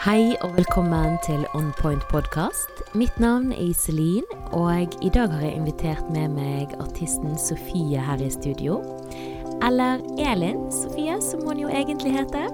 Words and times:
Hei 0.00 0.32
og 0.40 0.54
velkommen 0.56 1.18
til 1.26 1.42
On 1.52 1.66
Point 1.76 2.06
podkast. 2.08 2.78
Mitt 2.96 3.18
navn 3.20 3.50
er 3.52 3.58
Iselin, 3.60 4.24
og 4.56 4.94
i 5.04 5.10
dag 5.12 5.28
har 5.28 5.42
jeg 5.44 5.58
invitert 5.58 6.06
med 6.08 6.32
meg 6.38 6.72
artisten 6.80 7.34
Sofie 7.36 8.00
her 8.00 8.22
i 8.24 8.30
studio. 8.32 8.78
Eller 9.60 10.00
Elin 10.16 10.62
Sofie, 10.72 11.18
som 11.20 11.44
hun 11.44 11.60
jo 11.60 11.68
egentlig 11.68 12.14
heter. 12.16 12.48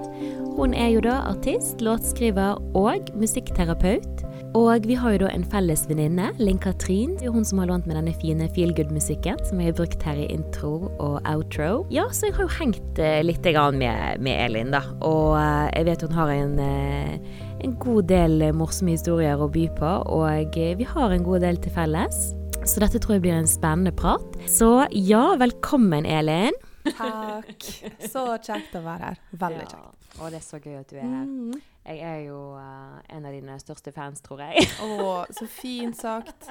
Hun 0.57 0.75
er 0.75 0.91
jo 0.91 1.05
da 1.07 1.21
artist, 1.29 1.79
låtskriver 1.79 2.59
og 2.75 3.07
musikkterapeut. 3.15 4.27
Og 4.55 4.85
vi 4.87 4.95
har 4.95 5.13
jo 5.13 5.19
da 5.25 5.31
en 5.33 5.43
felles 5.51 5.83
venninne, 5.89 6.29
Linn 6.39 6.59
Katrin. 6.61 7.15
Det 7.19 7.27
er 7.27 7.33
hun 7.35 7.45
som 7.47 7.59
har 7.61 7.67
lånt 7.71 7.87
meg 7.89 7.97
denne 7.97 8.13
fine 8.21 8.47
feelgood-musikken 8.55 9.41
som 9.47 9.59
jeg 9.59 9.73
har 9.73 9.77
brukt 9.79 10.05
her 10.07 10.19
i 10.21 10.27
intro 10.31 10.87
og 11.03 11.17
outro. 11.27 11.83
Ja, 11.93 12.07
så 12.15 12.29
jeg 12.29 12.37
har 12.37 12.47
jo 12.47 12.55
hengt 12.55 13.01
eh, 13.01 13.19
litt 13.25 13.43
med, 13.75 14.21
med 14.23 14.33
Elin, 14.45 14.71
da. 14.71 14.83
Og 15.01 15.35
eh, 15.39 15.67
jeg 15.75 15.89
vet 15.89 16.07
hun 16.07 16.17
har 16.17 16.31
en, 16.31 16.55
eh, 16.63 17.43
en 17.65 17.75
god 17.83 18.07
del 18.07 18.47
morsomme 18.55 18.95
historier 18.95 19.35
å 19.39 19.49
by 19.51 19.67
på, 19.77 19.93
og 20.15 20.55
vi 20.55 20.87
har 20.87 21.11
en 21.11 21.27
god 21.27 21.43
del 21.43 21.59
til 21.59 21.75
felles. 21.75 22.31
Så 22.67 22.81
dette 22.83 22.99
tror 22.99 23.17
jeg 23.17 23.27
blir 23.27 23.37
en 23.37 23.47
spennende 23.47 23.93
prat. 23.95 24.39
Så 24.47 24.87
ja, 24.91 25.35
velkommen, 25.39 26.07
Elin. 26.07 26.55
Takk. 26.87 27.63
Så 27.99 28.25
kjekt 28.43 28.75
å 28.77 28.83
være 28.83 29.11
her. 29.11 29.23
Veldig 29.39 29.65
kjekt. 29.67 29.97
Og 30.17 30.31
det 30.33 30.39
er 30.39 30.45
så 30.45 30.57
gøy 30.57 30.79
at 30.79 30.89
du 30.89 30.97
er 30.97 31.05
her. 31.05 31.25
Mm. 31.25 31.57
Jeg 31.87 31.99
er 32.03 32.17
jo 32.25 32.37
uh, 32.59 32.97
en 33.15 33.25
av 33.25 33.31
dine 33.31 33.53
største 33.63 33.91
fans, 33.95 34.19
tror 34.21 34.41
jeg. 34.43 34.65
Å, 34.83 35.25
så 35.31 35.47
fint 35.47 35.95
sagt. 35.97 36.49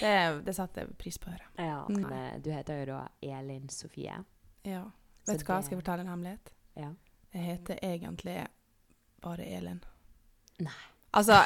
Det, 0.00 0.12
det 0.46 0.54
setter 0.54 0.84
jeg 0.86 0.96
pris 1.00 1.18
på 1.18 1.30
å 1.30 1.32
høre. 1.34 1.48
ja, 1.58 1.80
Mm. 1.90 2.04
eh, 2.12 2.36
du 2.44 2.50
heter 2.54 2.78
jo 2.80 2.86
da 2.92 3.00
Elin 3.22 3.68
Sofie. 3.68 4.14
Ja. 4.62 4.84
Vet 5.26 5.40
du 5.40 5.44
hva, 5.44 5.56
det- 5.58 5.64
skal 5.66 5.76
jeg 5.76 5.80
fortelle 5.82 6.04
en 6.06 6.12
hemmelighet? 6.12 6.52
Ja. 6.78 6.92
Jeg 7.34 7.42
heter 7.48 7.78
egentlig 7.82 8.36
bare 9.22 9.44
Elin. 9.56 9.80
Nei. 10.60 10.78
Altså 11.12 11.40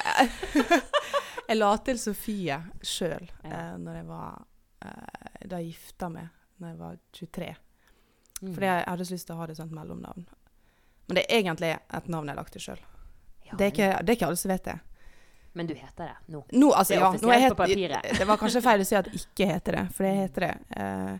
Jeg 1.48 1.56
la 1.58 1.70
til 1.86 1.98
Sofie 1.98 2.56
sjøl 2.82 3.24
Ja. 3.44 3.50
eh, 3.50 3.76
når 3.82 3.96
jeg 4.00 4.06
var 4.06 4.44
eh, 4.84 5.46
Da 5.48 5.58
jeg 5.62 5.72
gifta 5.74 6.08
meg 6.12 6.28
når 6.58 6.68
jeg 6.70 6.78
var 6.80 6.98
23. 7.12 7.48
Mm. 8.42 8.52
Fordi 8.54 8.66
jeg 8.66 8.84
hadde 8.88 9.04
så 9.08 9.14
lyst 9.16 9.26
til 9.28 9.34
å 9.36 9.38
ha 9.40 9.46
det 9.50 9.56
som 9.58 9.68
et 9.68 9.74
mellomnavn. 9.76 10.22
Men 11.08 11.18
det 11.18 11.24
er 11.28 11.38
egentlig 11.42 11.68
et 11.76 12.08
navn 12.08 12.26
jeg 12.28 12.32
har 12.34 12.40
lagt 12.42 12.52
til 12.56 12.64
sjøl. 12.64 12.80
Ja, 13.46 13.56
Det, 13.56 13.66
er 13.66 13.70
ikke- 13.72 14.04
det 14.04 14.10
er 14.12 14.16
ikke 14.18 14.26
alle 14.26 14.36
som 14.42 14.50
vet 14.50 14.64
det. 14.64 14.78
Men 15.56 15.66
du 15.66 15.74
heter 15.74 16.04
det 16.10 16.16
nå. 16.34 16.44
Nå, 16.52 16.70
altså, 16.72 16.92
Det 16.94 17.00
ja, 17.00 17.12
nå 17.22 17.32
er 17.32 17.54
papiret. 17.54 18.02
Det 18.18 18.26
var 18.28 18.36
kanskje 18.36 18.60
feil 18.62 18.80
å 18.80 18.86
si 18.86 18.96
at 18.98 19.06
ikke 19.20 19.46
heter 19.52 19.72
det, 19.80 19.84
for 19.96 20.04
det 20.04 20.14
heter 20.16 20.40
det. 20.46 20.54
Eh, 20.76 21.18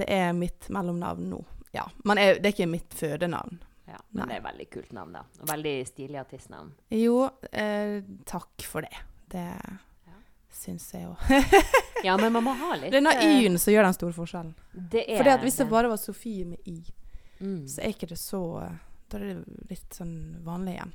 det 0.00 0.06
er 0.08 0.32
mitt 0.32 0.68
mellomnavn 0.72 1.26
nå. 1.32 1.40
Ja, 1.74 1.84
Men 2.04 2.16
jeg, 2.18 2.38
det 2.42 2.48
er 2.48 2.54
ikke 2.54 2.70
mitt 2.70 2.94
fødenavn. 2.94 3.58
Ja, 3.90 3.98
men 4.14 4.22
Nei. 4.22 4.26
det 4.30 4.36
er 4.38 4.44
veldig 4.46 4.66
kult 4.70 4.92
navn, 4.94 5.12
da. 5.18 5.22
Og 5.42 5.48
veldig 5.50 5.74
stilig 5.86 6.18
artistnavn. 6.20 6.70
Jo, 6.94 7.28
eh, 7.52 8.00
takk 8.26 8.62
for 8.62 8.86
det. 8.86 8.96
Det 9.30 9.44
Ja. 10.06 10.16
syns 10.54 10.88
jeg 10.94 11.06
òg. 11.10 11.16
Ja, 12.04 12.16
men 12.16 12.32
man 12.32 12.44
må 12.44 12.54
ha 12.56 12.74
litt 12.80 12.92
Det 12.94 13.02
er 13.04 13.18
eh, 13.20 13.42
Y-en 13.42 13.58
som 13.60 13.74
gjør 13.74 13.84
den 13.90 13.92
store 13.98 14.14
forskjellen. 14.16 14.54
Det 14.72 15.04
er 15.04 15.18
Fordi 15.20 15.34
at 15.34 15.42
Hvis 15.44 15.58
det 15.60 15.68
bare 15.68 15.90
var 15.92 15.98
Sofie 16.00 16.46
med 16.46 16.58
Y, 16.64 16.78
mm. 17.40 17.66
så 17.68 17.82
er 17.84 17.92
ikke 17.92 18.08
det 18.08 18.16
så 18.18 18.40
eh, 18.62 18.78
Da 19.10 19.18
er 19.18 19.26
det 19.34 19.68
litt 19.68 19.98
sånn 20.00 20.14
vanlig 20.46 20.78
igjen. 20.78 20.94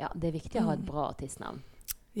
Ja, 0.00 0.08
det 0.16 0.30
er 0.30 0.38
viktig 0.38 0.60
å 0.60 0.64
ha 0.64 0.72
et 0.72 0.80
Mm. 0.80 0.86
bra 0.86 1.08
artistnavn. 1.12 1.60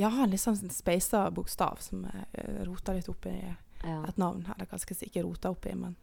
Har 0.00 0.22
en 0.24 0.30
litt 0.30 0.40
sånn 0.40 0.70
speisa 0.70 1.30
bokstav 1.34 1.80
som 1.82 2.04
jeg 2.04 2.66
roter 2.68 2.94
litt 2.94 3.08
opp 3.08 3.26
i 3.26 3.34
Ja. 3.82 4.04
et 4.06 4.16
navn. 4.18 4.44
Eller 4.54 4.66
kanskje 4.66 5.08
ikke 5.08 5.22
roter 5.24 5.50
opp 5.50 5.66
i, 5.66 5.74
men 5.74 5.96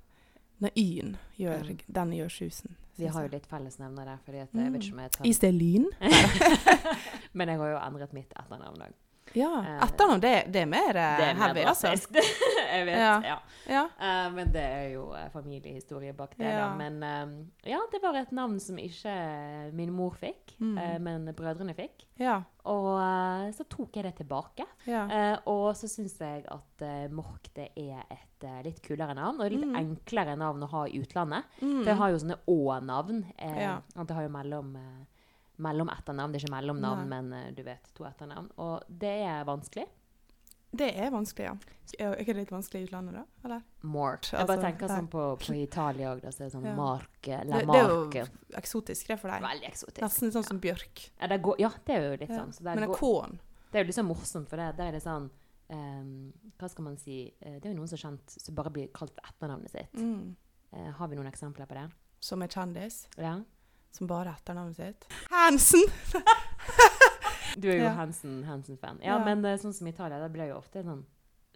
når 0.62 0.72
Y-en 0.76 1.18
gjør, 1.38 1.70
Ja. 1.70 1.76
den 1.92 2.12
gjør 2.12 2.30
susen. 2.32 2.76
Vi 2.98 3.06
har 3.06 3.22
jo 3.28 3.30
litt 3.30 3.46
fellesnevner 3.46 4.06
der, 4.06 4.18
fordi 4.26 4.42
at 4.42 4.50
jeg 4.54 4.72
vet 4.72 4.82
ikke 4.82 4.94
om 4.94 5.00
jeg 5.00 5.12
tar 5.12 5.26
Iselin? 5.26 5.86
Men 7.34 7.48
jeg 7.50 7.58
har 7.60 7.70
jo 7.70 7.78
endret 7.78 8.14
mitt 8.14 8.34
etternavn 8.34 8.82
òg. 8.82 8.94
Ja. 9.34 9.64
Eh, 9.66 9.84
Etternavn, 9.84 10.20
det, 10.24 10.32
det 10.54 10.62
er 10.64 10.70
mer 10.72 10.96
eh, 10.96 11.18
Det 11.20 11.26
er 11.28 11.34
mer 11.36 11.42
heavy, 11.48 11.64
altså. 11.68 11.92
jeg 12.74 12.86
vet. 12.88 12.98
Ja. 13.00 13.14
Ja. 13.26 13.38
Ja. 13.68 13.82
Uh, 14.00 14.28
men 14.34 14.52
det 14.54 14.62
er 14.64 14.86
jo 14.94 15.10
eh, 15.18 15.26
familiehistorie 15.34 16.14
bak 16.16 16.38
det. 16.38 16.46
Ja. 16.48 16.70
Da. 16.70 16.76
Men 16.80 17.02
uh, 17.04 17.34
ja, 17.68 17.82
det 17.92 18.00
var 18.04 18.16
et 18.16 18.32
navn 18.32 18.60
som 18.64 18.78
ikke 18.80 19.16
min 19.76 19.92
mor 19.94 20.16
fikk, 20.20 20.54
Mm. 20.58 20.74
uh, 20.80 20.96
men 21.04 21.28
brødrene 21.38 21.76
fikk. 21.78 22.06
ja. 22.18 22.40
Og 22.68 22.98
så 23.56 23.64
tok 23.72 23.96
jeg 23.96 24.04
det 24.04 24.16
tilbake. 24.18 24.66
og 25.48 25.70
så 25.80 25.88
syns 25.88 26.18
jeg 26.20 26.42
at 26.52 26.82
Mork 27.16 27.48
det 27.56 27.70
er 27.80 28.02
et 28.12 28.44
litt 28.66 28.82
kulere 28.84 29.14
navn, 29.16 29.40
og 29.40 29.52
litt 29.54 29.64
Mm. 29.64 29.76
enklere 29.80 30.36
navn 30.36 30.66
å 30.66 30.70
ha 30.74 30.82
i 30.88 31.00
utlandet. 31.00 31.46
Mm. 31.62 31.78
For 31.84 31.92
jeg 31.94 31.96
har 32.02 32.10
jo 32.12 32.18
sånne 32.26 32.38
Å-navn. 32.46 33.22
det 33.40 34.16
har 34.18 34.24
jo 34.26 34.30
mellom, 34.36 34.74
mellom 35.58 35.90
etternavn. 35.90 36.34
Det 36.34 36.42
er 36.42 36.46
ikke 36.46 36.56
mellomnavn, 36.56 37.06
Nei. 37.10 37.22
men 37.22 37.34
eh, 37.34 37.52
du 37.58 37.64
vet, 37.66 37.90
to 37.98 38.06
etternavn. 38.08 38.52
Og 38.62 38.84
det 38.88 39.16
er 39.26 39.46
vanskelig. 39.48 39.86
Det 40.78 40.90
er 41.00 41.10
vanskelig, 41.14 41.46
ja. 41.48 41.54
Er 42.04 42.18
ikke 42.20 42.34
det 42.36 42.42
litt 42.44 42.52
vanskelig 42.52 42.82
i 42.82 42.88
utlandet, 42.90 43.16
da? 43.16 43.24
Eller? 43.48 43.62
Mort. 43.88 44.28
Jeg 44.34 44.42
bare 44.44 44.58
Altså, 44.58 44.66
tenker 44.66 44.92
sånn 44.92 45.08
på, 45.10 45.24
på 45.40 45.56
Italia 45.56 46.10
òg. 46.12 46.26
Så 46.28 46.44
er 46.44 46.50
det 46.50 46.54
sånn 46.58 46.66
Ja. 46.68 46.74
Mark 46.76 47.08
marke. 47.28 47.38
Det, 47.48 47.62
det 47.68 47.80
er 47.80 48.22
jo 48.22 48.58
eksotisk, 48.60 49.08
det 49.08 49.20
for 49.22 49.32
deg. 49.32 49.42
Veldig 49.42 49.68
eksotisk. 49.70 50.02
Nesten 50.04 50.32
sånn 50.36 50.44
som 50.48 50.60
bjørk. 50.60 51.04
Ja, 51.22 51.28
det, 51.32 51.42
går, 51.42 51.60
ja, 51.64 51.72
det 51.86 51.96
er 51.96 52.04
jo 52.12 52.18
litt 52.18 52.30
Ja. 52.30 52.42
sånn. 52.44 52.54
Så 52.54 52.64
Men 52.64 52.84
en 52.84 52.94
K-en 52.94 53.40
det 53.72 53.80
er 53.80 53.84
jo 53.84 53.88
litt 53.88 53.98
sånn 53.98 54.08
morsomt, 54.08 54.48
for 54.50 54.58
det, 54.58 54.78
der 54.78 54.88
er 54.88 54.92
det 54.96 55.04
sånn 55.04 55.30
um, 55.70 56.34
Hva 56.58 56.70
skal 56.70 56.84
man 56.86 56.98
si? 56.98 57.34
Eh, 57.42 57.58
Det 57.60 57.66
er 57.66 57.74
jo 57.74 57.80
noen 57.82 57.88
som 57.92 57.98
er 57.98 58.04
kjent 58.06 58.30
som 58.40 58.56
bare 58.56 58.72
blir 58.72 58.88
kalt 58.96 59.18
etternavnet 59.24 59.72
sitt. 59.72 59.94
mm. 59.94 60.36
Uh, 60.74 60.92
har 60.92 61.08
vi 61.08 61.16
noen 61.16 61.28
eksempler 61.32 61.66
på 61.66 61.76
det? 61.80 61.90
som 62.20 62.42
er 62.42 62.48
kjendis, 62.48 63.08
Ja. 63.18 63.36
Som 63.98 64.08
bare 64.10 64.32
er 64.32 64.38
etternavnet 64.40 64.76
sitt. 64.80 65.08
Hansen! 65.34 65.86
Du 67.58 67.68
er 67.72 67.78
jo 67.80 67.84
Ja. 67.88 67.94
Hansen- 67.98 68.44
Hansen-fan. 68.46 69.00
Ja, 69.02 69.18
Ja. 69.18 69.26
men 69.26 69.44
eh, 69.46 69.58
sånn 69.58 69.74
som 69.74 69.88
i 69.88 69.90
Italia, 69.90 70.20
da 70.20 70.28
blir 70.30 70.44
det 70.46 70.50
jo 70.52 70.58
ofte 70.60 70.84
sånn 70.84 71.06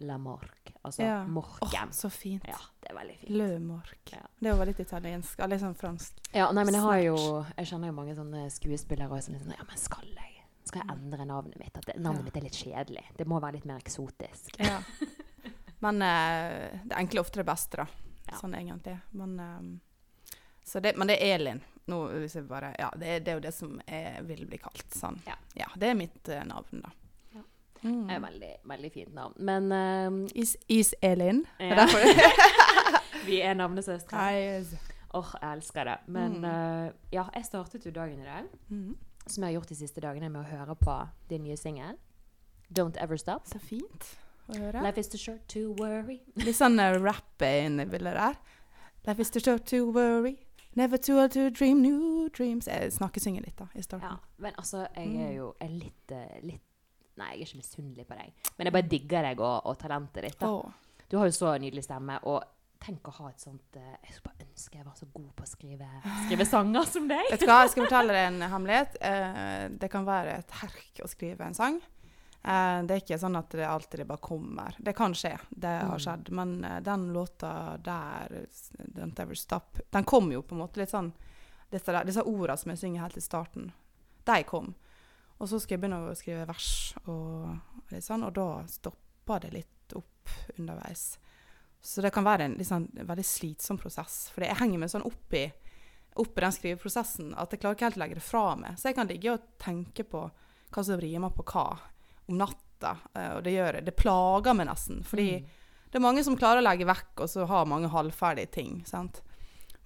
La 0.00 0.16
Marque. 0.18 0.72
Altså 0.84 1.02
Ja. 1.04 1.20
Åh, 1.24 1.58
Oh, 1.62 1.90
så 1.92 2.10
fint. 2.10 2.42
Ja, 2.48 2.58
det 2.80 2.90
er 2.90 2.94
veldig 2.96 3.16
fint. 3.20 3.30
Lømark. 3.30 4.10
Ja. 4.12 4.22
Det 4.40 4.50
er 4.50 4.56
jo 4.56 4.64
litt 4.64 4.80
italiensk. 4.80 5.38
Eller 5.38 5.58
sånn 5.58 5.76
fransk. 5.78 6.12
Ja, 6.34 6.50
nei, 6.50 6.64
men 6.64 6.74
jeg 6.74 6.82
har 6.82 6.98
jo 6.98 7.46
Jeg 7.56 7.66
kjenner 7.66 7.86
jo 7.86 7.92
mange 7.92 8.16
sånne 8.16 8.50
skuespillere 8.50 9.22
som 9.22 9.34
er 9.34 9.38
sånn 9.44 9.54
Ja, 9.56 9.62
men 9.68 9.76
skal 9.76 10.08
jeg? 10.08 10.42
Skal 10.64 10.82
jeg 10.82 10.90
endre 10.96 11.24
navnet 11.24 11.58
mitt? 11.58 11.76
At 11.78 11.84
det, 11.86 11.96
navnet 12.00 12.18
Ja. 12.20 12.24
mitt 12.24 12.36
er 12.36 12.40
litt 12.40 12.52
kjedelig. 12.52 13.04
Det 13.16 13.26
må 13.26 13.40
være 13.40 13.52
litt 13.52 13.64
mer 13.66 13.78
eksotisk. 13.78 14.58
Ja. 14.58 14.80
Men 15.82 16.00
eh, 16.02 16.78
det 16.84 16.96
enkle 16.96 17.18
er 17.20 17.24
ofte 17.24 17.36
det 17.42 17.46
beste, 17.46 17.76
da. 17.76 17.86
Ja. 18.30 18.36
Sånn 18.38 18.54
egentlig. 18.54 19.00
Men, 19.12 19.38
eh, 19.40 19.78
det, 20.80 20.96
men 20.96 21.08
det 21.10 21.16
er 21.22 21.34
Elin. 21.38 21.60
Nå, 21.90 21.98
bare, 22.48 22.74
ja, 22.78 22.90
det, 22.96 23.24
det 23.24 23.32
er 23.32 23.34
jo 23.40 23.42
det 23.42 23.52
som 23.54 23.80
jeg 23.88 24.22
vil 24.28 24.44
bli 24.46 24.58
kalt. 24.62 24.84
Sånn. 24.94 25.16
Ja. 25.26 25.66
det 25.76 25.88
er 25.90 25.96
mitt 25.98 26.28
uh, 26.30 26.42
navn, 26.46 26.82
da. 26.84 26.92
Ja. 27.34 27.42
Mm. 27.82 28.06
Det 28.06 28.14
er 28.14 28.20
veldig, 28.22 28.50
veldig 28.70 28.90
fint 28.94 29.14
navn. 29.16 29.34
Men 29.42 29.72
uh, 29.72 30.28
Is, 30.38 30.54
is 30.70 30.94
Elin. 31.02 31.42
Ja. 31.58 31.86
Vi 33.26 33.40
er 33.42 33.54
navnesøstre. 33.58 34.22
Yes. 34.38 34.72
Åh, 35.14 35.34
jeg 35.42 35.56
elsker 35.58 35.84
det. 35.90 35.96
Men 36.06 36.38
Mm. 36.40 36.44
uh, 36.46 36.92
ja, 37.12 37.26
jeg 37.34 37.44
startet 37.50 37.84
jo 37.86 37.90
dagen 37.92 38.20
i 38.22 38.24
dag, 38.24 38.46
Mm. 38.70 38.94
som 39.26 39.42
jeg 39.44 39.50
har 39.52 39.58
gjort 39.60 39.68
de 39.68 39.74
siste 39.82 40.00
dagene, 40.00 40.30
med 40.30 40.40
å 40.42 40.48
høre 40.48 40.74
på 40.78 40.96
din 41.28 41.42
nye 41.44 41.56
singel. 41.56 41.98
Don't 42.72 42.96
Ever 43.02 43.16
Stop. 43.20 43.46
Så 43.46 43.58
fint 43.60 44.08
å 44.48 44.56
høre. 44.56 44.82
Life 44.82 44.98
is 45.00 45.08
too 45.08 45.18
short 45.18 45.44
to 45.48 45.74
worry. 45.78 46.20
Litt 46.36 46.56
sånn 46.56 46.78
uh, 46.80 46.94
rapp 47.02 47.42
inne 47.42 47.82
i 47.84 47.90
bildet 47.90 48.14
der. 48.16 48.38
Life 49.06 49.20
is 49.20 49.30
too 49.30 49.40
short 49.42 49.66
to 49.66 49.90
worry. 49.92 50.38
Never 50.74 50.96
too 50.96 51.18
old 51.20 51.30
to 51.32 51.50
dream 51.50 51.82
new 51.82 52.28
dreams. 52.32 52.66
Jeg 52.66 52.92
snakkesynger 52.92 53.42
litt, 53.44 53.56
da, 53.58 53.66
i 53.76 53.82
starten. 53.84 54.08
Ja, 54.08 54.16
men 54.38 54.54
altså, 54.58 54.86
jeg 54.96 55.08
Mm. 55.08 55.20
er 55.26 55.32
jo 55.36 55.54
er 55.60 55.68
litt, 55.68 56.10
eh, 56.12 56.38
litt 56.42 56.62
Nei, 57.18 57.26
jeg 57.36 57.42
er 57.42 57.44
ikke 57.46 57.58
misunnelig 57.60 58.06
på 58.08 58.16
deg. 58.16 58.32
Men 58.56 58.64
jeg 58.66 58.72
bare 58.72 58.88
digger 58.88 59.22
deg 59.22 59.40
og, 59.40 59.66
og 59.66 59.78
talentet 59.78 60.22
ditt. 60.24 60.38
da. 60.40 60.48
Oh. 60.48 60.72
Du 61.10 61.18
har 61.18 61.26
jo 61.28 61.30
så 61.36 61.50
nydelig 61.60 61.84
stemme, 61.84 62.18
og 62.24 62.42
tenk 62.80 63.02
å 63.04 63.12
ha 63.12 63.28
et 63.28 63.38
sånt 63.38 63.76
eh, 63.76 63.96
Jeg 64.06 64.14
skulle 64.16 64.32
bare 64.32 64.46
ønske 64.48 64.78
jeg 64.78 64.86
var 64.86 64.94
så 64.96 65.06
god 65.12 65.28
på 65.36 65.44
å 65.44 65.46
skrive, 65.50 65.88
skrive 66.24 66.46
sanger 66.48 66.84
som 66.88 67.06
deg. 67.08 67.20
Vet 67.30 67.40
du 67.40 67.46
hva, 67.46 67.58
jeg 67.66 67.70
skal 67.74 67.84
fortelle 67.86 68.16
deg 68.16 68.30
en 68.32 68.40
hemmelighet. 68.50 68.96
Eh, 69.02 69.68
det 69.78 69.90
kan 69.92 70.06
være 70.08 70.38
et 70.38 70.50
herk 70.62 71.02
å 71.04 71.08
skrive 71.12 71.44
en 71.44 71.54
sang. 71.54 71.80
Eh, 72.44 72.82
det 72.82 72.90
er 72.96 73.00
ikke 73.04 73.18
sånn 73.22 73.36
at 73.38 73.50
det 73.54 73.66
alltid 73.68 74.06
bare 74.06 74.18
kommer. 74.18 74.74
Det 74.82 74.96
kan 74.98 75.14
skje, 75.14 75.36
det 75.50 75.68
har 75.68 75.98
Mm. 75.98 76.02
skjedd. 76.02 76.30
Men 76.30 76.64
uh, 76.64 76.80
den 76.80 77.12
låta 77.12 77.78
der, 77.78 78.46
'Don't 78.94 79.20
Ever 79.20 79.34
Stop', 79.34 79.80
den 79.90 80.04
kom 80.04 80.32
jo 80.32 80.42
på 80.42 80.54
en 80.54 80.60
måte 80.62 80.76
litt 80.80 80.90
sånn 80.90 81.12
Disse, 81.70 81.86
der- 81.92 82.04
disse 82.04 82.20
ordene 82.22 82.58
som 82.58 82.70
jeg 82.70 82.78
synger 82.78 83.00
helt 83.00 83.16
i 83.16 83.20
starten, 83.20 83.72
de 84.26 84.42
kom. 84.44 84.74
Og 85.40 85.48
så 85.48 85.58
skal 85.58 85.78
jeg 85.78 85.80
begynne 85.80 86.10
å 86.10 86.14
skrive 86.14 86.46
vers, 86.46 86.94
og, 87.06 87.58
litt 87.90 88.04
sånn, 88.04 88.22
og 88.26 88.34
da 88.34 88.66
stopper 88.66 89.40
det 89.40 89.52
litt 89.54 89.92
opp 89.96 90.28
underveis. 90.58 91.18
Så 91.80 92.02
det 92.02 92.12
kan 92.12 92.24
være 92.24 92.40
en 92.44 92.58
sånn, 92.58 92.88
veldig 92.92 93.24
slitsom 93.24 93.78
prosess. 93.78 94.28
For 94.34 94.42
jeg 94.44 94.56
henger 94.56 94.78
meg 94.78 94.90
sånn 94.90 95.06
opp 95.06 95.32
i 95.32 95.50
opp 96.14 96.36
i 96.36 96.40
den 96.42 96.52
skriveprosessen 96.52 97.34
at 97.38 97.50
jeg 97.50 97.60
klarer 97.60 97.74
ikke 97.74 97.84
helt 97.88 97.96
å 97.96 98.00
legge 98.00 98.14
det 98.14 98.22
fra 98.22 98.54
meg. 98.54 98.76
Så 98.76 98.82
jeg 98.90 98.94
kan 98.96 99.08
ligge 99.08 99.32
og 99.32 99.40
tenke 99.58 100.04
på 100.04 100.30
hva 100.70 100.84
som 100.84 101.00
rimer 101.00 101.30
på 101.30 101.42
hva 101.42 101.78
om 102.28 102.38
natta. 102.38 102.96
eh, 103.14 103.32
Og 103.36 103.42
det 103.44 103.52
gjør 103.54 103.84
det 103.84 103.96
plager 103.96 104.54
meg 104.54 104.66
nesten. 104.66 105.02
Fordi 105.04 105.40
Mm. 105.40 105.46
det 105.90 105.94
er 105.94 106.00
mange 106.00 106.24
som 106.24 106.36
klarer 106.36 106.58
å 106.60 106.64
legge 106.66 106.84
vekk, 106.86 107.20
og 107.20 107.28
så 107.28 107.46
har 107.46 107.64
mange 107.66 107.88
halvferdige 107.88 108.50
ting. 108.50 108.84
sant? 108.84 109.22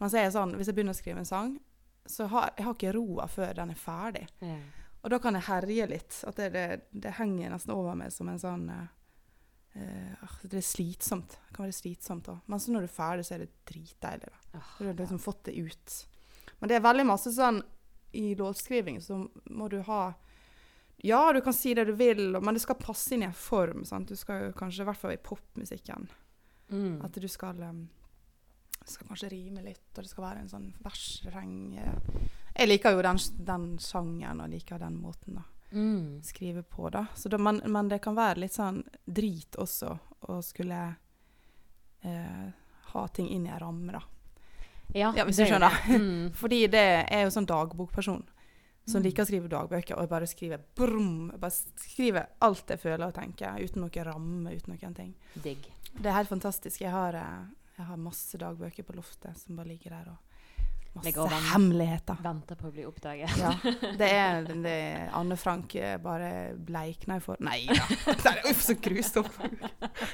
Men 0.00 0.08
så 0.10 0.18
er 0.18 0.22
jeg 0.24 0.32
sånn, 0.32 0.54
hvis 0.56 0.66
jeg 0.66 0.74
begynner 0.74 0.92
å 0.94 1.02
skrive 1.02 1.18
en 1.18 1.24
sang, 1.24 1.58
så 2.06 2.26
har 2.28 2.50
jeg 2.56 2.64
har 2.64 2.74
ikke 2.74 2.94
roa 2.94 3.26
før 3.26 3.54
den 3.54 3.70
er 3.70 3.74
ferdig. 3.74 4.26
Mm. 4.40 4.60
Og 5.04 5.10
da 5.10 5.18
kan 5.18 5.34
jeg 5.34 5.42
herje 5.42 5.88
litt. 5.88 6.24
At 6.26 6.36
det, 6.36 6.52
det, 6.52 6.82
det 6.92 7.12
henger 7.14 7.50
nesten 7.50 7.72
over 7.72 7.94
meg 7.94 8.12
som 8.12 8.28
en 8.28 8.38
sånn 8.38 8.68
eh, 8.70 8.86
eh, 9.74 10.14
ah, 10.22 10.36
Det 10.42 10.58
er 10.58 10.66
slitsomt. 10.66 11.28
Det 11.48 11.54
kan 11.56 11.64
være 11.66 11.72
slitsomt 11.76 12.28
òg. 12.28 12.40
Men 12.46 12.58
så 12.58 12.70
når 12.72 12.80
du 12.80 12.88
er 12.88 12.96
ferdig, 12.96 13.24
så 13.26 13.34
er 13.34 13.38
det 13.44 13.50
dritdeilig. 13.66 14.30
da. 14.52 14.58
Oh, 14.58 14.76
du 14.80 14.86
har 14.86 14.94
liksom 14.94 15.18
fått 15.20 15.44
det 15.44 15.54
ut. 15.58 16.06
Men 16.60 16.68
det 16.68 16.76
er 16.76 16.80
veldig 16.86 17.06
masse 17.06 17.32
sånn 17.32 17.62
I 18.16 18.34
låtskriving 18.34 19.00
så 19.02 19.28
må 19.50 19.68
du 19.68 19.82
ha 19.82 20.14
Ja, 21.06 21.20
du 21.32 21.40
kan 21.44 21.54
si 21.54 21.74
det 21.74 21.84
du 21.86 21.92
vil, 21.98 22.32
men 22.42 22.54
det 22.56 22.62
skal 22.64 22.78
passe 22.80 23.12
inn 23.14 23.22
i 23.22 23.28
en 23.28 23.36
form. 23.36 23.84
Sant? 23.86 24.08
Du 24.10 24.16
skal 24.18 24.48
jo 24.48 24.52
kanskje, 24.58 24.82
i 24.82 24.88
hvert 24.90 24.98
fall 25.02 25.14
i 25.16 25.20
popmusikken, 25.22 26.08
Mm. 26.72 26.96
at 27.04 27.14
du 27.22 27.28
skal 27.30 27.60
um, 27.62 27.84
skal 28.84 29.06
kanskje 29.06 29.28
rime 29.30 29.62
litt, 29.62 29.84
og 29.96 30.02
det 30.02 30.10
skal 30.10 30.24
være 30.24 30.40
en 30.42 30.48
sånn 30.50 30.72
versreng. 30.82 31.76
Jeg 32.56 32.68
liker 32.68 32.96
jo 32.96 33.02
den, 33.06 33.18
den 33.46 33.66
sangen 33.82 34.40
og 34.42 34.50
liker 34.50 34.78
den 34.82 34.96
måten 35.02 35.38
å 35.38 35.44
Mm. 35.72 36.22
skrive 36.22 36.62
på, 36.62 36.90
da. 36.90 37.06
Så 37.14 37.28
da 37.28 37.38
men, 37.38 37.60
men 37.66 37.88
det 37.88 38.00
kan 38.02 38.14
være 38.14 38.38
litt 38.38 38.52
sånn 38.54 38.84
drit 39.06 39.56
også 39.58 39.98
å 40.30 40.36
skulle 40.42 40.96
eh, 42.04 42.50
ha 42.92 43.06
ting 43.08 43.28
inn 43.28 43.46
i 43.46 43.50
ei 43.50 43.58
ramme, 43.58 43.92
da. 43.92 44.02
Ja, 44.94 45.12
Ja, 45.16 45.24
hvis 45.26 45.36
du 45.36 45.42
er 45.42 45.50
skjønner. 45.50 45.70
det. 45.86 45.98
Mm. 46.00 46.32
Fordi 46.40 46.60
det 46.70 46.84
er 47.10 47.24
jo 47.26 47.30
sånn 47.34 47.46
dagbokperson 47.50 48.22
som 48.86 49.00
Mm. 49.02 49.04
liker 49.04 49.22
å 49.22 49.26
skrive 49.26 49.48
dagbøker, 49.48 49.98
og 49.98 50.08
bare 50.08 50.26
skriver 50.26 50.60
brum, 50.76 51.32
bare 51.38 51.50
skriver 51.50 52.26
alt 52.40 52.66
jeg 52.68 52.78
føler 52.78 53.06
og 53.08 53.14
tenker, 53.14 53.58
uten 53.64 53.82
noen 53.82 54.04
ramme, 54.04 54.54
uten 54.56 54.74
noen 54.78 54.94
ting. 54.94 55.14
Digg. 55.42 55.66
Det 55.96 56.06
er 56.06 56.12
helt 56.12 56.28
fantastisk. 56.28 56.80
Jeg 56.80 56.90
har, 56.90 57.14
eh, 57.14 57.46
jeg 57.78 57.86
har 57.86 57.96
masse 57.96 58.38
dagbøker 58.38 58.84
på 58.84 58.94
loftet 58.94 59.36
som 59.36 59.56
bare 59.56 59.66
ligger 59.68 59.90
der, 59.90 60.10
og 60.12 60.16
masse 60.96 61.40
hemmeligheter. 61.52 62.16
Venter 62.24 62.58
på 62.60 62.68
å 62.68 62.72
bli 62.74 62.84
oppdaget. 62.88 63.36
Ja. 63.40 63.52
Det 64.00 64.08
er, 64.12 64.42
det 64.48 64.72
er 64.72 65.10
Anne 65.16 65.36
Frank 65.40 65.74
eh, 65.78 65.96
bare 66.02 66.30
bleikner 66.58 67.20
for 67.24 67.38
Nei 67.40 67.62
da. 67.70 67.78
Ja. 68.26 68.34
Uff, 68.50 68.60
så 68.66 68.74
grusomt. 68.82 69.32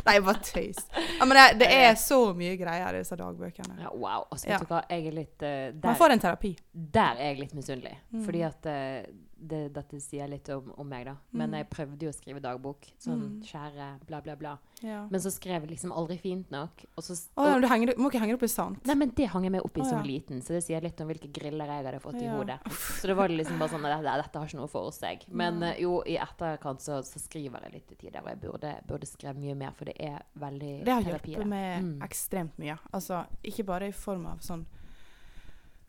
Nei, 0.07 0.17
bare 0.21 0.39
tøys. 0.45 0.83
Ja, 1.19 1.25
men 1.27 1.37
det, 1.39 1.47
det 1.65 1.71
er 1.73 1.95
så 2.01 2.21
mye 2.37 2.55
greier 2.61 2.95
i 2.95 3.03
disse 3.03 3.17
dagbøkene. 3.19 3.79
Ja, 3.87 3.91
wow. 3.95 4.27
Altså, 4.31 4.49
Ja. 4.51 4.59
vet 4.61 4.69
du 4.69 4.75
hva, 4.75 4.83
jeg 4.91 5.09
er 5.11 5.17
litt 5.23 5.43
eh, 5.49 5.73
Man 5.83 5.99
får 5.99 6.17
en 6.17 6.23
terapi. 6.27 6.55
der 6.73 7.19
er 7.19 7.33
jeg 7.33 7.41
litt 7.47 7.55
misunnelig. 7.57 7.97
Mm. 8.13 8.25
Fordi 8.27 8.43
at 8.47 8.67
eh, 8.71 9.11
det, 9.43 9.73
dette 9.75 9.99
sier 10.01 10.29
litt 10.31 10.49
om, 10.55 10.73
om 10.79 10.87
meg, 10.89 11.05
da. 11.07 11.17
Men 11.33 11.51
Mm. 11.51 11.57
jeg 11.59 11.71
prøvde 11.71 12.03
jo 12.07 12.11
å 12.11 12.15
skrive 12.15 12.41
dagbok. 12.41 12.87
Sånn 13.03 13.21
Mm. 13.23 13.43
kjære, 13.43 13.87
bla, 14.07 14.21
bla, 14.23 14.35
bla. 14.37 14.53
Ja. 14.83 15.07
Men 15.11 15.21
så 15.21 15.31
skrev 15.31 15.63
jeg 15.63 15.71
liksom 15.77 15.93
aldri 15.93 16.17
fint 16.19 16.51
nok. 16.51 16.85
Og 16.97 17.05
så, 17.05 17.15
Å, 17.37 17.45
ja, 17.47 17.53
men 17.53 17.63
du 17.63 17.69
henger, 17.69 17.95
må 17.99 18.11
ikke 18.11 18.21
henge 18.21 18.33
det 18.35 18.41
opp 18.41 18.43
i 18.43 18.51
sant. 18.53 18.87
Nei, 18.87 18.95
men 18.95 19.11
det 19.11 19.27
hang 19.29 19.45
jeg 19.45 19.53
meg 19.53 19.65
opp 19.65 19.77
i 19.77 19.81
oh, 19.81 19.85
som 19.89 19.99
ja. 19.99 20.05
liten, 20.05 20.41
så 20.43 20.49
det 20.57 20.63
sier 20.65 20.81
litt 20.83 21.01
om 21.01 21.09
hvilke 21.09 21.31
griller 21.33 21.67
jeg 21.67 21.85
hadde 21.87 22.01
fått 22.01 22.21
i 22.23 22.27
hodet. 22.29 22.59
Så 23.01 23.07
det 23.07 23.17
var 23.17 23.29
liksom 23.29 23.59
bare 23.59 23.69
sånn 23.75 23.85
at 23.87 24.03
dette, 24.03 24.17
dette 24.23 24.39
har 24.39 24.47
ikke 24.47 24.59
noe 24.63 24.69
for 24.69 24.91
seg. 24.91 25.25
Men 25.29 25.63
eh, 25.63 25.81
jo, 25.83 26.03
i 26.07 26.17
etterkant 26.17 26.81
så, 26.81 27.03
så 27.05 27.19
skriver 27.23 27.63
jeg 27.67 27.73
litt 27.73 27.93
i 27.93 27.95
tider, 28.07 28.21
og 28.23 28.29
jeg 28.33 28.41
burde, 28.41 28.75
burde 28.87 29.07
skrevet 29.07 29.39
mye 29.43 29.55
mer, 29.57 29.73
for 29.77 29.85
det 29.87 29.97
er 30.01 30.23
veldig 30.39 30.85
terapi. 30.85 30.85
Det 30.85 30.93
har 30.93 31.03
hjulpet 31.19 31.47
meg 31.47 31.83
Mm. 31.83 31.99
ekstremt 32.03 32.59
mye. 32.59 32.79
Altså, 32.93 33.27
ikke 33.45 33.65
bare 33.65 33.89
i 33.89 33.93
form 33.93 34.27
av 34.27 34.39
sånn 34.41 34.65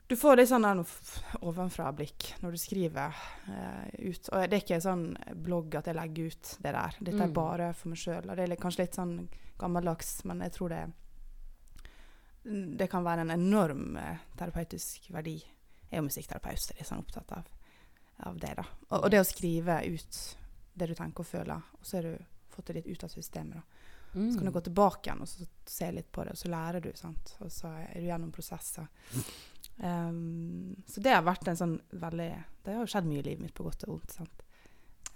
Du 0.10 0.16
får 0.20 0.36
litt 0.38 0.50
sånn 0.52 0.66
ovenfra-blikk 1.42 2.34
når 2.44 2.52
du 2.52 2.58
skriver 2.62 3.16
eh, 3.50 4.10
ut. 4.12 4.28
Og 4.30 4.44
det 4.50 4.58
er 4.58 4.62
ikke 4.62 4.82
sånn 4.84 5.06
blogg 5.46 5.76
at 5.80 5.88
jeg 5.90 5.96
legger 5.98 6.34
ut 6.34 6.52
det 6.62 6.74
der. 6.76 6.98
Dette 7.00 7.22
er 7.24 7.28
Mm. 7.32 7.34
bare 7.34 7.70
for 7.74 7.90
meg 7.90 7.98
sjøl. 7.98 8.30
Og 8.30 8.36
det 8.38 8.50
er 8.50 8.56
kanskje 8.62 8.84
litt 8.84 8.96
sånn 9.00 9.16
gammeldags, 9.58 10.24
men 10.26 10.42
jeg 10.42 10.52
tror 10.58 10.70
det 10.70 10.84
Det 12.78 12.90
kan 12.92 13.04
være 13.06 13.22
en 13.22 13.32
enorm 13.32 13.96
eh, 13.98 14.18
terapeutisk 14.38 15.06
verdi. 15.16 15.38
Jeg 15.40 15.94
er 15.94 16.02
jo 16.02 16.08
musikkterapeut, 16.10 16.60
så 16.60 16.74
jeg 16.74 16.82
er 16.82 16.90
sånn 16.90 17.00
opptatt 17.00 17.32
av, 17.32 17.46
av 18.28 18.36
det, 18.42 18.50
da. 18.58 18.66
Og, 18.90 19.04
og 19.06 19.12
det 19.14 19.22
å 19.22 19.24
skrive 19.30 19.78
ut 19.88 20.18
det 20.76 20.88
du 20.90 20.94
tenker 20.98 21.24
og 21.24 21.26
føler, 21.30 21.62
og 21.80 21.86
så 21.88 21.98
har 22.02 22.04
du 22.04 22.18
fått 22.52 22.66
det 22.68 22.76
litt 22.82 22.88
ut 22.98 23.04
av 23.08 23.14
systemet, 23.14 23.54
da. 23.56 23.64
Mm. 24.20 24.28
Så 24.32 24.38
kan 24.42 24.46
du 24.46 24.52
gå 24.52 24.62
tilbake 24.68 25.08
igjen 25.08 25.22
og 25.24 25.28
så 25.32 25.48
se 25.66 25.88
litt 25.92 26.12
på 26.12 26.24
det, 26.26 26.32
og 26.36 26.38
så 26.38 26.50
lærer 26.52 26.82
du. 26.84 26.92
sant? 27.00 27.32
Og 27.40 27.50
så 27.50 27.72
er 27.88 27.96
du 28.02 28.06
gjennom 28.12 28.32
prosesser. 28.36 28.88
Um, 29.78 30.76
så 30.88 31.02
det 31.02 31.16
har 31.16 31.24
vært 31.26 31.48
en 31.50 31.58
sånn 31.58 31.72
veldig 31.98 32.28
Det 32.64 32.76
har 32.76 32.84
jo 32.86 32.92
skjedd 32.92 33.08
mye 33.10 33.20
i 33.20 33.26
livet 33.26 33.42
mitt, 33.42 33.54
på 33.58 33.64
godt 33.66 33.84
og 33.88 33.96
vondt. 33.96 34.12
sant? 34.20 34.44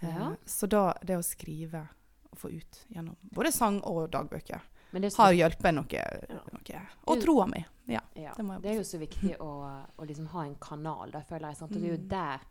Ja. 0.01 0.31
Um, 0.31 0.37
så 0.45 0.67
da, 0.69 0.81
det 1.05 1.17
å 1.17 1.23
skrive 1.25 1.83
og 2.31 2.37
få 2.41 2.49
ut 2.51 2.79
gjennom 2.93 3.15
både 3.33 3.51
sang 3.55 3.77
og 3.87 4.09
dagbøker 4.13 4.61
Men 4.91 5.01
det 5.05 5.11
er 5.11 5.15
så 5.15 5.21
har 5.27 5.37
hjulpet 5.37 5.73
noe, 5.77 6.01
noe. 6.33 6.81
Og 7.07 7.21
troa 7.23 7.45
mi. 7.49 7.61
Ja. 7.87 8.01
Ja, 8.17 8.33
Det 8.35 8.43
må 8.45 8.57
jeg 8.57 8.65
det 8.65 8.71
er 8.73 8.81
jo 8.81 8.87
så 8.89 8.99
viktig 9.01 9.37
å, 9.39 9.51
å 9.97 10.05
liksom 10.09 10.27
ha 10.33 10.43
en 10.45 10.57
kanal, 10.61 11.11
da, 11.13 11.21
føler 11.21 11.49
jeg. 11.53 11.59
Sant? 11.61 11.71
Og 11.75 11.81
det 11.81 11.87
er 11.87 11.95
jo 11.95 12.01
Mm. 12.01 12.09
der 12.09 12.45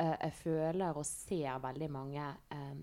uh, 0.00 0.16
jeg 0.24 0.32
føler 0.40 0.96
og 0.98 1.06
ser 1.06 1.58
veldig 1.62 1.90
mange 1.92 2.26
um, 2.56 2.82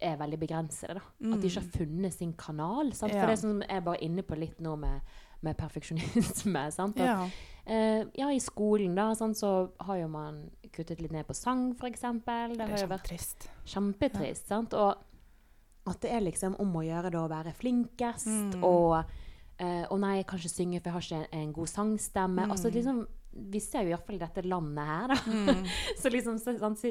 er 0.00 0.16
veldig 0.20 0.38
begrensede. 0.38 0.94
da. 0.94 1.32
At 1.34 1.40
de 1.42 1.48
ikke 1.48 1.60
har 1.64 1.70
funnet 1.78 2.14
sin 2.14 2.32
kanal. 2.38 2.92
Sant? 2.94 3.12
Ja. 3.14 3.22
For 3.24 3.32
det 3.32 3.38
som 3.40 3.62
jeg 3.62 3.84
bare 3.84 3.96
er 3.98 4.04
inne 4.06 4.22
på 4.22 4.38
litt 4.38 4.60
nå 4.62 4.76
med, 4.78 5.00
med 5.42 5.56
perfeksjonisme. 5.56 6.64
sant? 6.78 6.98
Og, 6.98 7.04
Ja. 7.06 7.28
eh, 7.66 8.04
ja, 8.18 8.30
i 8.32 8.40
skolen 8.40 8.94
da, 8.94 9.10
sånn, 9.14 9.34
så 9.38 9.70
har 9.80 9.96
jo 10.00 10.08
man 10.08 10.50
kuttet 10.72 11.00
litt 11.00 11.12
ned 11.12 11.26
på 11.26 11.34
sang, 11.34 11.72
f.eks. 11.78 12.00
Det, 12.00 12.56
Det 12.56 12.68
har 12.68 12.78
er 12.82 12.86
vært 12.90 13.12
kjempetrist. 13.66 14.48
Ja. 14.50 14.56
sant? 14.56 14.74
Og 14.74 14.96
at 15.88 16.00
det 16.00 16.10
er 16.12 16.20
liksom 16.20 16.56
om 16.60 16.74
å 16.76 16.82
gjøre 16.84 17.10
da 17.10 17.22
å 17.24 17.28
være 17.30 17.54
flinkest, 17.56 18.26
Mm. 18.28 18.62
og 18.64 19.04
eh, 19.58 19.86
Å 19.90 19.96
nei, 19.98 20.16
jeg 20.18 20.26
kan 20.26 20.38
ikke 20.38 20.48
synge, 20.54 20.80
for 20.80 20.90
jeg 20.90 20.92
har 20.92 21.00
ikke 21.00 21.20
en, 21.32 21.40
en 21.40 21.52
god 21.52 21.66
sangstemme. 21.68 22.44
Mm. 22.46 22.50
Altså 22.52 22.70
liksom 22.70 23.06
Vi 23.52 23.60
ser 23.60 23.86
jo 23.86 23.92
iallfall 23.94 24.16
i 24.16 24.20
dette 24.22 24.42
landet 24.44 24.84
her, 24.88 25.08
da. 25.08 25.16
Mm. 25.26 25.64
Så 26.02 26.10
liksom, 26.12 26.36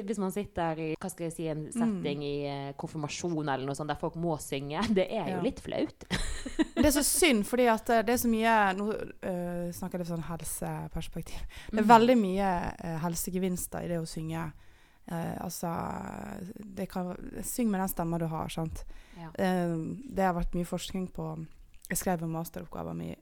hvis 0.08 0.18
man 0.22 0.32
sitter 0.34 0.78
i 0.80 0.88
hva 0.98 1.10
skal 1.12 1.26
jeg 1.28 1.34
si, 1.36 1.46
en 1.52 1.66
setting 1.74 2.22
i 2.26 2.32
eh, 2.48 2.70
konfirmasjon 2.80 3.42
eller 3.48 3.66
noe 3.68 3.76
sånt, 3.78 3.88
der 3.92 4.00
folk 4.00 4.16
må 4.16 4.36
synge, 4.42 4.80
det 4.98 5.06
er 5.10 5.32
jo 5.34 5.36
Ja. 5.38 5.42
litt 5.44 5.60
flaut. 5.64 6.08
Det 6.78 6.86
er 6.86 6.94
så 6.94 7.02
synd, 7.02 7.42
fordi 7.46 7.66
at 7.70 7.90
eh, 7.90 8.02
det 8.06 8.12
er 8.14 8.20
så 8.22 8.28
mye 8.30 8.52
Nå 8.78 8.84
uh, 8.94 9.68
snakker 9.74 9.98
jeg 9.98 10.04
litt 10.04 10.10
sånn 10.12 10.26
helseperspektiv. 10.28 11.40
Det 11.70 11.78
er 11.80 11.84
Mm. 11.84 11.90
veldig 11.90 12.16
mye 12.20 12.50
uh, 12.84 12.98
helsegevinster 13.02 13.84
i 13.84 13.88
det 13.90 13.98
å 14.00 14.06
synge. 14.06 14.44
Uh, 15.10 15.34
altså 15.42 15.70
det 16.58 16.86
kan, 16.90 17.14
Syng 17.42 17.70
med 17.70 17.80
den 17.80 17.88
stemma 17.90 18.18
du 18.20 18.26
har, 18.30 18.48
sant. 18.52 18.84
Ja. 19.18 19.30
Det 19.34 20.22
har 20.22 20.34
vært 20.36 20.54
mye 20.54 20.68
forskning 20.68 21.08
på 21.10 21.24
Jeg 21.90 21.98
skrev 21.98 22.22
en 22.22 22.30
masteroppgave 22.34 22.92
mi 22.94 23.14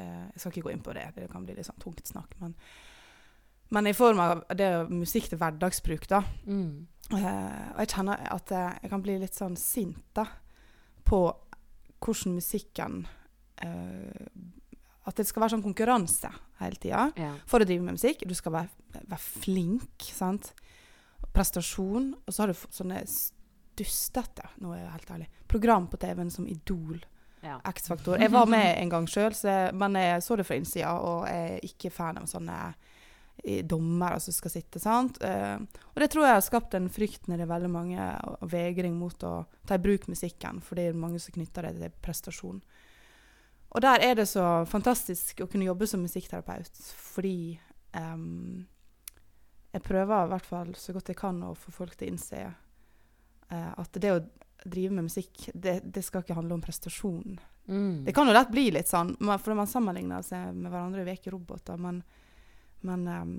Jeg 0.00 0.40
skal 0.42 0.52
ikke 0.54 0.66
gå 0.68 0.72
inn 0.74 0.82
på 0.86 0.94
det, 0.96 1.06
det 1.16 1.28
kan 1.32 1.44
bli 1.46 1.54
litt 1.56 1.68
sånn 1.68 1.80
tungt 1.82 2.06
snakk. 2.08 2.34
Men, 2.40 2.54
men 3.70 3.86
i 3.90 3.94
form 3.96 4.20
av 4.22 4.42
det 4.58 4.70
musikk 4.90 5.28
til 5.30 5.38
hverdagsbruk, 5.40 6.08
da. 6.10 6.22
Mm. 6.46 6.86
Eh, 7.10 7.66
og 7.74 7.80
jeg 7.82 7.90
kjenner 7.94 8.20
at 8.30 8.52
eh, 8.54 8.72
jeg 8.84 8.90
kan 8.92 9.02
bli 9.02 9.16
litt 9.18 9.34
sånn 9.38 9.56
sint 9.58 10.04
da, 10.14 10.26
på 11.06 11.24
hvordan 12.00 12.36
musikken 12.38 13.00
eh, 13.60 14.28
At 15.10 15.16
det 15.18 15.26
skal 15.26 15.42
være 15.42 15.56
sånn 15.56 15.64
konkurranse 15.64 16.30
hele 16.60 16.78
tida 16.78 17.06
Ja. 17.18 17.32
for 17.48 17.60
å 17.60 17.66
drive 17.66 17.82
med 17.82 17.96
musikk. 17.96 18.22
Du 18.28 18.34
skal 18.36 18.52
være, 18.54 18.68
være 19.00 19.18
flink, 19.24 20.06
sant. 20.12 20.52
Prestasjon. 21.34 22.12
Og 22.26 22.32
så 22.34 22.44
har 22.44 22.52
du 22.52 22.58
sånne 22.70 23.00
dustete, 23.80 24.44
nå 24.60 24.74
er 24.74 24.82
jeg 24.82 24.92
helt 24.92 25.10
ærlig, 25.16 25.28
program 25.48 25.86
på 25.90 25.98
TV-en 26.02 26.30
som 26.30 26.46
Idol, 26.50 26.98
ja. 27.40 27.60
X-Faktor. 27.64 28.20
Jeg 28.20 28.32
var 28.32 28.46
med 28.50 28.74
en 28.78 28.92
gang 28.92 29.08
sjøl, 29.08 29.34
men 29.76 29.98
jeg 29.98 30.22
så 30.24 30.36
det 30.38 30.46
fra 30.48 30.58
innsida, 30.60 30.94
og 30.98 31.26
jeg 31.28 31.54
er 31.56 31.68
ikke 31.70 31.92
fan 31.94 32.20
av 32.20 32.28
sånne 32.30 32.58
eh, 33.44 33.62
dommere 33.64 34.20
som 34.20 34.36
skal 34.36 34.54
sitte. 34.54 34.82
sant? 34.82 35.20
Eh, 35.24 35.56
og 35.60 36.02
det 36.02 36.10
tror 36.12 36.26
jeg 36.26 36.38
har 36.38 36.44
skapt 36.44 36.76
en 36.76 36.90
frykt 36.92 37.28
når 37.28 37.40
det 37.40 37.46
er 37.46 37.54
veldig 37.54 37.72
mange 37.72 38.10
og 38.28 38.52
vegring 38.52 38.98
mot 38.98 39.26
å 39.26 39.34
ta 39.68 39.78
i 39.78 39.82
bruk 39.82 40.08
musikken, 40.10 40.60
for 40.64 40.78
det 40.78 40.90
er 40.90 41.02
mange 41.06 41.22
som 41.22 41.36
knytter 41.36 41.68
det 41.68 41.76
til 41.78 41.98
prestasjon. 42.04 42.62
Og 43.70 43.82
der 43.84 44.02
er 44.02 44.16
det 44.18 44.26
så 44.26 44.64
fantastisk 44.66 45.44
å 45.44 45.46
kunne 45.46 45.68
jobbe 45.68 45.86
som 45.86 46.02
musikkterapeut, 46.02 46.80
fordi 47.14 47.54
um, 47.94 48.66
jeg 49.70 49.84
prøver 49.86 50.24
i 50.26 50.30
hvert 50.32 50.48
fall 50.48 50.72
så 50.74 50.94
godt 50.96 51.12
jeg 51.12 51.20
kan 51.20 51.38
å 51.46 51.52
få 51.54 51.70
folk 51.70 51.94
til 51.94 52.08
å 52.08 52.10
innse 52.10 52.40
uh, 52.50 53.70
at 53.78 54.00
det 54.02 54.10
å 54.10 54.24
drive 54.64 54.94
med 54.94 55.06
musikk, 55.08 55.48
det, 55.54 55.80
det 55.84 56.02
skal 56.04 56.24
ikke 56.24 56.36
handle 56.36 56.56
om 56.58 56.64
prestasjon. 56.64 57.38
Mm. 57.70 58.04
Det 58.04 58.14
kan 58.16 58.28
jo 58.28 58.34
lett 58.34 58.50
bli 58.50 58.66
litt 58.74 58.90
sånn, 58.90 59.14
for 59.20 59.54
man 59.58 59.70
sammenligner 59.70 60.24
seg 60.26 60.52
med 60.56 60.72
hverandre, 60.72 61.04
vi 61.06 61.14
er 61.14 61.20
ikke 61.20 61.34
roboter, 61.34 61.80
men, 61.80 62.02
men 62.86 63.06
um, 63.08 63.34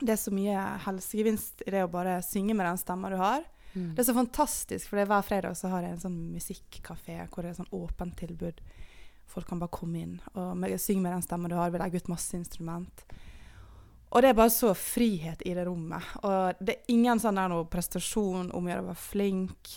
det 0.00 0.16
er 0.16 0.20
så 0.20 0.32
mye 0.34 0.62
helsegevinst 0.86 1.66
i 1.66 1.74
det 1.74 1.84
å 1.86 1.92
bare 1.92 2.18
synge 2.26 2.56
med 2.56 2.66
den 2.66 2.80
stemma 2.80 3.12
du 3.12 3.18
har. 3.20 3.44
Mm. 3.74 3.92
Det 3.94 4.02
er 4.02 4.08
så 4.08 4.16
fantastisk, 4.16 4.88
for 4.90 5.02
er 5.02 5.10
hver 5.10 5.26
fredag 5.26 5.58
så 5.58 5.70
har 5.70 5.86
jeg 5.86 5.96
en 5.96 6.02
sånn 6.02 6.18
musikkafé 6.34 7.20
hvor 7.28 7.44
det 7.44 7.52
er 7.52 7.60
sånn 7.60 7.74
åpent 7.74 8.16
tilbud. 8.18 8.60
Folk 9.30 9.48
kan 9.48 9.62
bare 9.62 9.72
komme 9.74 10.02
inn 10.02 10.18
og 10.34 10.66
synge 10.78 11.02
med 11.02 11.14
den 11.14 11.24
stemmen 11.24 11.50
du 11.50 11.56
har. 11.56 11.72
Vi 11.72 11.80
legger 11.80 12.02
ut 12.02 12.10
masse 12.12 12.36
instrument. 12.36 13.06
Og 14.14 14.22
det 14.22 14.30
er 14.30 14.36
bare 14.38 14.52
så 14.52 14.70
frihet 14.78 15.42
i 15.42 15.54
det 15.56 15.64
rommet. 15.66 16.06
Og 16.22 16.60
det 16.62 16.76
er 16.76 16.92
ingen 16.94 17.18
sånn 17.18 17.38
der 17.40 17.50
noe 17.50 17.66
prestasjon 17.70 18.52
om 18.54 18.66
å 18.66 18.70
gjøre 18.70 18.84
å 18.84 18.90
være 18.92 19.02
flink. 19.02 19.72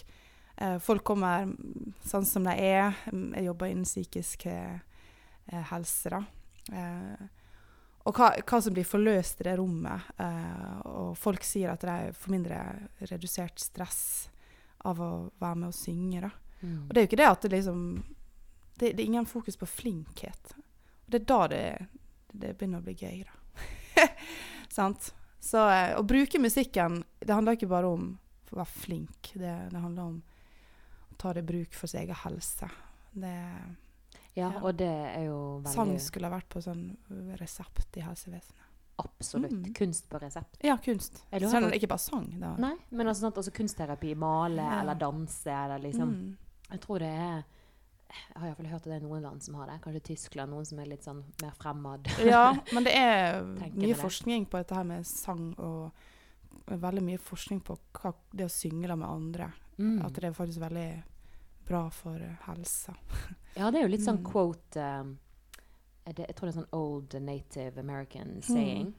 Eh, 0.57 0.77
folk 0.79 1.03
kommer 1.05 1.43
mm, 1.45 1.93
sånn 2.05 2.25
som 2.25 2.45
de 2.47 2.53
er. 2.57 2.95
Mm, 3.11 3.33
Jeg 3.37 3.45
jobber 3.49 3.71
innen 3.71 3.85
psykisk 3.85 4.45
eh, 4.49 4.79
eh, 5.45 5.65
helse, 5.71 6.09
da. 6.13 6.23
Eh, 6.73 7.25
og 8.07 8.15
hva, 8.15 8.29
hva 8.39 8.59
som 8.63 8.73
blir 8.73 8.87
forløst 8.87 9.41
i 9.43 9.47
det 9.49 9.57
rommet. 9.59 10.07
Eh, 10.23 10.77
og 10.87 11.17
folk 11.19 11.43
sier 11.45 11.73
at 11.73 11.83
de 11.85 12.13
får 12.15 12.33
mindre 12.33 12.61
redusert 13.11 13.59
stress 13.59 13.99
av 14.87 15.01
å 15.03 15.09
være 15.41 15.59
med 15.59 15.69
og 15.69 15.75
synge. 15.75 16.21
da. 16.23 16.31
Mm. 16.61 16.79
Og 16.87 16.93
det 16.93 17.01
er 17.01 17.05
jo 17.05 17.09
ikke 17.11 17.19
det 17.21 17.33
at 17.33 17.41
det 17.45 17.51
liksom 17.53 17.81
Det, 18.77 18.91
det 18.93 19.01
er 19.01 19.07
ingen 19.09 19.25
fokus 19.25 19.57
på 19.57 19.65
flinkhet. 19.65 20.53
Og 20.53 21.11
det 21.11 21.19
er 21.21 21.25
da 21.25 21.47
det, 21.49 21.61
det 22.33 22.51
begynner 22.57 22.77
å 22.77 22.85
bli 22.85 22.93
gøy, 22.93 23.23
da. 23.25 24.05
Sant? 24.77 25.11
Så 25.41 25.61
å 25.97 26.03
bruke 26.05 26.37
musikken 26.41 27.03
Det 27.19 27.33
handler 27.33 27.57
ikke 27.57 27.69
bare 27.71 27.89
om 27.89 28.11
å 28.51 28.59
være 28.59 28.69
flink. 28.85 29.31
Det, 29.33 29.53
det 29.71 29.81
handler 29.81 30.03
om 30.03 30.19
ta 31.17 31.33
det 31.33 31.43
i 31.43 31.47
bruk 31.53 31.73
for 31.73 31.87
sin 31.87 32.01
egen 32.01 32.15
helse. 32.15 32.69
Det, 33.13 33.33
Ja, 34.37 34.51
Ja. 34.53 34.59
og 34.61 34.77
det 34.77 34.85
er 35.17 35.23
jo 35.25 35.61
veldig 35.63 35.73
sang 35.73 35.97
skulle 35.99 36.27
ha 36.29 36.35
vært 36.37 36.49
på 36.49 36.61
sånn 36.61 36.95
resept 37.39 37.97
i 37.97 38.01
helsevesenet. 38.05 38.63
Absolutt. 38.99 39.51
Mm. 39.51 39.73
Kunst 39.73 40.07
på 40.09 40.19
resept. 40.21 40.57
Ja, 40.63 40.75
kunst. 40.77 41.23
Sånn, 41.31 41.71
ikke 41.73 41.87
bare 41.89 41.99
sang. 42.01 42.27
Da. 42.39 42.55
Nei, 42.57 42.75
men 42.91 43.07
altså, 43.07 43.27
sånn, 43.27 43.33
altså 43.37 43.51
kunstterapi, 43.53 44.15
male 44.15 44.61
Ja. 44.61 44.79
eller 44.81 44.95
danse 44.95 45.47
eller 45.49 45.79
liksom 45.79 46.09
Mm. 46.09 46.37
Jeg 46.71 46.81
tror 46.81 46.99
det 46.99 47.07
er 47.09 47.43
Jeg 48.09 48.37
har 48.41 48.47
iallfall 48.47 48.65
hørt 48.67 48.75
at 48.75 48.83
det 48.83 49.03
er 49.03 49.07
noen 49.07 49.21
land 49.21 49.43
som 49.43 49.55
har 49.55 49.67
det. 49.67 49.81
Kanskje 49.81 50.03
Tyskland, 50.03 50.49
noen 50.51 50.65
som 50.65 50.79
er 50.79 50.85
litt 50.85 51.03
sånn 51.03 51.23
mer 51.41 51.51
fremmed. 51.59 52.05
Ja, 52.25 52.53
men 52.73 52.83
det 52.85 52.93
er 52.95 53.41
mye 53.75 53.95
forskning 53.95 54.45
på 54.47 54.57
dette 54.57 54.75
her 54.75 54.83
med 54.83 55.05
sang, 55.05 55.53
og 55.57 55.91
veldig 56.67 57.03
mye 57.03 57.17
forskning 57.19 57.61
på 57.61 57.77
hva, 57.93 58.13
det 58.33 58.45
å 58.45 58.49
synge 58.49 58.87
med 58.97 59.07
andre. 59.09 59.51
Mm. 59.77 60.01
At 60.05 60.13
det 60.15 60.23
er 60.23 60.31
faktisk 60.33 60.59
veldig 60.59 61.03
bra 61.67 61.89
for 61.89 62.15
eh, 62.15 62.35
helsa. 62.47 62.95
Ja, 63.57 63.71
det 63.71 63.79
er 63.79 63.83
jo 63.87 63.91
litt 63.95 64.01
sånn 64.05 64.19
Mm. 64.23 64.31
quote 64.31 64.77
um, 65.01 65.17
det, 66.05 66.25
Jeg 66.27 66.35
tror 66.35 66.47
det 66.47 66.55
er 66.55 66.61
sånn 66.61 66.73
old 66.73 67.13
native 67.21 67.71
Mm. 67.75 67.79
American 67.79 68.41
saying. 68.41 68.93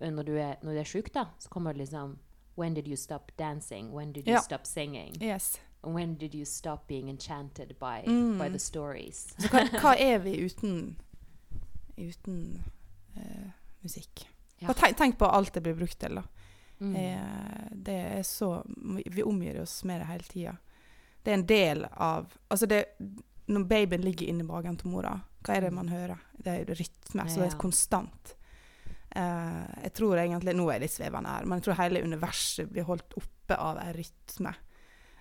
Når 0.00 0.24
du 0.24 0.32
er, 0.36 0.56
når 0.62 0.72
du 0.72 0.78
er 0.80 0.84
sjuk, 0.84 1.12
da, 1.12 1.26
så 1.38 1.48
kommer 1.48 1.72
det 1.72 1.80
liksom 1.86 2.18
When 2.56 2.74
did 2.74 2.86
you 2.86 2.96
stop 2.96 3.32
dancing? 3.38 3.92
When 3.92 4.12
did 4.12 4.26
you 4.28 4.34
Ja. 4.34 4.40
stop 4.40 4.66
singing? 4.66 5.16
Yes. 5.20 5.58
When 5.82 6.14
did 6.14 6.34
you 6.34 6.44
stop 6.44 6.86
being 6.88 7.08
enchanted 7.08 7.74
by, 7.80 8.02
Mm. 8.06 8.38
by 8.38 8.48
the 8.48 8.58
stories? 8.58 9.34
Så 9.38 9.48
hva, 9.48 9.64
hva 9.80 9.94
er 9.98 10.18
vi 10.18 10.36
uten, 10.46 10.96
uten 11.96 12.62
uh, 13.16 13.50
musikk? 13.82 14.26
Ja. 14.58 14.72
Tenk, 14.72 14.96
tenk 14.96 15.18
på 15.18 15.26
alt 15.26 15.52
det 15.54 15.62
blir 15.62 15.74
brukt 15.74 15.98
til. 16.00 16.14
da. 16.14 16.22
Mm. 16.84 16.96
Eh, 17.00 17.66
det 17.84 17.96
er 18.18 18.22
så 18.28 18.48
Vi 19.10 19.22
omgir 19.22 19.60
oss 19.62 19.78
med 19.88 20.00
det 20.02 20.06
hele 20.10 20.28
tida. 20.28 20.56
Det 21.24 21.30
er 21.32 21.38
en 21.38 21.46
del 21.48 21.84
av 21.90 22.26
Altså, 22.52 22.66
det, 22.68 22.84
når 23.48 23.64
babyen 23.68 24.04
ligger 24.04 24.28
inni 24.28 24.44
magen 24.44 24.76
til 24.76 24.90
mora, 24.92 25.14
hva 25.44 25.56
er 25.56 25.66
det 25.66 25.72
man 25.76 25.88
hører? 25.88 26.20
Det 26.36 26.52
er 26.60 26.74
rytme. 26.74 27.24
Så 27.28 27.40
det 27.40 27.48
er 27.52 27.58
konstant. 27.60 28.34
Eh, 29.14 29.64
jeg 29.84 29.92
tror 29.94 30.18
egentlig 30.18 30.54
Nå 30.56 30.68
er 30.68 30.78
jeg 30.78 30.84
litt 30.88 30.94
svevende 30.96 31.30
her, 31.30 31.44
men 31.46 31.60
jeg 31.60 31.68
tror 31.68 31.78
hele 31.78 32.02
universet 32.02 32.70
blir 32.72 32.86
holdt 32.88 33.14
oppe 33.20 33.56
av 33.60 33.78
en 33.78 33.92
rytme. 33.94 34.54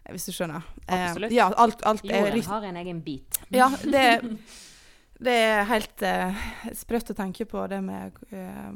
eh, 0.04 0.12
Hvis 0.16 0.26
du 0.26 0.32
skjønner. 0.34 0.64
Eh, 0.88 1.10
Absolutt. 1.10 1.32
ja, 1.36 1.50
alt, 1.54 1.84
alt 1.86 2.04
Jorden 2.04 2.42
har 2.48 2.64
en 2.72 2.78
egen 2.78 3.02
bit. 3.06 3.40
Ja, 3.50 3.70
det, 3.84 4.38
det 5.28 5.38
er 5.38 5.64
helt 5.70 6.02
eh, 6.02 6.44
sprøtt 6.74 7.12
å 7.14 7.18
tenke 7.20 7.46
på 7.46 7.68
det 7.70 7.82
med 7.84 8.18
eh, 8.32 8.72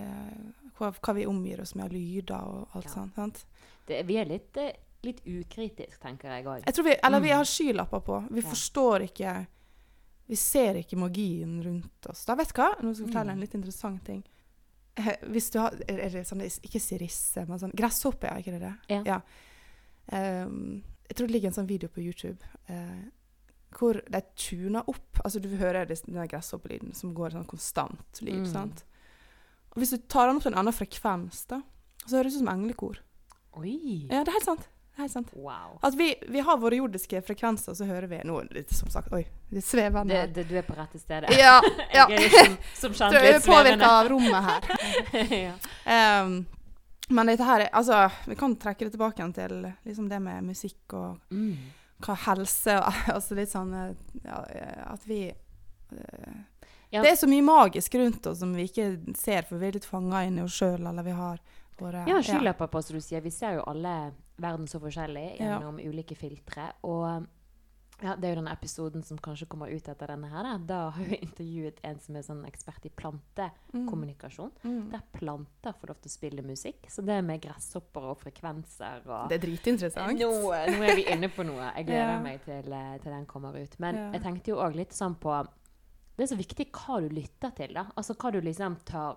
eh, 0.00 0.61
hva, 0.82 0.90
hva 1.00 1.14
vi 1.14 1.26
omgir 1.30 1.60
oss 1.62 1.74
med 1.78 1.84
av 1.86 1.92
lyder 1.94 2.42
og 2.48 2.68
alt 2.76 2.84
Ja. 2.90 2.90
sånt. 2.96 3.14
Sant? 3.14 3.44
Det, 3.86 4.02
vi 4.06 4.16
er 4.20 4.24
litt, 4.26 4.56
eh, 4.56 4.72
litt 5.04 5.22
ukritisk, 5.26 5.98
tenker 6.02 6.28
jeg 6.30 6.44
òg. 6.46 6.84
Vi, 6.84 6.96
eller 7.02 7.20
vi 7.20 7.28
Mm. 7.30 7.36
har 7.36 7.44
skylapper 7.44 8.00
på. 8.04 8.20
Vi 8.30 8.40
Ja. 8.42 8.48
forstår 8.48 9.08
ikke 9.08 9.46
Vi 10.28 10.36
ser 10.36 10.74
ikke 10.74 10.96
magien 10.96 11.62
rundt 11.64 12.06
oss. 12.08 12.24
Da 12.24 12.34
vet 12.36 12.48
du 12.48 12.54
hva? 12.54 12.68
Nå 12.80 12.94
skal 12.94 13.04
jeg 13.06 13.12
fortelle 13.12 13.26
Mm. 13.26 13.32
en 13.32 13.40
litt 13.40 13.54
interessant 13.54 14.04
ting. 14.04 14.22
Eh, 14.96 15.16
Hvis 15.28 15.50
du 15.50 15.58
har 15.58 15.72
er 15.88 16.08
det 16.08 16.24
sånn, 16.26 16.40
Ikke 16.62 16.80
sirisse, 16.80 17.46
men 17.48 17.58
sånn 17.58 17.74
Gresshoppe, 17.74 18.24
er 18.30 18.38
ikke 18.38 18.58
det 18.58 18.60
det? 18.88 19.04
Ja. 19.06 19.20
Ehm, 20.12 20.82
jeg 21.08 21.16
tror 21.16 21.26
det 21.26 21.34
ligger 21.34 21.48
en 21.48 21.54
sånn 21.54 21.68
video 21.68 21.88
på 21.88 22.02
YouTube 22.02 22.38
eh, 22.68 23.04
hvor 23.76 24.00
de 24.10 24.20
tuner 24.36 24.82
opp 24.88 25.20
Altså 25.24 25.40
du 25.40 25.48
hører 25.56 25.86
det- 25.86 26.02
den 26.06 26.28
gresshoppelyden 26.28 26.94
som 26.94 27.14
går 27.14 27.30
sånn 27.32 27.46
konstant 27.46 28.20
lyd. 28.22 28.34
Mm. 28.46 28.52
sant? 28.52 28.84
Og 29.72 29.80
Hvis 29.80 29.94
du 29.94 29.98
tar 30.10 30.28
den 30.28 30.38
opp 30.38 30.44
til 30.44 30.52
en 30.52 30.60
annen 30.60 30.76
frekvens, 30.76 31.46
da, 31.48 31.62
så 32.04 32.18
høres 32.18 32.34
det 32.34 32.42
ut 32.42 32.44
som 32.44 32.52
englekor. 32.52 33.00
Oi! 33.56 34.06
Ja, 34.10 34.22
det 34.22 34.32
er 34.32 34.38
helt 34.38 34.48
sant. 34.48 34.68
Det 34.92 35.00
er 35.00 35.06
helt 35.06 35.14
sant. 35.14 35.30
Wow. 35.32 35.78
At 35.80 35.94
vi, 35.96 36.14
vi 36.28 36.40
har 36.44 36.58
våre 36.60 36.76
jordiske 36.76 37.22
frekvenser, 37.24 37.74
så 37.74 37.86
hører 37.88 38.06
vi 38.10 38.20
Nå 38.28 38.42
litt, 38.52 38.72
som 38.76 38.90
sagt 38.92 39.12
Oi, 39.16 39.22
det 39.48 39.62
svever 39.64 40.02
svevende. 40.02 40.14
Det, 40.26 40.34
det, 40.36 40.48
du 40.50 40.58
er 40.60 40.66
på 40.66 40.76
rette 40.76 41.00
stedet. 41.00 41.32
Ja, 41.38 41.60
ja. 41.98 42.08
Jeg 42.12 42.28
er 42.28 42.56
som, 42.76 42.92
som 42.92 43.12
Du 43.12 43.16
er 43.16 43.30
litt 43.30 43.46
påvirka 43.46 43.88
av 43.88 44.10
rommet 44.12 44.50
her. 44.50 44.68
ja. 45.48 45.54
um, 46.24 46.42
men 47.12 47.32
dette 47.32 47.46
her 47.48 47.66
er 47.66 47.72
Altså, 47.76 48.04
vi 48.28 48.36
kan 48.38 48.56
trekke 48.60 48.86
det 48.86 48.94
tilbake 48.94 49.20
igjen 49.20 49.34
til 49.36 49.56
liksom 49.88 50.08
det 50.12 50.20
med 50.22 50.44
musikk 50.52 50.96
og 50.96 51.32
mm. 51.32 51.56
hva 52.04 52.16
helse 52.28 52.76
og 52.80 53.02
Altså 53.16 53.38
litt 53.38 53.52
sånn 53.52 53.72
eh, 53.76 53.92
ja, 54.24 54.44
eh, 54.52 54.80
At 54.92 55.08
vi 55.08 55.22
eh, 55.28 56.40
Ja. 56.92 57.00
Det 57.02 57.10
er 57.10 57.16
så 57.16 57.26
mye 57.30 57.42
magisk 57.42 57.94
rundt 57.96 58.26
oss 58.26 58.38
som 58.42 58.52
vi 58.54 58.66
ikke 58.68 59.16
ser, 59.16 59.42
for 59.48 59.56
vi 59.58 59.66
er 59.70 59.72
litt 59.78 59.88
fanga 59.88 60.24
inn 60.28 60.38
i 60.38 60.42
oss 60.44 60.52
sjøl, 60.60 60.80
eller 60.86 61.02
vi 61.02 61.10
har 61.16 61.40
våre 61.80 62.04
Ja, 62.06 62.18
skylapper 62.22 62.68
på, 62.68 62.82
som 62.84 62.96
du 62.96 63.00
sier. 63.00 63.22
Vi 63.24 63.30
ser 63.32 63.54
jo 63.56 63.62
alle 63.66 64.12
verden 64.38 64.66
så 64.68 64.78
forskjellig 64.78 65.38
Ja. 65.40 65.58
gjennom 65.58 65.78
ulike 65.80 66.14
filtre. 66.14 66.72
Og 66.84 67.26
ja, 68.02 68.16
det 68.16 68.24
er 68.28 68.34
jo 68.34 68.42
den 68.42 68.48
episoden 68.52 69.02
som 69.04 69.16
kanskje 69.18 69.46
kommer 69.48 69.70
ut 69.72 69.88
etter 69.88 70.06
denne 70.10 70.28
her. 70.28 70.42
Da, 70.42 70.58
da 70.58 70.90
har 70.90 71.04
vi 71.04 71.16
intervjuet 71.26 71.78
en 71.84 71.98
som 72.00 72.16
er 72.16 72.22
sånn 72.26 72.44
ekspert 72.48 72.84
i 72.84 72.90
plantekommunikasjon. 72.90 74.50
Mm. 74.64 74.72
Mm. 74.72 74.90
Der 74.92 75.02
planter 75.16 75.72
får 75.80 75.88
lov 75.92 76.00
til 76.02 76.10
å 76.10 76.14
spille 76.16 76.42
musikk. 76.46 76.86
Så 76.90 77.04
det 77.06 77.20
med 77.24 77.40
gresshopper 77.44 78.10
og 78.12 78.18
frekvenser 78.22 79.06
og 79.08 79.28
Det 79.30 79.38
er 79.40 79.46
dritinteressant. 79.46 80.18
nå, 80.18 80.30
nå 80.50 80.82
er 80.84 80.96
vi 80.98 81.06
inne 81.12 81.28
på 81.32 81.46
noe. 81.46 81.72
Jeg 81.76 81.86
gleder 81.90 82.14
Ja. 82.16 82.20
meg 82.20 82.44
til, 82.44 82.72
eh, 82.72 82.98
til 82.98 83.12
den 83.12 83.26
kommer 83.26 83.56
ut. 83.56 83.78
Men 83.80 83.94
Ja. 83.96 84.10
jeg 84.12 84.22
tenkte 84.22 84.48
jo 84.52 84.56
òg 84.56 84.74
litt 84.76 84.90
sånn 84.92 85.16
på 85.18 85.46
Det 86.16 86.24
er 86.24 86.34
så 86.34 86.38
viktig 86.38 86.70
hva 86.72 87.00
du 87.00 87.08
lytter 87.08 87.50
til. 87.56 87.72
da. 87.74 87.86
Altså 87.96 88.14
hva 88.14 88.32
du 88.32 88.40
liksom 88.40 88.76
tar 88.84 89.16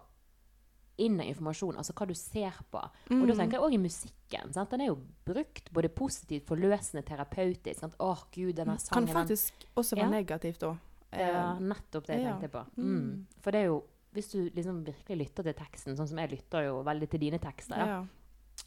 inn 0.97 1.19
av 1.19 1.27
informasjon. 1.27 1.75
Altså 1.75 1.91
hva 1.93 2.07
du 2.07 2.13
ser 2.15 2.53
på. 2.71 2.77
Og 2.79 3.27
da 3.27 3.33
Mm. 3.33 3.37
tenker 3.37 3.51
jeg 3.57 3.61
òg 3.61 3.73
i 3.73 3.77
musikken. 3.77 4.53
sant? 4.53 4.69
Den 4.69 4.81
er 4.81 4.87
jo 4.87 4.97
brukt 5.25 5.71
både 5.73 5.89
positivt, 5.89 6.45
forløsende, 6.47 7.03
terapeutisk. 7.05 7.79
sant? 7.79 7.95
Åh, 7.99 8.23
gud, 8.31 8.55
denne 8.55 8.77
Kan 8.77 8.79
sangen 8.79 9.07
Kan 9.07 9.15
faktisk 9.27 9.51
også 9.75 9.95
være 9.97 10.09
Ja. 10.11 10.21
negativt 10.21 10.59
òg. 10.63 10.77
Det 11.11 11.33
var 11.33 11.59
nettopp 11.59 12.05
det 12.07 12.21
jeg 12.21 12.33
tenkte 12.33 12.49
på. 12.51 12.65
Mm. 12.77 12.85
Mm. 12.85 13.25
For 13.41 13.51
det 13.51 13.61
er 13.61 13.65
jo 13.65 13.83
Hvis 14.15 14.31
du 14.31 14.49
liksom 14.49 14.85
virkelig 14.85 15.17
lytter 15.27 15.43
til 15.43 15.53
teksten, 15.53 15.97
sånn 15.97 16.07
som 16.07 16.17
jeg 16.17 16.29
lytter 16.31 16.63
jo 16.67 16.81
veldig 16.83 17.09
til 17.09 17.19
dine 17.19 17.37
tekster, 17.37 17.75
da, 17.75 17.85
ja. 17.85 18.05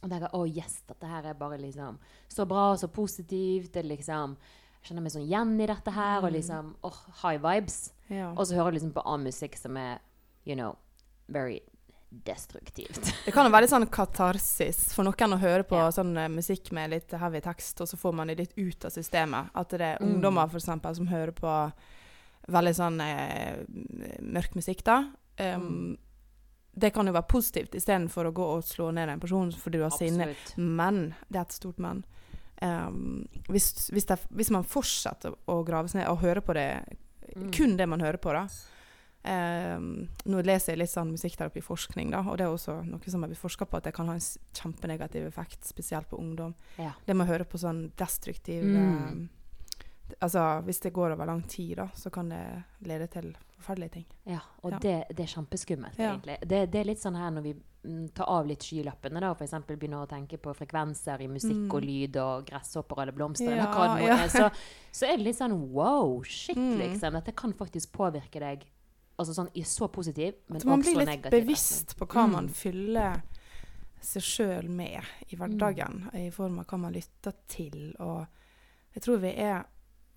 og 0.02 0.10
tenker 0.10 0.30
å 0.34 0.46
yes, 0.46 0.82
dette 0.86 1.06
her 1.08 1.24
er 1.24 1.32
bare 1.32 1.56
liksom 1.58 1.96
så 2.28 2.46
bra 2.46 2.72
og 2.72 2.78
så 2.78 2.86
positivt. 2.92 3.72
Det 3.72 3.82
liksom, 3.86 4.36
Jeg 4.82 4.90
kjenner 4.92 5.02
meg 5.02 5.12
sånn 5.12 5.26
igjen 5.26 5.60
i 5.60 5.66
dette 5.66 5.90
her, 5.92 6.18
og 6.22 6.30
Mm. 6.30 6.36
liksom 6.38 6.74
oh, 6.84 7.00
high 7.22 7.38
vibes. 7.38 7.92
ja. 8.08 8.30
Og 8.32 8.46
så 8.46 8.54
hører 8.56 8.70
du 8.72 8.78
liksom 8.78 8.92
på 8.94 9.02
annen 9.04 9.26
musikk 9.26 9.56
som 9.58 9.76
er 9.76 9.98
you 10.46 10.54
know, 10.56 10.76
very 11.28 11.60
destruktivt. 12.24 13.12
Det 13.26 13.32
kan 13.34 13.44
jo 13.44 13.52
være 13.52 13.66
litt 13.66 13.72
sånn 13.74 13.86
katarsis 13.92 14.94
for 14.94 15.04
noen 15.04 15.34
å 15.36 15.38
høre 15.42 15.62
på 15.68 15.76
Ja. 15.76 15.90
sånn 15.92 16.16
eh, 16.16 16.28
musikk 16.32 16.72
med 16.72 16.90
litt 16.90 17.10
heavy 17.12 17.40
tekst, 17.44 17.80
og 17.80 17.88
så 17.90 17.96
får 18.00 18.14
man 18.14 18.28
det 18.28 18.38
litt 18.38 18.54
ut 18.56 18.84
av 18.88 18.90
systemet. 18.94 19.50
At 19.54 19.68
det 19.70 19.80
er 19.80 19.98
Mm. 20.00 20.14
ungdommer 20.22 20.48
for 20.50 20.58
eksempel, 20.58 20.94
som 20.96 21.06
hører 21.06 21.32
på 21.32 21.72
veldig 22.48 22.74
sånn 22.74 23.00
eh, 23.00 23.64
mørk 24.22 24.54
musikk, 24.56 24.84
da. 24.84 24.98
Um, 25.38 25.60
Mm. 25.60 25.98
Det 26.78 26.92
kan 26.94 27.06
jo 27.06 27.12
være 27.12 27.26
positivt 27.28 27.74
istedenfor 27.74 28.26
å 28.26 28.32
gå 28.32 28.44
og 28.56 28.62
slå 28.62 28.92
ned 28.94 29.08
en 29.08 29.18
person 29.20 29.50
fordi 29.50 29.78
du 29.78 29.82
har 29.82 29.90
sinne. 29.90 30.36
Men, 30.56 31.14
det 31.28 31.36
er 31.36 31.40
et 31.42 31.52
stort 31.52 31.78
men. 31.78 32.04
Um, 32.62 33.28
hvis, 33.48 33.88
hvis, 33.94 34.04
det, 34.08 34.16
hvis 34.34 34.50
man 34.50 34.64
fortsetter 34.66 35.36
å 35.46 35.60
grave 35.64 35.88
seg 35.88 36.00
ned 36.02 36.08
og 36.10 36.18
høre 36.24 36.40
på 36.42 36.54
det, 36.58 36.70
Mm. 37.36 37.50
kun 37.52 37.76
det 37.76 37.84
man 37.86 38.00
hører 38.00 38.16
på, 38.16 38.32
da 38.32 38.46
um, 39.76 40.08
Nå 40.24 40.40
leser 40.42 40.72
jeg 40.72 40.78
litt 40.80 40.90
sånn 40.90 41.10
musikkterapiforskning, 41.12 42.08
da, 42.14 42.22
og 42.24 42.38
det 42.38 42.46
er 42.46 42.54
også 42.54 42.78
noe 42.86 43.10
som 43.12 43.20
har 43.22 43.28
blitt 43.28 43.42
forska 43.42 43.66
på, 43.68 43.76
at 43.76 43.84
det 43.84 43.92
kan 43.94 44.08
ha 44.08 44.14
en 44.16 44.24
kjempenegativ 44.56 45.26
effekt, 45.28 45.64
spesielt 45.68 46.08
på 46.08 46.16
ungdom. 46.16 46.54
Ja. 46.80 46.94
Det 47.04 47.14
med 47.14 47.26
å 47.26 47.32
høre 47.34 47.44
på 47.44 47.60
sånn 47.60 47.90
destruktiv 48.00 48.64
Mm. 48.64 49.02
um, 49.10 49.28
Altså, 50.22 50.40
hvis 50.64 50.80
det 50.80 50.94
går 50.96 51.12
over 51.12 51.26
lang 51.26 51.42
tid, 51.42 51.76
da, 51.76 51.88
så 51.94 52.08
kan 52.10 52.30
det 52.30 52.64
lede 52.80 53.06
til 53.12 53.36
forferdelige 53.58 53.90
ting. 53.98 54.06
Ja, 54.26 54.40
og 54.62 54.72
Ja. 54.72 54.78
Det, 54.78 54.94
det 55.16 55.20
er 55.26 55.32
kjempeskummelt, 55.34 55.98
Ja. 55.98 56.12
egentlig. 56.14 56.38
Det, 56.48 56.70
det 56.72 56.80
er 56.80 56.84
litt 56.84 57.02
sånn 57.02 57.16
her 57.16 57.30
når 57.30 57.42
vi 57.42 57.54
mm, 57.84 58.08
tar 58.14 58.26
av 58.28 58.46
litt 58.46 58.60
skylappene, 58.66 59.20
da, 59.20 59.30
og 59.30 59.36
f.eks. 59.40 59.52
begynner 59.66 60.02
å 60.04 60.08
tenke 60.10 60.36
på 60.42 60.54
frekvenser 60.54 61.20
i 61.22 61.28
musikk 61.28 61.68
Mm. 61.68 61.74
og 61.74 61.82
lyd 61.82 62.16
og 62.16 62.46
gresshopper 62.46 63.02
eller 63.02 63.12
blomster, 63.12 63.54
Ja, 63.56 63.68
eller 63.70 64.06
ja. 64.06 64.16
er, 64.24 64.28
så, 64.28 64.50
så 64.92 65.06
er 65.06 65.16
det 65.16 65.24
litt 65.28 65.36
sånn 65.38 65.54
wow, 65.72 66.22
shit, 66.24 66.56
Mm. 66.56 66.78
liksom. 66.78 67.12
Dette 67.12 67.32
kan 67.34 67.52
faktisk 67.52 67.92
påvirke 67.92 68.40
deg 68.40 68.66
altså 69.18 69.34
sånn 69.34 69.48
i 69.54 69.62
så 69.62 69.88
positiv, 69.90 70.34
men 70.48 70.60
også 70.60 70.66
negativ. 70.68 70.70
man 70.70 70.80
blir 70.82 71.06
litt 71.06 71.30
bevisst 71.32 71.96
på 71.98 72.06
hva 72.06 72.26
Mm. 72.26 72.32
man 72.32 72.48
fyller 72.48 73.22
seg 74.00 74.22
sjøl 74.22 74.68
med 74.70 75.02
i 75.32 75.36
hverdagen, 75.36 76.08
i 76.14 76.30
form 76.30 76.58
av 76.60 76.66
hva 76.66 76.78
man 76.78 76.92
lytter 76.92 77.32
til. 77.48 77.94
Og 77.98 78.26
jeg 78.94 79.02
tror 79.02 79.18
vi 79.18 79.28
er, 79.34 79.64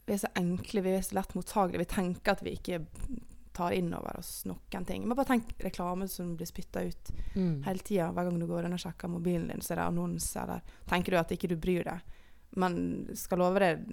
vi 0.06 0.14
er 0.14 0.18
så 0.18 0.30
enkle, 0.36 0.84
vi 0.84 0.90
er 0.92 1.02
så 1.02 1.14
lett 1.18 1.34
mottagelige. 1.34 1.80
Vi 1.80 1.86
tenker 1.86 2.32
at 2.32 2.42
vi 2.44 2.52
ikke 2.58 2.86
tar 3.54 3.72
inn 3.76 3.94
over 3.94 4.20
oss 4.20 4.46
noen 4.48 4.86
ting. 4.88 5.04
Men 5.08 5.18
bare 5.18 5.28
tenk 5.34 5.52
reklame 5.60 6.08
som 6.08 6.36
blir 6.40 6.48
spytta 6.48 6.84
ut 6.88 7.12
Mm. 7.36 7.64
hele 7.64 7.80
tida. 7.80 8.12
Hver 8.12 8.30
gang 8.30 8.40
du 8.40 8.48
går 8.48 8.66
inn 8.66 8.74
og 8.74 8.80
sjekker 8.80 9.08
mobilen 9.08 9.48
din, 9.48 9.62
så 9.62 9.74
er 9.74 9.76
det 9.82 9.86
annonser 9.86 10.48
der. 10.48 10.62
Tenker 10.88 11.12
du 11.12 11.18
at 11.18 11.32
ikke 11.32 11.48
du 11.48 11.56
bryr 11.56 11.84
deg. 11.84 12.02
Men 12.56 13.08
skal 13.16 13.40
love 13.40 13.60
deg, 13.60 13.84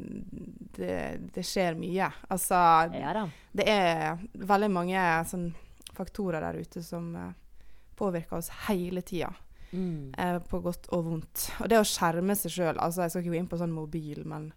det, 0.75 1.33
det 1.35 1.45
skjer 1.47 1.77
mye. 1.79 2.09
Altså, 2.29 2.55
Ja 2.95 3.13
det 3.55 3.69
er 3.69 4.19
veldig 4.35 4.71
mange 4.71 5.03
sånn, 5.31 5.53
faktorer 5.95 6.41
der 6.43 6.59
ute 6.59 6.83
som 6.83 7.15
uh, 7.15 7.33
påvirker 7.97 8.37
oss 8.39 8.51
hele 8.69 9.03
tida. 9.03 9.31
Mm. 9.73 10.15
Uh, 10.19 10.39
på 10.39 10.61
godt 10.65 10.89
og 10.91 11.05
vondt. 11.05 11.51
Og 11.61 11.69
det 11.69 11.79
å 11.79 11.87
skjerme 11.87 12.35
seg 12.35 12.51
sjøl 12.51 12.79
altså 12.81 13.03
Jeg 13.03 13.11
skal 13.11 13.23
ikke 13.23 13.35
gå 13.35 13.39
inn 13.39 13.51
på 13.51 13.59
sånn 13.61 13.75
mobil, 13.75 14.25
men 14.25 14.53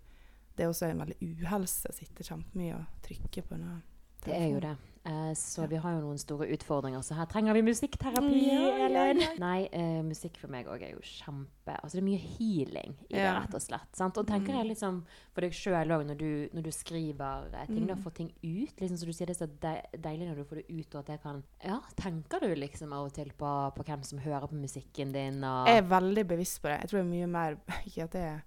det 0.56 0.66
er 0.66 0.70
også 0.72 0.90
en 0.90 1.02
veldig 1.04 1.18
uhelse 1.22 1.90
å 1.90 1.96
sitte 1.96 2.24
kjempemye 2.24 2.76
og 2.78 2.86
trykke 3.06 3.44
på 3.44 3.54
denne 3.56 3.82
Det 4.26 4.34
er 4.34 4.48
jo 4.50 4.60
det. 4.64 4.76
Eh, 5.04 5.32
så 5.34 5.64
vi 5.68 5.80
har 5.82 5.96
jo 5.96 6.02
noen 6.04 6.20
store 6.22 6.46
utfordringer, 6.54 7.02
så 7.02 7.16
her 7.18 7.26
trenger 7.26 7.56
vi 7.58 7.64
musikkterapi. 7.66 8.42
Ja. 8.54 9.14
Nei, 9.42 9.64
eh, 9.74 10.04
musikk 10.06 10.38
for 10.38 10.48
meg 10.54 10.68
òg 10.70 10.84
er 10.86 10.92
jo 10.94 11.00
kjempe 11.02 11.74
Altså 11.82 11.98
det 11.98 12.02
er 12.04 12.06
mye 12.06 12.20
healing 12.22 12.94
i 13.10 13.16
det, 13.16 13.24
rett 13.34 13.56
og 13.58 13.62
slett. 13.64 13.90
Sant? 13.98 14.18
Og 14.22 14.28
tenker 14.28 14.52
Mm. 14.54 14.58
jeg 14.60 14.68
liksom 14.76 15.00
for 15.34 15.42
deg 15.42 15.52
sjøl 15.58 15.90
òg, 15.96 16.06
når, 16.06 16.18
du- 16.18 16.50
når 16.54 16.62
du 16.64 16.70
skriver 16.72 17.50
eh, 17.54 17.66
ting, 17.66 17.88
da, 17.88 17.96
har 17.96 18.04
får 18.04 18.14
ting 18.14 18.30
ut. 18.44 18.76
Liksom, 18.78 18.98
så 18.98 19.06
du 19.06 19.12
sier 19.14 19.26
det 19.26 19.42
er 19.42 19.48
så 19.48 19.98
deilig 19.98 20.28
når 20.30 20.36
du 20.36 20.44
får 20.44 20.56
det 20.62 20.70
ut, 20.70 20.96
og 20.96 21.00
at 21.00 21.08
jeg 21.08 21.22
kan 21.24 21.44
Ja, 21.66 21.80
tenker 21.96 22.40
du 22.40 22.54
liksom 22.56 22.94
av 22.94 23.06
og 23.06 23.14
til 23.14 23.32
på, 23.36 23.74
på 23.76 23.84
hvem 23.84 24.04
som 24.06 24.20
hører 24.20 24.48
på 24.48 24.56
musikken 24.62 25.12
din, 25.14 25.44
og 25.44 25.66
Jeg 25.68 25.78
er 25.78 25.90
veldig 25.90 26.28
bevisst 26.28 26.62
på 26.62 26.68
det. 26.70 26.82
Jeg 26.82 26.90
tror 26.90 27.02
det 27.02 27.08
er 27.08 27.18
mye 27.18 27.28
mer 27.28 27.58
Ikke 27.88 28.04
at 28.04 28.12
det 28.12 28.22
er 28.22 28.42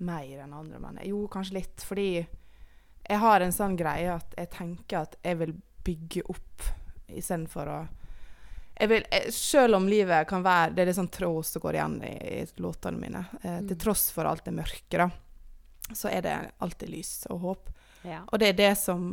mer 0.00 0.22
enn 0.44 0.54
andre, 0.54 0.78
men 0.80 0.98
jo, 1.04 1.26
kanskje 1.28 1.52
litt. 1.54 1.76
Fordi 1.84 2.26
jeg 3.08 3.18
har 3.18 3.40
en 3.42 3.52
sånn 3.52 3.76
greie 3.76 4.08
at 4.14 4.34
jeg 4.38 4.50
tenker 4.50 5.00
at 5.02 5.16
jeg 5.24 5.36
vil 5.38 5.54
bygge 5.88 6.22
opp 6.32 6.68
istedenfor 7.08 7.72
å 7.72 7.78
jeg 8.78 8.90
vil, 8.92 9.06
jeg, 9.10 9.32
Selv 9.34 9.74
om 9.74 9.88
livet 9.90 10.28
kan 10.30 10.44
være 10.46 10.70
Det 10.76 10.82
er 10.84 10.86
litt 10.86 10.96
sånn 11.00 11.08
tråd 11.10 11.46
som 11.48 11.62
går 11.64 11.74
igjen 11.80 11.96
i, 12.06 12.12
i 12.38 12.42
låtene 12.62 13.00
mine. 13.00 13.24
Eh, 13.42 13.56
Til 13.64 13.74
Mm. 13.74 13.80
tross 13.82 14.04
for 14.14 14.28
alt 14.30 14.44
det 14.46 14.52
mørke, 14.54 15.00
da, 15.00 15.08
så 15.92 16.12
er 16.12 16.22
det 16.22 16.34
alltid 16.62 16.92
lys 16.92 17.10
og 17.34 17.40
håp. 17.42 17.72
ja. 18.06 18.20
Og 18.30 18.38
det 18.38 18.52
er 18.52 18.58
det 18.60 18.70
som 18.78 19.08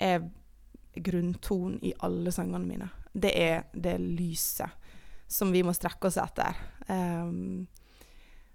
er 0.00 0.22
grunntonen 0.96 1.76
i 1.84 1.92
alle 2.00 2.32
sangene 2.32 2.64
mine. 2.66 2.88
Det 3.12 3.34
er 3.36 3.64
det 3.74 3.98
lyset 4.00 4.70
som 5.28 5.52
vi 5.52 5.62
må 5.64 5.72
strekke 5.76 6.08
oss 6.08 6.16
etter. 6.20 6.56
Um, 6.88 7.66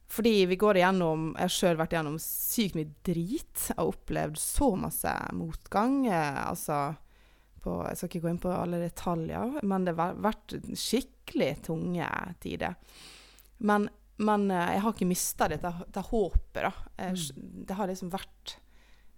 fordi 0.07 0.45
vi 0.47 0.55
går 0.55 0.77
igjennom 0.79 1.33
Jeg 1.35 1.41
har 1.43 1.53
sjøl 1.53 1.77
vært 1.77 1.93
igjennom 1.93 2.17
sykt 2.21 2.75
mye 2.77 2.91
drit. 3.03 3.67
Jeg 3.69 3.77
har 3.77 3.89
opplevd 3.91 4.37
så 4.41 4.71
masse 4.79 5.13
motgang. 5.37 6.05
Eh, 6.07 6.41
altså 6.49 6.95
på, 7.67 7.75
Jeg 7.89 7.99
skal 7.99 8.09
ikke 8.11 8.23
gå 8.23 8.31
inn 8.31 8.41
på 8.47 8.55
alle 8.55 8.81
detaljer, 8.81 9.59
men 9.67 9.85
det 9.87 9.95
har 9.99 10.17
vært 10.23 10.57
skikkelig 10.79 11.51
tunge 11.67 12.09
tider. 12.43 12.75
Men, 13.57 13.89
men 14.23 14.49
eh, 14.51 14.73
jeg 14.77 14.83
har 14.85 14.95
ikke 14.95 15.09
mista 15.09 15.49
dette, 15.51 15.73
det 15.93 16.05
håpet, 16.09 16.63
da. 16.69 16.73
Jeg, 17.03 17.43
Det 17.67 17.77
har 17.77 17.91
liksom 17.91 18.11
vært 18.13 18.57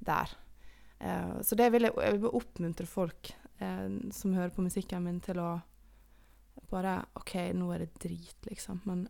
der. 0.09 0.35
Eh, 0.99 1.35
så 1.45 1.55
det 1.59 1.69
vil 1.75 1.87
jeg, 1.87 1.95
jeg 1.95 2.21
vil 2.23 2.39
oppmuntre 2.41 2.87
folk 2.89 3.31
eh, 3.59 3.87
som 4.15 4.35
hører 4.35 4.53
på 4.55 4.65
musikken 4.65 5.05
min, 5.05 5.21
til 5.23 5.39
å 5.43 5.53
bare 6.69 6.99
OK, 7.17 7.35
nå 7.57 7.71
er 7.73 7.85
det 7.85 7.93
drit, 8.01 8.37
liksom. 8.49 8.81
Men 8.85 9.07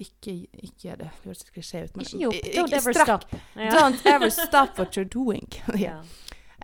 ikke, 0.00 0.34
ikke 0.52 0.88
gjør 0.88 1.00
det. 1.02 1.08
Det 1.22 1.30
høres 1.30 1.48
klisjé 1.52 1.82
ut, 1.84 1.96
men 1.96 2.06
Ikke 2.06 2.20
jobb. 2.22 2.36
Don't 2.56 2.76
ever 2.78 2.96
stop. 2.96 3.26
Don't 3.56 4.06
ever 4.08 4.30
stop 4.30 4.78
what 4.78 4.96
you're 4.96 5.08
doing. 5.08 5.48
Ja. 5.78 5.98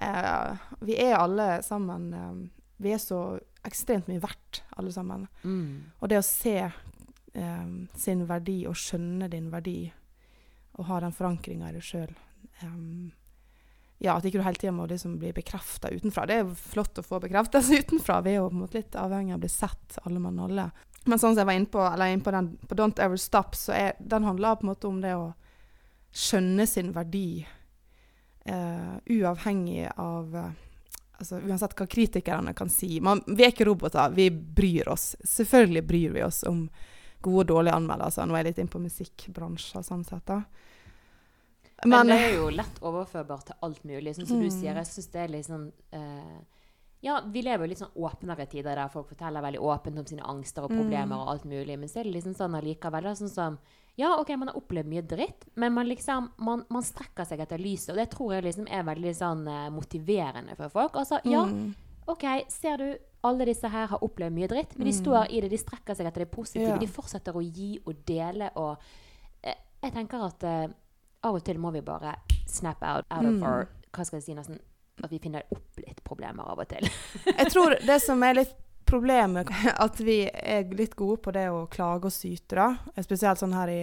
Eh, 0.01 0.57
vi 0.87 0.97
er 1.03 1.17
alle 1.19 1.59
sammen 1.67 2.13
eh, 2.15 2.35
Vi 2.77 2.93
er 2.95 3.01
så 3.03 3.39
ekstremt 3.67 4.07
mye 4.09 4.23
verdt, 4.23 4.63
alle 4.79 4.93
sammen. 4.95 5.27
Mm. 5.43 5.99
Og 5.99 6.11
det 6.11 6.21
å 6.21 6.27
se 6.27 6.57
eh, 6.63 7.71
sin 7.99 8.27
verdi 8.29 8.61
og 8.71 8.79
skjønne 8.79 9.29
din 9.33 9.49
verdi, 9.51 9.81
og 10.79 10.87
ha 10.87 11.01
den 11.03 11.17
forankringa 11.17 11.73
i 11.73 11.75
deg 11.75 11.83
sjøl 11.83 12.13
Ja, 13.99 14.15
at 14.15 14.29
ikke 14.29 14.39
du 14.39 14.45
hele 14.47 14.61
tida 14.61 14.71
må 14.71 14.87
liksom 14.87 15.17
bli 15.19 15.33
bekrefta 15.35 15.91
utenfra. 15.91 16.29
Det 16.31 16.37
er 16.39 16.53
flott 16.55 17.01
å 17.01 17.03
få 17.03 17.19
bekreftelse 17.25 17.79
utenfra. 17.83 18.21
Vi 18.23 18.37
er 18.37 18.39
jo 18.39 18.47
på 18.53 18.55
en 18.55 18.63
måte 18.63 18.79
litt 18.79 18.95
avhengig 18.95 19.35
av 19.35 19.41
å 19.41 19.43
bli 19.43 19.51
sett, 19.51 19.99
alle 20.05 20.23
mann 20.23 20.39
alle. 20.45 20.69
Men 21.09 21.19
sånn 21.19 21.35
som 21.35 21.43
jeg 21.43 21.51
var 21.51 21.59
inne 21.59 21.73
på, 21.73 21.83
eller 21.83 22.15
inne 22.15 22.23
på 22.23 22.35
den 22.35 22.53
på 22.69 22.79
Don't 22.79 23.03
Ever 23.03 23.19
Stop, 23.19 23.59
så 23.59 23.75
er, 23.75 23.99
den 23.99 24.27
handler 24.29 24.59
på 24.61 24.67
en 24.67 24.71
måte 24.71 24.91
om 24.91 25.03
det 25.03 25.17
å 25.19 25.33
skjønne 26.15 26.67
sin 26.71 26.93
verdi, 26.95 27.43
eh, 28.49 28.97
uavhengig 29.19 29.89
av 29.97 30.35
eh, 30.37 30.51
altså 31.19 31.41
Uansett 31.43 31.75
hva 31.79 31.87
kritikerne 31.91 32.55
kan 32.55 32.69
si. 32.71 33.01
Man, 33.01 33.21
vi 33.27 33.45
er 33.45 33.53
ikke 33.53 33.67
roboter, 33.69 34.11
vi 34.15 34.31
bryr 34.31 34.89
oss. 34.93 35.17
Selvfølgelig 35.27 35.85
bryr 35.89 36.13
vi 36.15 36.23
oss 36.27 36.45
om 36.47 36.69
gode 37.21 37.41
og 37.43 37.47
dårlige 37.51 37.75
anmeldelser. 37.75 38.27
Nå 38.31 38.35
er 38.37 38.45
jeg 38.45 38.53
litt 38.53 38.59
inne 38.63 38.75
på 38.77 38.83
musikkbransjen 38.85 39.83
sånn 39.87 40.05
sett, 40.07 40.25
da. 40.31 40.43
Men, 41.85 41.91
Men, 41.91 42.07
det 42.11 42.19
er 42.29 42.33
jo 42.41 42.49
lett 42.51 42.79
overførbart 42.83 43.45
til 43.51 43.59
alt 43.63 43.85
mulig. 43.87 44.15
Sånn 44.17 44.27
som 44.27 44.41
du 44.41 44.47
Mm. 44.49 44.55
sier, 44.61 44.75
jeg 44.75 44.87
syns 44.87 45.11
det 45.13 45.21
er 45.25 45.29
litt 45.29 45.47
sånn 45.47 45.73
eh, 45.93 46.39
Ja, 47.01 47.21
vi 47.21 47.43
lever 47.43 47.65
jo 47.65 47.69
litt 47.71 47.79
sånn 47.79 47.95
åpnere 47.95 48.49
tider 48.51 48.75
der 48.75 48.89
folk 48.91 49.07
forteller 49.09 49.41
veldig 49.41 49.61
åpent 49.63 49.99
om 50.01 50.07
sine 50.07 50.23
angster 50.27 50.65
og 50.65 50.71
problemer 50.71 51.15
Mm. 51.15 51.21
og 51.21 51.29
alt 51.29 51.45
mulig. 51.45 51.79
Men 51.79 51.89
så 51.89 52.01
er 52.01 52.05
det 52.05 52.15
liksom 52.15 52.35
sånn 52.35 52.57
allikevel. 52.59 53.03
da, 53.05 53.13
Sånn 53.15 53.29
som 53.31 53.59
Ja, 53.99 54.13
OK, 54.21 54.29
man 54.39 54.49
har 54.53 54.57
opplevd 54.61 54.87
mye 54.87 55.03
dritt, 55.03 55.45
men 55.59 55.73
man 55.75 55.89
liksom 55.91 56.29
man, 56.47 56.61
man 56.71 56.85
strekker 56.87 57.27
seg 57.27 57.41
etter 57.43 57.59
lyset. 57.59 57.91
Og 57.91 57.97
det 57.99 58.09
tror 58.13 58.37
jeg 58.37 58.45
liksom 58.47 58.69
er 58.71 58.85
veldig 58.87 59.15
sånn 59.19 59.41
eh, 59.51 59.65
motiverende 59.75 60.55
for 60.57 60.71
folk. 60.71 60.95
Altså, 61.03 61.19
ja, 61.27 61.45
Mm. 61.45 61.75
OK, 62.09 62.25
ser 62.49 62.77
du 62.81 62.87
alle 63.27 63.45
disse 63.45 63.69
her 63.69 63.87
har 63.91 63.99
opplevd 64.07 64.33
mye 64.33 64.47
dritt, 64.49 64.77
men 64.79 64.87
de 64.87 64.93
Mm. 64.95 65.01
står 65.03 65.27
i 65.35 65.41
det, 65.43 65.51
de 65.51 65.59
strekker 65.59 65.95
seg 65.99 66.07
etter 66.07 66.25
det 66.25 66.31
positive. 66.31 66.69
Ja. 66.69 66.79
De 66.79 66.87
fortsetter 66.87 67.35
å 67.37 67.43
gi 67.43 67.81
og 67.85 68.05
dele 68.07 68.51
og 68.57 68.79
eh, 69.43 69.55
Jeg 69.83 69.93
tenker 69.93 70.25
at 70.25 70.43
eh, 70.45 70.69
av 71.25 71.35
og 71.35 71.45
til 71.45 71.59
må 71.59 71.73
vi 71.75 71.81
bare 71.83 72.15
snap 72.47 72.83
out, 72.83 73.05
out 73.11 73.23
Mm. 73.27 73.43
of 73.43 73.49
our 73.49 73.69
Hva 73.93 74.05
skal 74.07 74.19
jeg 74.21 74.25
si, 74.25 74.35
nesten 74.35 74.59
At 75.03 75.11
vi 75.11 75.19
finner 75.19 75.43
opp 75.53 75.77
litt 75.79 76.03
problemer 76.05 76.43
av 76.49 76.59
og 76.59 76.69
til. 76.69 76.89
Jeg 77.27 77.47
tror 77.53 77.75
det 77.87 78.01
som 78.03 78.23
er 78.23 78.35
litt 78.35 78.55
problemet, 78.89 79.51
at 79.87 80.01
vi 80.01 80.23
er 80.33 80.65
litt 80.75 80.97
gode 80.99 81.21
på 81.23 81.33
det 81.37 81.47
å 81.53 81.67
klage 81.71 82.09
og 82.11 82.15
syte, 82.15 82.57
da. 82.59 82.69
Spesielt 83.05 83.41
sånn 83.43 83.55
her 83.57 83.69
i 83.75 83.81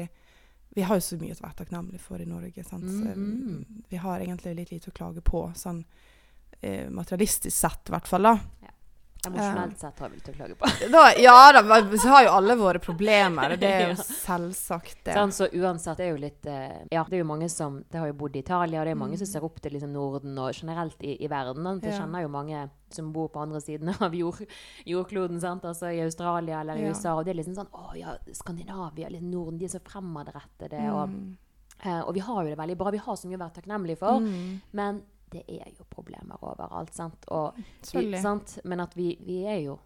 Vi 0.75 0.83
har 0.83 0.97
jo 0.99 1.05
så 1.05 1.15
mye 1.21 1.31
å 1.31 1.39
være 1.39 1.55
takknemlig 1.61 2.01
for 2.03 2.19
i 2.19 2.25
Norge. 2.27 2.63
sant? 2.67 2.83
Så, 2.83 3.13
Mhm. 3.15 3.83
Vi 3.89 3.95
har 4.01 4.19
egentlig 4.19 4.55
litt 4.57 4.71
lite 4.73 4.89
å 4.91 4.97
klage 4.97 5.21
på, 5.23 5.45
sånn 5.55 5.85
eh, 6.61 6.89
materialistisk 6.89 7.55
sett, 7.55 7.87
i 7.87 7.93
hvert 7.93 8.07
fall. 8.09 8.23
da. 8.27 8.39
Emosjonelt 9.29 9.79
sett 9.79 9.99
har 9.99 10.09
vi 10.09 10.15
litt 10.19 10.29
å 10.29 10.33
klage 10.35 10.55
på. 10.59 10.69
da 10.91 11.03
ja 11.19 11.35
da, 11.55 11.63
så 11.97 12.07
har 12.13 12.23
jo 12.27 12.31
alle 12.38 12.55
våre 12.59 12.79
problemer. 12.83 13.55
Det 13.57 13.69
er 13.71 13.89
jo 13.89 13.95
selvsagt 14.25 15.03
det. 15.05 15.13
Sånn, 15.17 15.31
så 15.35 15.47
uansett 15.53 15.99
er 15.99 16.11
jo 16.13 16.17
litt 16.21 16.45
eh, 16.45 16.85
Ja, 16.91 17.03
det 17.09 17.17
er 17.19 17.23
jo 17.23 17.27
mange 17.29 17.49
som 17.49 17.81
Det 17.91 17.97
har 18.01 18.07
jo 18.11 18.17
bodd 18.19 18.35
i 18.35 18.43
Italia, 18.43 18.81
og 18.81 18.85
det 18.85 18.91
er 18.95 18.99
mange 19.01 19.15
Mm. 19.15 19.21
som 19.23 19.27
ser 19.33 19.43
opp 19.47 19.59
til 19.61 19.71
liksom 19.77 19.91
Norden 19.93 20.38
og 20.41 20.51
generelt 20.53 21.01
i, 21.03 21.15
i 21.23 21.27
verden. 21.31 21.63
Det 21.79 21.91
Jeg 21.91 21.99
kjenner 22.01 22.21
jo 22.25 22.27
mange 22.33 22.65
som 22.95 23.11
bor 23.13 23.27
på 23.29 23.41
andre 23.41 23.59
siden 23.61 23.89
av 23.99 24.13
jord, 24.15 24.41
jordkloden, 24.85 25.39
sant? 25.41 25.63
altså 25.65 25.89
i 25.93 26.01
Australia 26.03 26.59
eller 26.61 26.75
i 26.77 26.85
Ja. 26.85 26.89
USA. 26.93 27.15
Og 27.17 27.25
det 27.25 27.31
er 27.35 27.39
liksom 27.41 27.55
sånn 27.55 27.71
Å 27.73 27.95
ja, 27.97 28.15
Skandinavia, 28.33 29.09
litt 29.09 29.23
Norden, 29.23 29.57
de 29.59 29.65
er 29.65 29.73
så 29.75 29.79
fremadrettede. 29.83 30.79
Mm. 30.79 31.35
Og, 31.85 32.07
og 32.07 32.13
vi 32.15 32.19
har 32.23 32.43
jo 32.43 32.49
det 32.53 32.57
veldig 32.59 32.77
bra. 32.79 32.91
Vi 32.91 33.01
har 33.03 33.15
så 33.19 33.27
mye 33.27 33.38
å 33.39 33.43
være 33.45 33.55
takknemlige 33.59 33.99
for. 33.99 34.21
Mm. 34.23 34.61
Men 34.79 35.01
det 35.31 35.43
er 35.47 35.71
jo 35.77 35.85
problemer 35.89 36.38
overalt, 36.41 36.93
sant. 36.93 37.25
Og 37.33 37.57
vi, 37.93 38.05
sant? 38.21 38.59
Men 38.63 38.79
at 38.85 38.93
vi, 38.95 39.15
vi 39.25 39.41
er 39.45 39.59
jo 39.65 39.79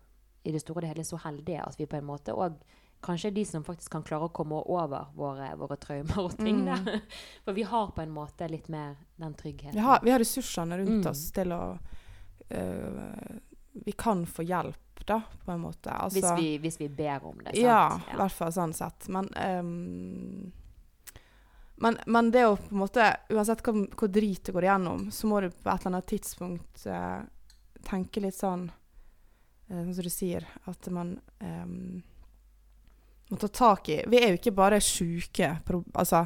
i 0.43 0.51
det 0.51 0.61
store 0.61 0.85
og 0.85 0.91
hele 0.93 1.03
så 1.03 1.17
heldige 1.23 1.63
at 1.65 1.79
vi 1.79 1.85
på 1.89 1.97
en 1.99 2.05
måte 2.05 2.33
òg 2.35 2.59
Kanskje 2.99 3.29
de 3.31 3.45
som 3.47 3.63
faktisk 3.63 3.93
kan 3.93 4.03
klare 4.03 4.27
å 4.27 4.31
komme 4.35 4.57
over 4.67 5.05
våre, 5.15 5.53
våre 5.55 5.77
traumer 5.79 6.17
og 6.19 6.33
ting. 6.35 6.65
Mm. 6.67 6.89
For 7.45 7.55
vi 7.55 7.63
har 7.63 7.93
på 7.95 8.01
en 8.03 8.11
måte 8.11 8.43
litt 8.51 8.67
mer 8.67 8.97
den 9.15 9.37
tryggheten. 9.39 9.71
Vi 9.77 9.79
har, 9.85 10.01
vi 10.03 10.11
har 10.11 10.19
ressursene 10.19 10.81
rundt 10.81 11.05
Mm. 11.05 11.11
oss 11.13 11.21
til 11.31 11.53
å 11.55 11.61
øh, 12.49 13.39
Vi 13.85 13.91
kan 13.95 14.25
få 14.25 14.43
hjelp, 14.43 15.05
da, 15.07 15.21
på 15.45 15.51
en 15.51 15.61
måte. 15.63 15.89
Altså, 15.95 16.19
hvis, 16.19 16.41
vi, 16.41 16.57
hvis 16.57 16.79
vi 16.81 16.89
ber 16.89 17.23
om 17.25 17.37
det. 17.39 17.53
Sant? 17.55 17.63
Ja, 17.63 18.01
i 18.11 18.17
hvert 18.19 18.35
fall 18.35 18.51
sånn 18.51 18.73
sett. 18.75 19.07
Men, 19.07 19.29
ehm, 19.39 20.51
men, 21.81 21.97
men 22.05 22.31
det 22.31 22.45
å 22.45 22.57
på 22.59 22.73
en 22.73 22.81
måte 22.81 23.05
Uansett 23.31 23.63
hvor, 23.63 23.85
hvor 23.95 24.11
drit 24.11 24.45
du 24.45 24.51
går 24.55 24.67
igjennom, 24.67 25.07
så 25.15 25.29
må 25.31 25.41
du 25.41 25.49
på 25.49 25.69
et 25.69 25.79
eller 25.79 25.93
annet 25.93 26.09
tidspunkt 26.11 26.85
eh, 26.85 27.19
tenke 27.87 28.23
litt 28.23 28.35
sånn 28.35 28.67
eh, 28.67 29.79
Sånn 29.79 29.93
som 29.95 30.07
du 30.07 30.11
sier, 30.11 30.47
at 30.67 30.89
man 30.93 31.15
eh, 31.39 31.65
må 33.29 33.39
ta 33.39 33.51
tak 33.53 33.91
i 33.93 33.99
Vi 34.11 34.19
er 34.19 34.33
jo 34.33 34.39
ikke 34.41 34.55
bare 34.57 34.81
sjuke. 34.83 35.53
Altså? 35.93 36.25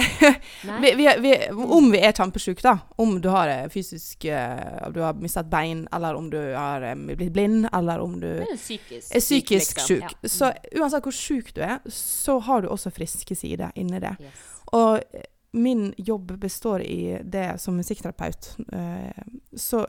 vi, 0.82 0.94
vi, 0.94 1.08
vi, 1.20 1.32
Om 1.50 1.90
vi 1.92 2.00
er 2.00 2.12
kjempesjuke, 2.16 2.62
da. 2.64 2.78
Om 3.00 3.20
du 3.20 3.28
har 3.32 3.48
eh, 3.48 3.68
fysisk 3.72 4.24
eh, 4.24 4.88
Du 4.94 5.00
har 5.00 5.14
mistet 5.20 5.50
bein, 5.50 5.86
eller 5.92 6.14
om 6.14 6.30
du 6.30 6.38
har 6.54 6.82
eh, 6.82 6.94
blitt 6.94 7.32
blind, 7.32 7.68
eller 7.72 8.00
om 8.00 8.18
du 8.20 8.28
er 8.28 8.56
psykisk 8.56 9.14
er 9.14 9.20
psykisk 9.20 9.76
liksom. 9.76 9.96
syk. 9.96 10.16
Ja. 10.22 10.28
Så 10.28 10.52
uansett 10.80 11.06
hvor 11.08 11.16
sjuk 11.16 11.54
du 11.54 11.62
er, 11.66 11.78
så 11.86 12.38
har 12.46 12.62
du 12.62 12.68
også 12.68 12.92
friske 12.94 13.36
sider 13.36 13.72
inni 13.74 14.00
det. 14.02 14.16
Yes. 14.20 14.46
Og 14.72 15.22
min 15.52 15.88
jobb 15.98 16.36
består 16.38 16.82
i 16.86 17.18
det 17.26 17.56
som 17.58 17.74
musikkterapeut. 17.74 18.52
Så 19.58 19.80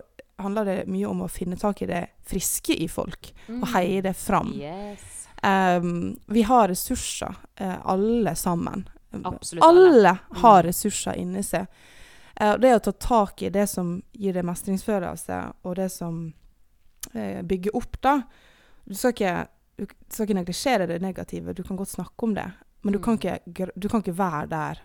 handler 0.41 0.65
det 0.65 0.78
mye 0.89 1.06
om 1.06 1.21
å 1.21 1.30
finne 1.30 1.58
tak 1.60 1.84
i 1.86 1.89
det 1.89 2.06
friske 2.26 2.74
i 2.74 2.88
folk, 2.89 3.34
Mm. 3.47 3.62
og 3.62 3.67
heie 3.76 4.02
det 4.02 4.15
fram. 4.17 4.54
Yes. 4.58 5.28
Um, 5.43 6.19
vi 6.28 6.41
har 6.41 6.67
ressurser, 6.67 7.36
uh, 7.62 7.78
alle 7.86 8.36
sammen. 8.36 8.88
Absolutt 9.13 9.63
alle. 9.63 9.88
Alle 9.89 10.13
har 10.41 10.63
Mm. 10.63 10.67
ressurser 10.67 11.15
inni 11.17 11.43
seg. 11.43 11.67
Eh, 12.36 12.58
det 12.58 12.76
å 12.76 12.80
ta 12.80 12.91
tak 12.91 13.41
i 13.43 13.50
det 13.50 13.67
som 13.69 14.02
gir 14.13 14.34
deg 14.34 14.45
mestringsfølelse, 14.45 15.54
og 15.63 15.76
det 15.76 15.89
som 15.91 16.34
eh, 17.15 17.41
bygger 17.41 17.76
opp, 17.76 18.02
da 18.02 18.21
Du 18.88 18.95
skal 18.95 19.12
ikke, 19.13 19.47
du 19.78 19.86
skal 20.10 20.26
ikke 20.26 20.36
neglisjere 20.39 20.88
det 20.88 21.02
negative, 21.02 21.54
du 21.54 21.63
kan 21.63 21.78
godt 21.78 21.89
snakke 21.89 22.24
om 22.24 22.34
det. 22.34 22.52
Men 22.84 22.93
du, 22.93 23.00
Mm. 23.00 23.04
kan 23.04 23.17
ikke, 23.17 23.69
du 23.80 23.88
kan 23.89 24.02
ikke 24.02 24.17
være 24.17 24.50
der. 24.50 24.80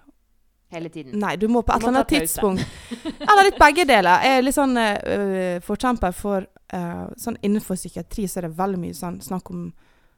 Hele 0.70 0.88
tiden. 0.88 1.18
Nei, 1.18 1.36
du 1.36 1.46
må 1.48 1.62
på 1.62 1.72
et 1.72 1.82
eller 1.82 1.88
annet 2.00 2.08
tidspunkt 2.08 2.60
Eller 3.30 3.44
litt 3.44 3.58
begge 3.58 3.84
deler. 3.86 4.20
Jeg 4.22 4.38
er 4.38 4.42
litt 4.42 4.54
sånn 4.54 4.76
uh, 4.76 5.60
forkjemper 5.60 6.12
for 6.12 6.46
uh, 6.74 7.06
sånn 7.16 7.36
Innenfor 7.42 7.76
psykiatri 7.76 8.26
så 8.28 8.38
er 8.38 8.48
det 8.48 8.56
veldig 8.58 8.78
mye 8.82 8.94
sånn 8.94 9.20
snakk 9.22 9.50
om 9.50 9.72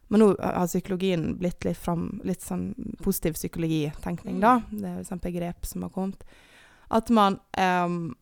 Men 0.09 0.21
nå 0.21 0.29
har 0.41 0.67
psykologien 0.67 1.35
blitt 1.39 1.65
litt 1.65 1.77
fram 1.77 2.21
Litt 2.25 2.41
sånn 2.41 2.71
positiv 3.05 3.35
psykologitenkning, 3.37 4.39
da. 4.41 4.55
Det 4.71 4.85
er 4.89 5.01
et 5.03 5.07
sånt 5.11 5.23
begrep 5.23 5.67
som 5.69 5.83
har 5.85 5.91
kommet. 5.93 6.25
At 6.91 7.11
man 7.13 7.37
um, 7.59 8.15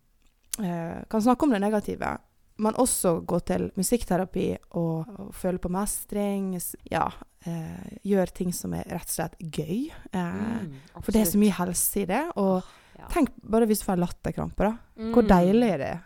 kan 0.58 1.22
snakke 1.22 1.44
om 1.46 1.50
det 1.54 1.60
negative, 1.62 2.16
men 2.58 2.74
også 2.80 3.20
gå 3.28 3.38
til 3.46 3.68
musikkterapi 3.76 4.46
og, 4.80 5.06
og 5.20 5.34
føle 5.36 5.60
på 5.60 5.68
mestring. 5.70 6.54
Ja. 6.90 7.04
Eh, 7.44 7.98
gjøre 8.08 8.32
ting 8.34 8.50
som 8.56 8.72
er 8.74 8.86
rett 8.88 9.06
og 9.06 9.14
slett 9.18 9.36
gøy. 9.38 9.90
Eh, 10.10 10.32
Mm, 10.66 10.72
for 11.02 11.12
det 11.12 11.20
er 11.20 11.30
så 11.30 11.38
mye 11.38 11.52
helse 11.58 12.00
i 12.02 12.06
det. 12.08 12.22
Og 12.36 12.62
Ja. 12.98 13.06
tenk 13.12 13.28
bare 13.44 13.66
hvis 13.68 13.80
du 13.80 13.84
får 13.84 13.92
en 13.98 14.06
latterkrampe, 14.06 14.56
da. 14.64 14.78
Mm. 14.98 15.12
Hvor 15.12 15.22
deilig 15.28 15.68
er 15.74 15.78
det? 15.78 16.00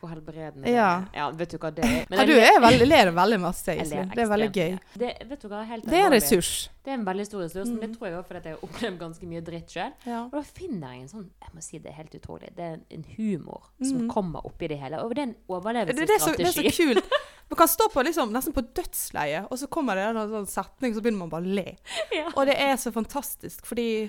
Hvor 0.00 0.08
helbredende 0.14 0.66
Ja. 0.72 1.04
Ja, 1.12 1.26
vet 1.36 1.50
du 1.52 1.58
hva 1.58 1.70
det 1.76 1.84
er. 1.84 2.06
Men 2.08 2.18
Ja, 2.18 2.24
du 2.24 2.32
er 2.32 2.60
veldig, 2.64 2.86
ler 2.88 3.10
veldig 3.12 3.38
masse, 3.42 3.74
Iselin. 3.76 4.08
Det 4.14 4.22
er 4.24 4.30
veldig 4.30 4.50
gøy. 4.56 4.78
Det, 4.96 5.10
vet 5.28 5.40
du 5.42 5.48
hva, 5.48 5.58
helt 5.68 5.84
Det 5.84 5.98
er 5.98 6.06
en 6.06 6.12
ressurs. 6.14 6.68
Det 6.82 6.90
er 6.90 6.94
en 6.96 7.04
veldig 7.04 7.26
stor 7.26 7.42
ressurs, 7.44 7.68
men 7.68 7.76
Mm. 7.76 7.80
det 7.80 7.98
tror 7.98 8.06
jeg 8.08 8.16
også 8.16 8.28
fordi 8.30 8.42
jeg 8.48 8.54
har 8.56 8.62
opplevd 8.68 8.98
ganske 8.98 9.26
mye 9.28 9.40
dritt 9.44 9.68
sjøl. 9.68 9.92
Ja. 10.06 10.22
Og 10.24 10.32
da 10.32 10.42
finner 10.42 10.92
jeg 10.94 11.00
en 11.02 11.08
sånn 11.08 11.26
Jeg 11.42 11.50
må 11.54 11.62
si 11.62 11.78
det 11.78 11.90
er 11.90 11.96
helt 12.00 12.14
utrolig. 12.14 12.48
Det 12.56 12.64
er 12.64 12.78
en, 12.90 13.04
humor 13.16 13.62
som 13.82 13.98
Mm. 14.00 14.08
kommer 14.10 14.40
oppi 14.46 14.68
det 14.68 14.78
hele. 14.80 14.96
Og 15.04 15.14
det 15.14 15.18
er 15.18 15.22
en 15.22 15.34
Det, 15.50 15.96
det, 15.96 16.10
er 16.10 16.18
så, 16.18 16.36
det 16.36 16.46
er 16.46 16.52
så 16.52 16.76
kult. 16.76 17.04
Man 17.50 17.56
kan 17.58 17.68
stå 17.68 17.88
på 17.92 18.02
liksom, 18.04 18.30
nesten 18.32 18.52
på 18.54 18.62
dødsleiet, 18.72 19.48
og 19.50 19.58
så 19.58 19.66
kommer 19.68 19.94
det 19.96 20.04
en 20.16 20.28
sånn 20.30 20.46
setning, 20.46 20.94
så 20.94 21.02
begynner 21.02 21.18
man 21.18 21.28
bare 21.30 21.42
å 21.42 21.54
le. 21.54 21.76
Ja. 22.14 22.28
Og 22.36 22.46
det 22.46 22.54
er 22.56 22.76
så 22.76 22.92
fantastisk, 22.94 23.66
fordi 23.66 24.08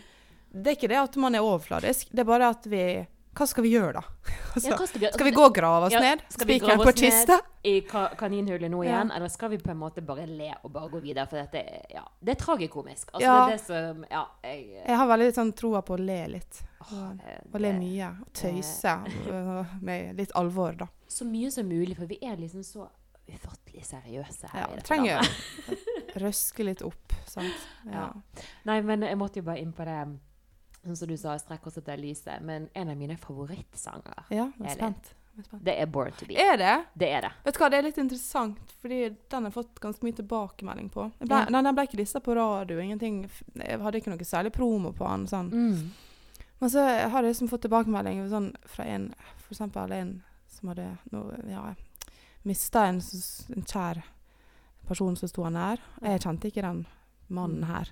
det 0.53 0.67
er 0.67 0.75
ikke 0.75 0.89
det 0.89 0.97
at 1.01 1.15
man 1.17 1.33
er 1.33 1.39
overfladisk, 1.41 2.11
det 2.11 2.19
er 2.19 2.23
bare 2.29 2.49
at 2.53 2.63
vi 2.69 3.07
Hva 3.33 3.45
skal 3.47 3.63
vi 3.63 3.69
gjøre, 3.71 3.93
da? 3.93 4.01
Altså, 4.55 4.69
Ja, 4.69 4.75
skal, 4.75 4.99
vi, 4.99 5.07
skal 5.13 5.25
vi 5.25 5.31
gå 5.31 5.43
og 5.47 5.53
grave 5.55 5.85
oss 5.87 5.93
Ja, 5.95 6.01
ned? 6.03 6.21
Spikeren 6.33 6.81
på 6.83 6.91
kista? 6.99 7.37
i 7.63 7.77
ka 7.87 8.07
kaninhullet 8.19 8.71
nå 8.73 8.81
Ja. 8.83 8.89
igjen, 8.97 9.11
eller 9.15 9.29
skal 9.31 9.49
vi 9.53 9.57
på 9.61 9.69
en 9.71 9.77
måte 9.79 10.01
bare 10.03 10.25
le 10.27 10.49
og 10.63 10.71
bare 10.73 10.89
gå 10.91 10.99
videre? 11.01 11.27
For 11.29 11.37
dette 11.39 11.61
er, 11.61 11.85
ja, 11.93 12.03
det 12.21 12.33
er 12.35 12.39
tragikomisk. 12.41 13.11
Altså, 13.13 13.21
Ja. 13.23 13.35
det 13.45 13.53
er 13.53 13.57
det 13.57 13.65
som 13.65 14.05
Ja, 14.11 14.25
jeg 14.43 14.83
Jeg 14.87 14.97
har 14.97 15.07
veldig 15.07 15.29
sånn 15.37 15.53
troa 15.55 15.81
på 15.81 15.95
å 15.95 15.99
le 16.05 16.27
litt. 16.27 16.63
åh, 16.81 17.11
Og, 17.11 17.21
og 17.53 17.59
le 17.61 17.71
mye. 17.73 18.09
Og 18.21 18.33
tøyse 18.33 18.95
med 19.81 20.17
litt 20.17 20.31
alvor, 20.35 20.75
da. 20.77 20.87
Så 21.07 21.23
mye 21.25 21.51
som 21.51 21.69
mulig, 21.69 21.95
for 21.97 22.05
vi 22.05 22.17
er 22.21 22.35
liksom 22.37 22.63
så 22.63 22.89
ufattelig 23.31 23.85
seriøse 23.85 24.49
her 24.51 24.59
Ja, 24.59 24.67
i 24.67 24.75
dette 24.75 24.87
trenger 24.89 25.21
røske 26.19 26.65
litt 26.65 26.81
opp, 26.81 27.13
sant. 27.25 27.53
Ja. 27.85 27.91
Ja. 27.91 28.13
Nei, 28.65 28.81
men 28.81 29.01
jeg 29.07 29.17
måtte 29.17 29.39
jo 29.39 29.43
bare 29.47 29.61
inn 29.61 29.71
på 29.71 29.85
det 29.87 30.19
som 30.83 31.07
du 31.07 31.17
sa, 31.17 31.37
'Strekk 31.37 31.67
oss 31.67 31.77
etter 31.77 31.97
lyset'. 31.97 32.41
Men 32.41 32.69
en 32.73 32.89
av 32.89 32.97
mine 32.97 33.17
favorittsanger, 33.17 34.23
ja 34.29 34.51
er 34.63 34.69
spent. 34.75 35.13
Spent. 35.45 35.63
det 35.63 35.75
er 35.79 35.85
'Born 35.85 36.11
to 36.17 36.25
Be'. 36.25 36.37
Er 36.37 36.57
det? 36.57 36.85
Det 36.97 37.09
er 37.09 37.21
det. 37.21 37.31
Vet 37.45 37.53
du 37.53 37.59
hva, 37.59 37.69
det 37.69 37.77
er 37.77 37.83
litt 37.83 37.97
interessant, 37.97 38.57
fordi 38.81 39.15
den 39.29 39.43
har 39.43 39.51
fått 39.51 39.79
ganske 39.79 40.03
mye 40.03 40.15
tilbakemelding 40.15 40.89
på. 40.89 41.11
Ble, 41.19 41.27
Ja. 41.29 41.45
den, 41.45 41.63
den 41.63 41.75
ble 41.75 41.83
ikke 41.87 41.97
lista 41.97 42.19
på 42.19 42.35
radio, 42.35 42.79
ingenting. 42.79 43.29
Jeg 43.55 43.79
hadde 43.79 43.97
ikke 44.01 44.09
noe 44.11 44.25
særlig 44.25 44.51
promo 44.51 44.91
på 44.91 45.07
den. 45.07 45.27
Sånn. 45.27 45.51
Mm. 45.51 45.91
Men 46.59 46.69
så 46.69 46.79
har 47.09 47.23
jeg 47.23 47.33
liksom 47.33 47.49
fått 47.49 47.61
tilbakemelding 47.61 48.29
sånn, 48.29 48.53
fra 48.65 48.85
en, 48.85 49.13
for 49.37 49.53
eksempel 49.53 49.91
en 49.91 50.23
som 50.47 50.69
hadde 50.69 50.97
no, 51.11 51.31
ja, 51.47 51.73
mista 52.43 52.85
en, 52.87 53.01
en 53.55 53.63
kjær 53.63 54.03
person 54.87 55.15
som 55.15 55.29
sto 55.29 55.43
han 55.43 55.53
nær. 55.53 55.79
Jeg 56.01 56.21
kjente 56.21 56.51
ikke 56.51 56.61
den 56.61 56.85
mannen 57.29 57.63
her. 57.63 57.89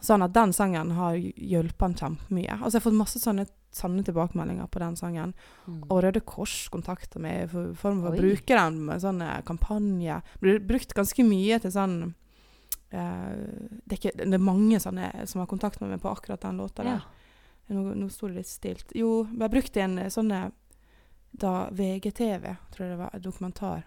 Sånn 0.00 0.22
at 0.22 0.34
den 0.36 0.52
sangen 0.52 0.90
har 0.92 1.14
hjulpet 1.16 1.80
han 1.80 1.94
kjempemye. 1.94 2.58
Altså 2.60 2.76
jeg 2.76 2.82
har 2.82 2.90
fått 2.90 2.98
masse 2.98 3.20
sånne 3.22 3.46
sanne 3.76 4.02
tilbakemeldinger 4.04 4.68
på 4.72 4.78
den 4.80 4.96
sangen. 4.96 5.32
Mm. 5.66 5.82
Og 5.90 6.02
Røde 6.04 6.20
Kors 6.24 6.68
kontakter 6.72 7.20
meg 7.20 7.42
i 7.44 7.46
for- 7.48 7.74
form 7.74 8.02
for 8.04 8.12
å 8.12 8.20
bruke 8.20 8.56
den 8.56 8.84
med 8.86 9.00
sånne 9.00 9.42
kampanjer. 9.48 10.22
Blir 10.40 10.60
brukt 10.60 10.92
ganske 10.94 11.24
mye 11.24 11.58
til 11.60 11.72
sånn 11.72 11.96
uh, 12.92 13.34
det, 13.84 13.92
er 13.92 13.98
ikke, 13.98 14.14
det 14.20 14.34
er 14.36 14.44
mange 14.44 14.78
sånne 14.80 15.10
som 15.26 15.40
har 15.42 15.46
kontakt 15.50 15.80
med 15.80 15.90
meg 15.90 16.00
på 16.04 16.12
akkurat 16.12 16.40
den 16.44 16.56
låta 16.60 16.84
ja. 16.84 17.00
Nå, 17.68 17.82
nå 17.98 18.08
sto 18.14 18.28
det 18.28 18.36
litt 18.44 18.46
stilt. 18.52 18.92
Jo, 18.94 19.24
har 19.40 19.50
brukt 19.50 19.76
en 19.76 19.98
sånn 20.12 20.30
da 21.36 21.54
VGTV, 21.74 22.44
tror 22.70 22.84
jeg 22.86 22.92
det 22.94 22.98
var, 23.00 23.10
en 23.12 23.22
dokumentar 23.24 23.86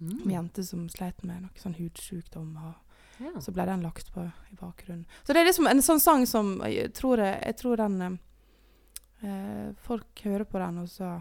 om 0.00 0.06
Mm. 0.08 0.30
jenter 0.30 0.62
som 0.62 0.88
sleit 0.88 1.22
med 1.24 1.42
noe 1.42 1.50
sånn 1.58 1.74
hudsjukdom. 1.74 2.54
Ja. 3.20 3.40
så 3.40 3.52
ble 3.52 3.64
den 3.66 3.82
lagt 3.82 4.12
på 4.14 4.22
i 4.52 4.54
bakgrunnen. 4.60 5.04
Så 5.24 5.32
det 5.34 5.40
er 5.42 5.48
liksom 5.50 5.66
en 5.66 5.82
sånn 5.82 6.00
sang 6.00 6.26
som 6.26 6.60
jeg 6.66 6.92
tror, 6.94 7.18
jeg, 7.18 7.40
jeg 7.44 7.56
tror 7.56 7.76
den 7.76 8.18
eh, 9.22 9.70
Folk 9.86 10.20
hører 10.24 10.44
på 10.44 10.58
den, 10.62 10.78
og 10.84 10.88
så 10.92 11.12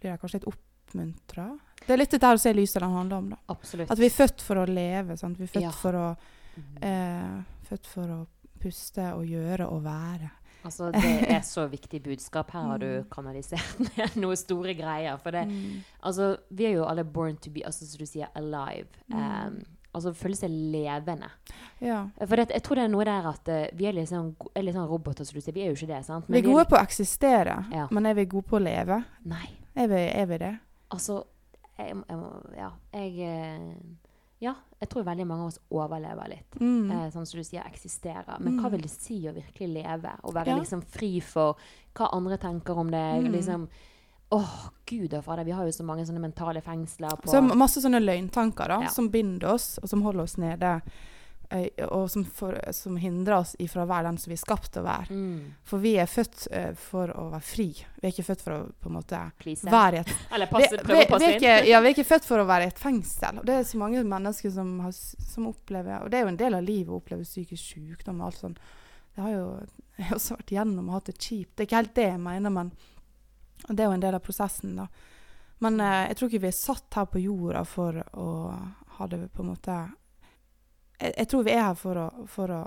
blir 0.00 0.12
de 0.12 0.18
kanskje 0.22 0.38
litt 0.40 0.48
oppmuntra. 0.50 1.48
Det 1.86 1.94
er 1.94 2.00
litt 2.02 2.10
dette 2.14 2.26
her 2.30 2.38
å 2.38 2.42
se 2.42 2.52
lyset 2.54 2.80
den 2.82 2.94
handler 2.94 3.16
om. 3.22 3.30
da. 3.34 3.36
Absolutt. 3.54 3.90
At 3.90 3.98
vi 4.00 4.06
er 4.10 4.14
født 4.16 4.42
for 4.44 4.60
å 4.62 4.66
leve. 4.68 5.16
Sant? 5.20 5.38
Vi 5.38 5.44
er 5.48 5.54
født 5.54 5.62
Ja. 5.62 5.70
for 5.70 5.92
å 5.92 6.16
Mm. 6.56 6.82
eh, 6.82 7.42
Født 7.70 7.86
for 7.86 8.02
å 8.10 8.26
puste 8.60 9.14
og 9.14 9.24
gjøre 9.24 9.66
og 9.70 9.82
være. 9.84 10.30
Altså, 10.64 10.90
det 10.92 11.30
er 11.30 11.40
så 11.46 11.68
viktig 11.70 12.02
budskap. 12.02 12.50
Her 12.50 12.62
har 12.66 12.78
du 12.78 12.86
Mm. 13.02 13.08
kanalisert 13.08 13.78
ned 13.96 14.16
noen 14.16 14.36
store 14.36 14.74
greier. 14.74 15.16
For 15.22 15.30
det, 15.30 15.46
Mm. 15.48 15.84
altså, 16.02 16.36
vi 16.50 16.66
er 16.66 16.72
jo 16.74 16.84
alle 16.84 17.04
born 17.04 17.36
to 17.36 17.50
be, 17.50 17.60
altså 17.64 17.86
som 17.86 17.98
du 17.98 18.04
sier, 18.06 18.28
alive. 18.34 18.88
Um, 19.12 19.62
altså 19.94 20.12
føle 20.14 20.36
seg 20.38 20.50
levende. 20.50 21.28
Ja. 21.80 22.04
For 22.20 22.36
det, 22.36 22.48
jeg 22.50 22.62
tror 22.62 22.76
det 22.76 22.84
er 22.84 22.92
noe 22.92 23.04
der 23.04 23.26
at 23.30 23.48
eh, 23.48 23.68
vi 23.74 23.86
er 23.86 23.92
litt 23.96 24.08
sånn, 24.08 24.34
er 24.54 24.62
litt 24.62 24.74
sånn 24.76 24.88
roboter, 24.88 25.24
som 25.24 25.34
du 25.34 25.40
sier. 25.40 25.54
Vi 25.56 25.62
er 25.62 25.72
jo 25.72 25.78
ikke 25.78 25.90
det, 25.94 26.04
sant? 26.06 26.24
Vi 26.28 26.38
er 26.38 26.46
gode 26.46 26.64
på 26.70 26.76
å 26.78 26.82
eksistere, 26.84 27.64
Ja. 27.72 27.88
men 27.90 28.06
er 28.06 28.14
vi 28.14 28.24
gode 28.26 28.46
på 28.48 28.56
å 28.60 28.62
leve? 28.62 29.02
Nei. 29.24 29.48
Er 29.74 29.88
vi, 29.88 29.94
er 30.22 30.26
vi 30.26 30.38
det? 30.38 30.52
Altså, 30.90 31.24
jeg, 31.78 31.96
jeg 32.08 32.56
Ja. 32.56 32.70
Jeg 32.92 33.18
eh, 33.20 33.74
Ja, 34.40 34.54
jeg 34.80 34.88
tror 34.88 35.04
veldig 35.04 35.26
mange 35.26 35.42
av 35.42 35.48
oss 35.48 35.58
overlever 35.70 36.28
litt. 36.32 36.54
Mm. 36.60 36.90
Eh, 36.90 37.10
sånn 37.12 37.26
som 37.28 37.36
du 37.38 37.44
sier, 37.44 37.60
eksisterer. 37.68 38.38
Men 38.40 38.54
hva 38.58 38.68
Mm. 38.68 38.72
vil 38.72 38.80
det 38.80 38.90
si 38.90 39.18
å 39.28 39.34
virkelig 39.34 39.68
leve? 39.82 40.12
Å 40.24 40.32
være 40.32 40.46
Ja. 40.46 40.56
liksom 40.58 40.80
fri 40.82 41.20
for 41.20 41.56
hva 41.94 42.08
andre 42.14 42.38
tenker 42.38 42.74
om 42.78 42.88
deg? 42.90 43.24
Mm. 43.26 43.32
Liksom 43.34 43.68
Åh, 44.30 44.56
gud 44.86 45.14
og 45.14 45.24
fader, 45.26 45.44
vi 45.44 45.54
har 45.56 45.66
jo 45.66 45.72
så 45.74 45.84
mange 45.86 46.04
sånne 46.06 46.20
mentale 46.22 46.60
fengsler 46.62 47.16
på 47.22 47.30
Så 47.32 47.40
masse 47.42 47.82
sånne 47.82 47.98
løgntanker 48.02 48.68
da, 48.70 48.82
Ja. 48.84 48.88
som 48.94 49.08
binder 49.10 49.54
oss, 49.56 49.78
og 49.82 49.88
som 49.90 50.02
holder 50.06 50.22
oss 50.22 50.36
nede. 50.38 50.80
Og 51.90 52.04
som, 52.10 52.22
for, 52.24 52.54
som 52.70 52.94
hindrer 52.96 53.40
oss 53.40 53.56
ifra 53.58 53.82
å 53.82 53.88
være 53.90 54.06
den 54.06 54.18
som 54.22 54.30
vi 54.30 54.36
er 54.36 54.42
skapt 54.44 54.68
til 54.70 54.84
å 54.84 54.86
være. 54.86 55.10
mm, 55.10 55.38
For 55.66 55.82
vi 55.82 55.96
er 55.98 56.06
født 56.06 56.44
uh, 56.54 56.68
for 56.78 57.10
å 57.10 57.24
være 57.32 57.42
fri. 57.42 57.66
Vi 57.96 58.06
er 58.06 58.12
ikke 58.12 58.22
født 58.28 58.44
for 58.44 58.54
å 58.54 58.58
på 58.70 58.86
en 58.86 58.94
måte 59.00 59.18
please. 59.42 59.66
være 59.66 59.96
i 59.98 60.00
et 60.04 60.12
Eller 60.36 60.46
vi, 60.46 60.52
passe, 60.52 60.78
prøve 60.84 61.02
å 61.02 61.08
passe 61.10 61.26
inn. 61.32 61.40
ikke, 61.40 61.56
ja, 61.72 61.80
vi 61.82 61.90
er 61.90 61.96
ikke 61.96 62.06
født 62.12 62.28
for 62.28 62.38
å 62.38 62.46
være 62.46 62.68
i 62.68 62.70
et 62.70 62.78
fengsel. 62.78 63.40
Og 63.42 63.48
det 63.50 63.56
er 63.56 63.66
så 63.66 63.80
mange 63.82 64.04
mennesker 64.06 64.54
som, 64.54 64.70
har, 64.86 64.92
som 64.94 65.48
opplever 65.50 66.04
Og 66.04 66.12
det 66.14 66.20
er 66.20 66.22
jo 66.28 66.30
en 66.36 66.38
del 66.44 66.54
av 66.60 66.62
livet 66.70 66.94
å 66.94 67.00
oppleve 67.02 67.26
psykisk 67.26 67.64
sykdom 67.74 68.22
og 68.22 68.30
alt 68.30 68.38
sånt. 68.44 68.62
Det 69.16 69.26
har 69.26 69.34
jo 69.34 69.44
jeg 69.98 70.06
har 70.06 70.16
også 70.22 70.38
vært 70.38 70.54
gjennom 70.54 70.86
og 70.86 71.00
hatt 71.00 71.10
det 71.10 71.18
kjipt. 71.18 71.56
Det 71.56 71.64
er 71.64 71.66
ikke 71.72 71.80
helt 71.82 71.94
det 71.98 72.08
jeg 72.12 72.20
mener, 72.30 72.54
men 72.60 72.70
det 73.68 73.80
er 73.84 73.88
jo 73.90 73.96
en 73.98 74.00
del 74.04 74.14
av 74.14 74.20
prosessen, 74.24 74.76
da. 74.76 74.86
Men 75.60 75.80
eh, 75.80 76.06
jeg 76.08 76.16
tror 76.16 76.28
ikke 76.30 76.42
vi 76.46 76.48
er 76.48 76.56
satt 76.56 76.94
her 76.96 77.04
på 77.12 77.20
jorda 77.20 77.64
for 77.68 77.98
å 78.16 78.26
ha 78.96 79.06
det 79.06 79.26
på 79.34 79.42
en 79.44 79.50
måte 79.52 79.74
Jeg, 81.00 81.14
jeg 81.16 81.28
tror 81.28 81.44
vi 81.44 81.52
er 81.52 81.62
her 81.64 81.74
for 81.80 81.96
å, 82.00 82.06
for 82.28 82.52
å 82.52 82.60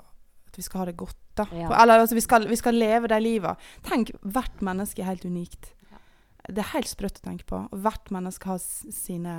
at 0.48 0.56
vi 0.58 0.62
skal 0.62 0.78
ha 0.84 0.86
det 0.86 0.96
godt, 0.96 1.18
da. 1.34 1.48
Ja. 1.50 1.66
For, 1.66 1.74
eller 1.82 1.98
altså, 2.04 2.14
vi 2.14 2.22
skal, 2.22 2.44
vi 2.46 2.56
skal 2.56 2.76
leve 2.78 3.08
de 3.10 3.18
livet. 3.18 3.58
Tenk, 3.82 4.12
hvert 4.22 4.60
menneske 4.62 5.02
er 5.02 5.08
helt 5.08 5.24
unikt. 5.26 5.72
Ja. 5.90 5.98
Det 6.46 6.62
er 6.62 6.72
helt 6.76 6.86
sprøtt 6.86 7.18
å 7.18 7.24
tenke 7.26 7.46
på. 7.50 7.58
Og 7.74 7.80
hvert 7.82 8.12
menneske 8.14 8.46
har 8.46 8.60
sine 8.62 9.34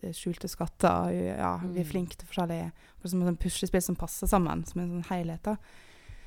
eh, 0.00 0.12
skjulte 0.16 0.48
skatter. 0.48 1.10
Ja, 1.12 1.58
Vi 1.60 1.80
er 1.82 1.84
Mm. 1.84 1.90
flinke 1.90 2.16
til 2.16 2.28
forskjellige 2.30 2.70
akkurat 2.72 3.10
Som 3.12 3.26
et 3.28 3.38
puslespill 3.44 3.82
som 3.84 3.96
passer 3.96 4.26
sammen, 4.26 4.64
som 4.64 4.80
en 4.80 4.90
sånn 5.02 5.08
helhet. 5.10 5.42
da. 5.42 5.56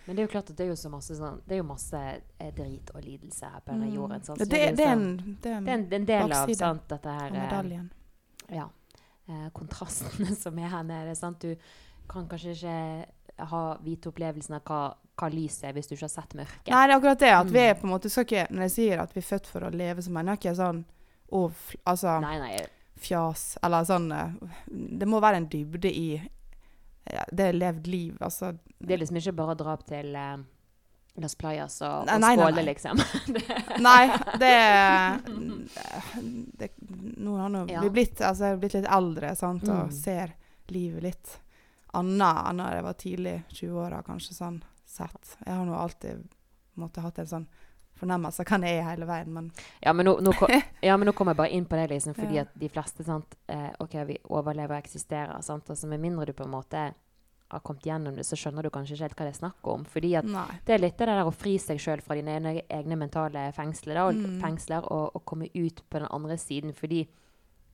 Men 0.07 0.15
det 0.15 0.21
er 0.23 0.27
jo 0.27 0.31
klart 0.31 0.49
at 0.49 0.55
det 0.57 0.63
er 0.65 0.69
jo 0.69 0.75
så 0.79 0.89
masse 0.89 1.15
sånn 1.17 1.41
Det 1.45 1.55
er 1.57 1.57
jo 1.57 1.63
masse 1.67 1.99
eh, 2.39 2.51
drit 2.55 2.91
og 2.95 3.03
lidelse 3.03 3.45
her 3.51 3.59
på 3.59 3.71
denne 3.73 3.89
Mm. 3.89 3.95
jorden. 3.95 4.23
Sant? 4.23 4.39
Det, 4.39 4.47
det, 4.49 4.61
er 4.63 4.71
sånn- 4.71 4.77
det 4.77 4.85
er 4.87 4.91
en, 4.93 5.35
det 5.41 5.49
er 5.51 5.57
en, 5.57 5.65
det 5.89 5.93
er 5.93 5.99
en 5.99 6.05
del 6.05 6.31
av 6.33 6.53
sant, 6.55 6.87
dette 6.89 7.09
her 7.19 7.27
eh, 7.27 7.41
medaljen. 7.41 7.89
ja, 8.49 8.69
eh, 9.29 9.49
kontrastene 9.53 10.35
som 10.43 10.57
er 10.59 10.67
her 10.69 10.83
nede. 10.83 11.15
Sant? 11.15 11.39
Du 11.41 11.55
kan 12.07 12.27
kanskje 12.27 12.55
ikke 12.55 13.45
ha 13.51 13.77
vite 13.83 14.09
opplevelsen 14.09 14.55
av 14.55 14.63
hva, 14.63 14.79
hva 15.19 15.27
lyset 15.29 15.67
er, 15.69 15.73
hvis 15.73 15.87
du 15.87 15.95
ikke 15.95 16.07
har 16.07 16.13
sett 16.15 16.33
mørket. 16.39 16.71
Nei, 16.71 16.87
det 16.87 16.93
er 16.93 16.97
akkurat 16.97 17.19
det. 17.19 17.31
At 17.35 17.51
vi 17.51 17.59
Mm. 17.59 17.69
er 17.69 17.73
på 17.75 17.83
en 17.87 17.91
måte 17.93 18.09
ikke, 18.23 18.47
Når 18.49 18.61
jeg 18.61 18.71
sier 18.71 18.99
at 19.03 19.13
vi 19.13 19.19
er 19.19 19.27
født 19.27 19.45
for 19.47 19.59
å 19.67 19.69
leve, 19.75 20.01
jeg 20.31 20.37
ikke 20.39 20.55
sånn 20.55 20.85
og 21.31 21.51
altså 21.85 22.21
Nei, 22.21 22.37
nei. 22.39 22.65
fjas 22.95 23.57
Eller 23.61 23.83
sånn 23.83 24.07
Det 24.97 25.05
må 25.07 25.19
være 25.19 25.35
en 25.41 25.47
dybde 25.51 25.91
i 25.91 26.29
ja, 27.13 27.23
det 27.31 27.51
levd 27.55 27.87
liv. 27.87 28.17
Altså 28.21 28.53
Det 28.79 28.93
er 28.93 28.97
liksom 29.03 29.17
ikke 29.21 29.35
bare 29.37 29.55
å 29.55 29.59
dra 29.59 29.73
opp 29.73 29.85
til 29.87 30.15
eh, 30.15 30.37
Las 31.17 31.33
Playas 31.35 31.79
og, 31.81 32.07
og 32.09 32.25
skåle, 32.27 32.63
liksom. 32.67 32.99
Nei, 33.87 34.03
det, 34.37 34.53
det 36.59 36.69
Nå 37.17 37.37
har 37.37 37.49
nå 37.49 37.65
Ja. 37.71 37.81
blitt, 37.89 38.21
altså, 38.21 38.51
er 38.51 38.57
blitt 38.61 38.73
litt 38.77 38.89
eldre 38.89 39.35
sant, 39.35 39.63
Mm. 39.63 39.75
og 39.85 39.93
ser 39.93 40.33
livet 40.69 41.03
litt 41.03 41.39
annet 41.93 42.49
enn 42.49 42.57
da 42.61 42.71
jeg 42.75 42.83
var 42.83 42.93
tidlig 42.93 43.35
20-åra, 43.53 44.03
kanskje 44.03 44.33
sånn 44.35 44.59
sett. 44.85 45.37
Jeg 45.45 45.53
har 45.55 45.65
nå 45.65 45.73
alltid 45.75 46.27
måtte, 46.75 47.01
hatt 47.01 47.19
en 47.19 47.27
sånn 47.27 47.47
fornemmelse 47.99 48.45
kan 48.45 48.61
jeg 48.63 48.83
hele 48.85 49.05
veien, 49.09 49.27
men 49.33 49.51
Ja, 49.83 49.93
men 49.93 50.05
nå, 50.05 50.17
nå, 50.21 50.31
kom, 50.37 50.49
ja, 50.81 50.95
men 50.97 51.07
nå 51.09 51.13
kommer 51.17 51.33
jeg 51.35 51.37
bare 51.41 51.51
inn 51.57 51.65
på 51.65 51.75
det, 51.79 51.89
liksom, 51.91 52.13
fordi 52.15 52.35
Ja. 52.35 52.41
at 52.47 52.53
de 52.59 52.69
fleste 52.69 53.03
sant, 53.05 53.35
eh, 53.47 53.71
OK, 53.79 53.93
vi 54.07 54.17
overlever 54.29 54.77
og 54.77 54.83
eksisterer, 54.83 55.41
sant? 55.43 55.69
Altså, 55.69 55.87
med 55.87 55.99
mindre 55.99 56.25
du 56.25 56.33
på 56.33 56.43
en 56.45 56.51
måte 56.55 56.87
har 57.49 57.61
kommet 57.63 57.85
gjennom 57.87 58.15
det, 58.15 58.25
så 58.27 58.35
skjønner 58.35 58.63
du 58.63 58.69
kanskje 58.69 58.97
ikke 58.97 59.05
helt 59.05 59.15
hva 59.15 59.25
det 59.25 59.33
er 59.35 59.39
snakk 59.39 59.67
om. 59.71 59.85
Fordi 59.87 60.09
at 60.19 60.25
nei. 60.27 60.57
det 60.67 60.73
er 60.75 60.81
litt 60.83 60.97
det 60.99 61.05
der 61.07 61.23
å 61.23 61.31
fri 61.31 61.53
seg 61.57 61.79
sjøl 61.79 62.01
fra 62.03 62.15
dine 62.19 62.33
egne, 62.35 62.61
egne 62.67 62.97
mentale 62.99 63.45
fengsler, 63.55 63.93
da, 63.95 64.07
og, 64.09 64.15
Mm. 64.19 64.41
fengsler 64.41 64.83
og, 64.91 65.15
og 65.15 65.23
komme 65.25 65.47
ut 65.55 65.79
på 65.89 65.99
den 66.01 66.09
andre 66.11 66.35
siden. 66.37 66.73
Fordi 66.75 67.07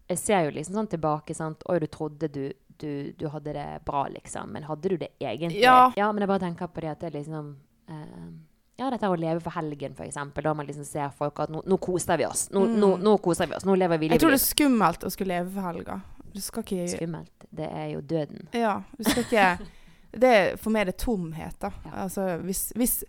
jeg 0.10 0.18
ser 0.22 0.46
jo 0.46 0.52
liksom 0.52 0.76
sånn 0.78 0.90
tilbake 0.94 1.34
sant? 1.34 1.64
Oi, 1.70 1.80
du 1.80 1.88
trodde 1.88 2.30
du, 2.30 2.52
du, 2.78 3.14
du 3.18 3.28
hadde 3.34 3.54
det 3.58 3.66
bra, 3.86 4.06
liksom. 4.14 4.52
Men 4.54 4.64
hadde 4.70 4.90
du 4.94 4.98
det 4.98 5.10
egentlig? 5.20 5.62
Ja. 5.64 5.90
men 5.98 6.20
jeg 6.22 6.28
bare 6.30 6.40
tenker 6.46 6.68
på 6.70 6.82
det 6.82 6.92
at 6.92 7.00
det 7.00 7.10
er 7.10 7.18
liksom 7.24 7.56
eh, 7.90 8.30
Ja, 8.78 8.90
dette 8.90 9.06
å 9.06 9.16
leve 9.20 9.40
for 9.44 9.54
helgen, 9.54 9.94
eksempel. 10.08 10.44
Da 10.44 10.54
man 10.58 10.66
liksom 10.66 10.86
ser 10.86 11.10
folk 11.14 11.40
at 11.44 11.50
nå, 11.54 11.62
nå 11.70 11.78
koser 11.78 12.18
vi 12.18 12.26
oss. 12.26 12.48
Nå, 12.52 12.64
Mm. 12.66 12.80
nå, 12.82 12.90
nå 12.98 13.18
koser 13.22 13.46
vi 13.48 13.56
oss. 13.56 13.66
Nå 13.66 13.76
lever 13.78 13.98
vi 14.00 14.08
livet. 14.10 14.16
Jeg 14.18 14.22
tror 14.22 14.32
det 14.34 14.42
er 14.42 14.48
skummelt 14.56 15.04
å 15.06 15.12
skulle 15.14 15.36
leve 15.38 15.52
for 15.54 15.62
helga. 15.62 16.02
Du 16.34 16.42
skal 16.42 16.64
ikke 16.64 16.88
Skummelt. 16.90 17.46
Det 17.54 17.70
er 17.70 17.92
jo 17.94 18.02
døden. 18.02 18.48
Ja, 18.58 18.82
du 18.98 19.04
skal 19.04 19.24
ikke 19.24 19.60
det, 20.24 20.24
er- 20.34 20.58
For 20.58 20.72
meg 20.74 20.82
er 20.82 20.86
det 20.92 20.98
tomhet, 20.98 21.60
da. 21.60 21.70
Ja. 21.86 21.92
Altså, 22.08 22.26
hvis, 22.42 22.72
hvis, 22.76 23.04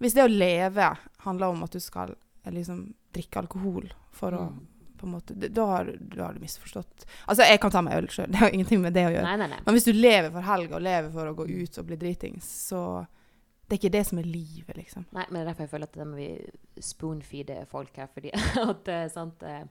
hvis 0.00 0.12
det 0.14 0.24
å 0.26 0.28
leve 0.28 0.90
handler 1.24 1.48
om 1.48 1.62
at 1.64 1.70
du 1.70 1.80
skal 1.80 2.14
liksom 2.46 2.92
drikke 3.16 3.40
alkohol 3.40 3.88
for 4.12 4.30
å 4.36 4.50
Mm. 4.52 5.12
måte, 5.12 5.34
da, 5.52 5.64
har, 5.66 5.84
da 6.14 6.24
har 6.26 6.32
du 6.34 6.40
misforstått. 6.40 7.04
Altså, 7.28 7.44
jeg 7.48 7.60
kan 7.60 7.70
ta 7.70 7.80
meg 7.82 7.94
øl 7.96 8.06
sjøl, 8.08 8.26
det 8.32 8.36
har 8.36 8.50
ingenting 8.50 8.80
med 8.82 8.92
det 8.92 9.06
å 9.06 9.12
gjøre. 9.12 9.22
Nei, 9.22 9.36
nei, 9.36 9.46
nei. 9.48 9.58
Men 9.64 9.74
hvis 9.76 9.84
du 9.84 9.92
lever 9.92 10.30
for 10.32 10.40
helga 10.42 10.76
og 10.76 10.82
lever 10.82 11.10
for 11.12 11.26
å 11.26 11.34
gå 11.36 11.48
ut 11.62 11.78
og 11.78 11.86
bli 11.86 11.96
dritings, 11.96 12.44
så 12.68 13.06
det 13.68 13.74
er 13.74 13.80
ikke 13.80 13.92
det 13.98 14.06
som 14.06 14.18
er 14.18 14.22
livet, 14.30 14.76
liksom. 14.76 15.04
Nei, 15.12 15.24
men 15.28 15.34
det 15.34 15.40
er 15.40 15.48
derfor 15.52 15.62
jeg 15.66 15.70
føler 15.70 15.88
at 15.90 15.92
det 15.98 16.06
må 16.06 16.16
vi 16.16 16.82
spoonfeede 16.82 17.66
folk 17.66 17.96
her. 17.96 18.06
Fordi 18.14 18.30
at 18.70 18.88
eh, 18.88 19.08
sant, 19.10 19.42
eh, 19.42 19.64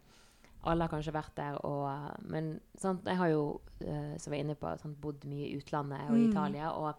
alle 0.66 0.84
har 0.88 0.90
kanskje 0.92 1.14
vært 1.14 1.36
der, 1.38 1.60
og, 1.66 1.86
eh, 1.92 2.16
men 2.34 2.60
sant, 2.82 3.06
jeg 3.06 3.18
har 3.18 3.30
jo, 3.30 3.62
som 3.80 4.34
jeg 4.34 4.34
var 4.34 4.42
inne 4.42 4.56
på, 4.60 4.74
sant, 4.82 4.98
bodd 5.02 5.24
mye 5.30 5.48
i 5.48 5.56
utlandet 5.60 6.10
og 6.10 6.18
i 6.18 6.26
Mm. 6.26 6.30
Italia. 6.32 6.72
og 6.72 6.96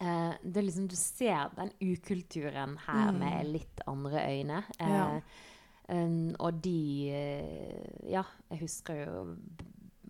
eh, 0.00 0.34
det 0.44 0.56
er 0.62 0.66
liksom, 0.68 0.88
Du 0.88 0.96
ser 0.96 1.50
den 1.56 1.70
ukulturen 1.82 2.76
her 2.86 3.10
Mm. 3.12 3.18
med 3.18 3.46
litt 3.52 3.80
andre 3.86 4.22
øyne. 4.28 4.62
Eh, 4.78 4.88
Ja. 4.88 5.20
um, 5.88 6.34
og 6.38 6.60
de 6.62 6.78
Ja, 8.06 8.22
jeg 8.50 8.60
husker 8.60 8.94
jo 9.06 9.36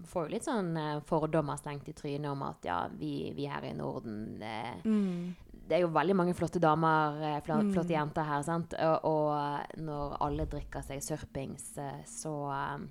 Får 0.07 0.29
jo 0.29 0.31
litt 0.31 0.45
sånn 0.47 0.77
fordommer 1.07 1.57
slengt 1.59 1.89
i 1.89 1.93
trynet 1.93 2.31
om 2.31 2.43
at 2.47 2.63
ja, 2.65 2.87
vi, 2.89 3.33
vi 3.35 3.47
her 3.51 3.65
i 3.67 3.73
Norden 3.75 4.41
eh, 4.43 4.77
Mm. 4.85 5.35
Det 5.69 5.77
er 5.77 5.83
jo 5.85 5.91
veldig 5.93 6.15
mange 6.17 6.35
flotte 6.35 6.61
damer, 6.61 7.19
eh, 7.23 7.41
Mm. 7.49 7.73
flotte 7.75 7.93
jenter 7.93 8.25
her, 8.25 8.43
sant? 8.43 8.75
Og, 8.75 9.05
og 9.05 9.79
når 9.85 10.17
alle 10.25 10.47
drikker 10.47 10.83
seg 10.87 11.03
sørpings, 11.05 11.77
eh, 11.79 12.03
så 12.09 12.33
eh, 12.53 12.87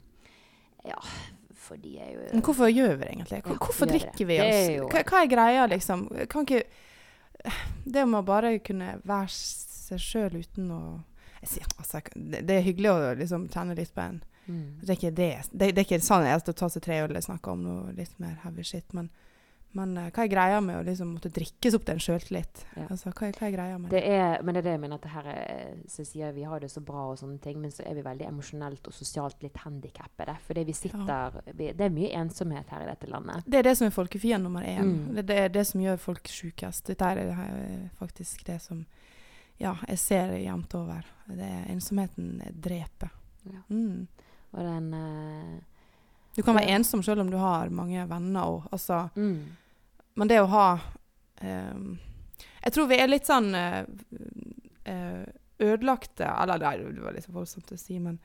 Ja, 0.88 1.00
for 1.58 1.76
de 1.82 1.96
er 2.00 2.12
jo 2.14 2.20
Men 2.34 2.42
hvorfor 2.46 2.70
gjør 2.72 2.94
vi 2.98 3.04
det 3.04 3.10
egentlig? 3.16 3.42
Hvor- 3.44 3.52
Ja, 3.58 3.58
Hvorfor 3.66 3.86
drikker 3.92 4.26
vi 4.30 4.40
oss? 4.40 4.56
er 4.56 4.76
jo- 4.78 4.88
Hva, 4.90 5.04
hva 5.04 5.24
er 5.24 5.28
greia, 5.28 5.68
liksom? 5.68 6.08
Kan 6.30 6.46
ikke 6.46 6.64
Det 7.86 8.06
med 8.08 8.20
å 8.22 8.26
bare 8.26 8.60
kunne 8.60 9.02
være 9.06 9.30
seg 9.30 10.00
sjøl 10.00 10.40
uten 10.44 10.72
å 10.72 10.82
sier, 11.46 11.66
altså, 11.80 12.02
det, 12.16 12.42
det 12.48 12.56
er 12.58 12.62
hyggelig 12.66 12.90
å 12.92 13.18
liksom 13.18 13.48
kjenne 13.50 13.76
litt 13.78 13.94
på 13.96 14.02
en 14.04 14.24
mm. 14.48 14.80
Det 14.82 14.90
er 14.90 14.96
ikke 14.98 15.16
det. 15.16 15.50
Det, 15.54 15.70
det 15.76 15.78
er 15.78 15.86
ikke 15.86 16.02
sånn 16.04 16.26
jeg 16.28 16.42
skal 16.42 16.54
ta 16.54 16.68
seg 16.74 16.82
tre 16.84 16.98
øl 17.06 17.16
og 17.16 17.24
snakke 17.24 17.52
om 17.54 17.62
noe 17.64 17.94
litt 17.96 18.20
mer 18.20 18.36
heavy 18.44 18.64
shit, 18.64 18.94
men, 18.94 19.10
men 19.76 19.98
uh, 19.98 20.08
hva 20.14 20.24
er 20.24 20.32
greia 20.32 20.60
med 20.64 20.80
å 20.80 20.84
liksom 20.88 21.10
måtte 21.16 21.32
drikkes 21.34 21.76
opp 21.78 21.86
til 21.88 21.98
en 21.98 22.04
sjøltillit? 22.04 22.62
Ja. 22.78 22.86
Altså, 22.88 23.12
hva, 23.12 23.30
hva 23.36 23.48
er 23.48 23.54
greia 23.54 23.78
med 23.82 23.92
Det 23.94 24.02
er, 24.08 24.38
men 24.42 24.56
det 24.56 24.62
er 24.62 24.68
det 24.68 24.76
jeg 24.76 24.82
mener 24.84 25.00
at 25.00 25.08
det 25.08 25.14
her 25.14 25.30
er, 25.34 25.76
så 25.92 26.06
sier 26.08 26.36
vi 26.36 26.46
har 26.48 26.64
det 26.64 26.70
så 26.72 26.84
bra 26.86 27.08
og 27.12 27.20
sånne 27.20 27.42
ting, 27.44 27.60
men 27.62 27.74
så 27.74 27.84
er 27.86 27.98
vi 27.98 28.06
veldig 28.06 28.30
emosjonelt 28.30 28.90
og 28.90 28.96
sosialt 28.96 29.44
litt 29.46 29.60
handikappede. 29.64 30.38
Fordi 30.48 30.66
vi 30.68 30.78
sitter 30.78 31.40
vi, 31.52 31.72
Det 31.78 31.88
er 31.88 31.94
mye 31.94 32.14
ensomhet 32.22 32.74
her 32.74 32.86
i 32.86 32.90
dette 32.92 33.12
landet. 33.12 33.46
Det 33.46 33.62
er 33.62 33.70
det 33.70 33.76
som 33.80 33.90
er 33.90 33.96
folkefiende 33.96 34.48
nummer 34.48 34.66
én. 34.66 34.94
Mm. 34.94 35.16
Det, 35.20 35.28
det 35.30 35.40
er 35.44 35.54
det 35.60 35.68
som 35.70 35.84
gjør 35.84 36.02
folk 36.02 36.32
sjukest. 36.32 36.88
Dette 36.88 37.12
er 37.14 37.24
eh, 37.28 37.88
faktisk 38.00 38.46
det 38.48 38.62
som 38.64 38.86
ja, 39.58 39.74
jeg 39.88 40.00
ser 40.00 40.36
jevnt 40.38 40.76
over. 40.78 41.06
Det 41.26 41.54
ensomheten 41.74 42.42
dreper. 42.54 43.10
Ja. 43.48 43.64
Mm. 43.70 44.08
Og 44.52 44.64
den 44.64 44.94
eh, 44.94 45.58
Du 46.38 46.44
kan 46.46 46.54
være 46.54 46.76
ensom 46.78 47.02
selv 47.04 47.24
om 47.24 47.32
du 47.34 47.38
har 47.42 47.72
mange 47.74 48.04
venner. 48.06 48.46
Og, 48.46 48.68
altså, 48.72 49.08
mm. 49.16 49.40
men 50.22 50.30
det 50.30 50.38
å 50.44 50.52
ha 50.52 50.68
um, 51.42 51.96
Jeg 52.62 52.74
tror 52.76 52.90
vi 52.92 53.00
er 53.02 53.10
litt 53.10 53.26
sånn 53.26 53.50
uh, 53.58 55.24
ødelagte 55.58 56.30
Eller 56.30 56.62
nei, 56.62 56.76
det 56.94 57.02
var 57.02 57.18
litt 57.18 57.30
voldsomt 57.34 57.74
å 57.74 57.80
si, 57.82 57.98
men 57.98 58.20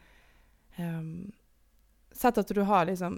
um, 0.76 1.32
Sett 2.12 2.36
at 2.36 2.52
du 2.52 2.60
har 2.68 2.84
liksom 2.90 3.16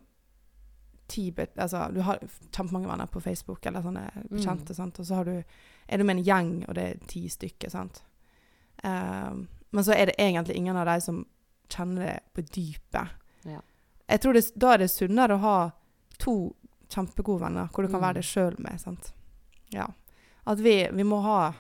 ti 1.11 1.27
altså, 1.57 1.89
Du 1.91 2.01
har 2.07 2.23
kjempemange 2.55 2.89
venner 2.89 3.11
på 3.11 3.21
Facebook 3.21 3.67
eller 3.67 3.83
sånne 3.83 4.07
bekjente, 4.31 4.79
sant? 4.79 5.03
og 5.03 5.11
så 5.11 5.19
har 5.19 5.27
du, 5.29 5.59
er 5.87 5.99
du 5.99 6.07
med 6.07 6.21
en 6.21 6.25
gjeng, 6.25 6.55
og 6.69 6.79
det 6.79 6.87
er 6.87 7.03
ti 7.11 7.27
stykker. 7.29 7.75
sant? 7.75 8.05
Um, 8.85 9.49
men 9.75 9.85
så 9.85 9.93
er 9.99 10.07
det 10.07 10.21
egentlig 10.23 10.57
ingen 10.57 10.79
av 10.79 10.87
de 10.87 11.01
som 11.03 11.25
kjenner 11.69 12.07
det 12.07 12.19
på 12.33 12.47
dypet. 12.55 13.19
Ja. 13.51 13.61
Jeg 14.09 14.21
tror 14.21 14.33
det, 14.37 14.45
Da 14.59 14.75
er 14.75 14.79
det 14.85 14.91
sunnere 14.91 15.35
å 15.37 15.41
ha 15.41 15.71
to 16.19 16.55
kjempegode 16.93 17.41
venner 17.41 17.69
hvor 17.73 17.83
du 17.83 17.89
kan 17.89 18.01
Mm. 18.01 18.07
være 18.07 18.15
deg 18.21 18.25
sjøl 18.25 18.59
med. 18.59 18.81
sant? 18.81 19.13
Ja. 19.73 19.87
At 20.47 20.59
vi, 20.59 20.89
vi 20.93 21.03
må 21.03 21.23
ha 21.23 21.55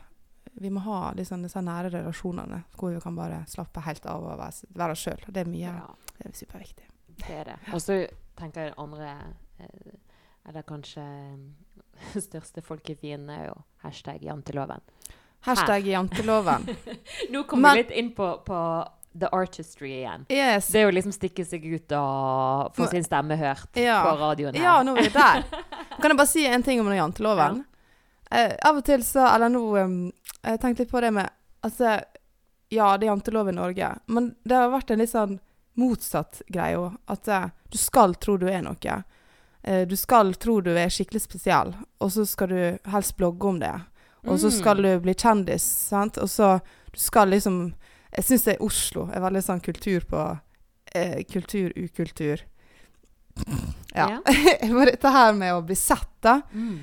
vi 0.61 0.70
må 0.70 0.80
ha 0.85 1.12
liksom 1.16 1.42
disse 1.42 1.59
nære 1.59 1.90
relasjonene 1.90 2.61
hvor 2.78 2.92
vi 2.94 3.00
kan 3.00 3.16
bare 3.16 3.40
slappe 3.48 3.80
helt 3.83 4.04
av 4.07 4.22
og 4.22 4.38
være, 4.38 4.90
oss 4.92 4.98
sjøl. 5.02 5.24
Det 5.26 5.40
er 5.42 5.50
mye 5.50 5.72
ja. 5.72 5.88
det 6.18 6.26
er 6.28 6.33
superviktig. 6.33 6.85
Det 7.18 7.30
er 7.30 7.44
det. 7.44 7.57
Og 7.72 7.80
så 7.83 7.96
tenker 8.37 8.68
jeg 8.68 8.74
andre 8.78 9.16
eh, 9.59 9.94
Eller 10.48 10.62
kanskje 10.62 11.00
eh, 11.02 12.20
største 12.28 12.62
folkefienden 12.62 13.30
er 13.30 13.46
jo 13.48 13.57
hashtag 13.83 14.22
janteloven. 14.22 14.80
Hashtag 15.40 15.87
janteloven. 15.87 16.68
Nå 17.33 17.42
kommer 17.48 17.68
Men- 17.68 17.76
vi 17.76 17.83
litt 17.83 17.90
inn 17.98 18.12
på, 18.14 18.28
på 18.44 18.61
the 19.18 19.29
artistry 19.33 19.90
igjen. 20.00 20.27
Yes. 20.29 20.68
Det 20.68 20.81
er 20.81 20.85
jo 20.88 20.94
liksom 20.96 21.12
stikke 21.14 21.44
seg 21.46 21.64
ut 21.74 21.92
og 21.96 22.74
få 22.74 22.88
sin 22.90 23.05
stemme 23.07 23.37
hørt 23.38 23.77
Ja. 23.79 24.00
på 24.03 24.16
radioen 24.18 24.55
her. 24.55 24.62
Ja, 24.64 24.83
nå 24.83 24.96
er 24.96 25.03
vi 25.03 25.09
der. 25.14 25.44
Kan 26.00 26.11
jeg 26.11 26.16
bare 26.18 26.27
si 26.27 26.46
en 26.46 26.62
ting 26.66 26.81
om 26.81 26.87
den 26.90 26.96
janteloven? 26.98 27.64
Eh, 28.31 28.57
av 28.66 28.77
og 28.81 28.85
til 28.85 29.03
så 29.05 29.27
Eller 29.35 29.48
nå 29.53 29.61
um, 29.79 30.12
Jeg 30.42 30.59
tenkte 30.62 30.83
litt 30.83 30.90
på 30.90 31.00
det 31.05 31.11
med 31.12 31.29
Altså, 31.62 32.00
ja, 32.72 32.96
det 32.98 33.07
er 33.07 33.12
jantelov 33.12 33.48
i 33.48 33.55
Norge, 33.55 33.90
men 34.11 34.35
det 34.44 34.57
har 34.57 34.72
vært 34.72 34.90
en 34.90 34.98
litt 34.98 35.12
sånn 35.12 35.37
motsatt 35.79 36.42
greie 36.53 36.77
òg. 36.77 36.96
At 37.09 37.29
eh, 37.29 37.46
du 37.70 37.79
skal 37.79 38.14
tro 38.20 38.35
du 38.37 38.48
er 38.50 38.61
noe. 38.66 38.96
Eh, 39.62 39.87
du 39.88 39.94
skal 39.96 40.35
tro 40.35 40.59
du 40.61 40.72
er 40.77 40.90
skikkelig 40.92 41.22
spesiell, 41.24 41.72
og 42.00 42.12
så 42.12 42.27
skal 42.29 42.48
du 42.53 42.61
helst 42.92 43.16
blogge 43.16 43.48
om 43.48 43.59
det. 43.62 43.72
Og 44.27 44.37
så 44.40 44.50
Mm. 44.50 44.57
skal 44.59 44.83
du 44.83 44.90
bli 45.00 45.14
kjendis, 45.14 45.62
sant. 45.88 46.18
Og 46.18 46.29
så 46.29 46.61
du 46.92 46.98
skal 47.00 47.29
liksom 47.33 47.74
Jeg 48.14 48.27
syns 48.29 48.44
det 48.46 48.57
er 48.57 48.64
Oslo 48.64 49.09
er 49.11 49.22
veldig 49.24 49.42
sånn 49.42 49.62
kultur 49.64 50.05
på 50.11 50.24
eh, 50.94 51.22
Kultur, 51.31 51.72
ukultur. 51.77 52.44
Ja. 53.94 54.09
Ja. 54.11 54.20
Dette 54.90 55.11
her 55.11 55.33
med 55.35 55.55
å 55.57 55.62
bli 55.66 55.77
sett, 55.79 56.12
da. 56.22 56.38
Mm. 56.53 56.77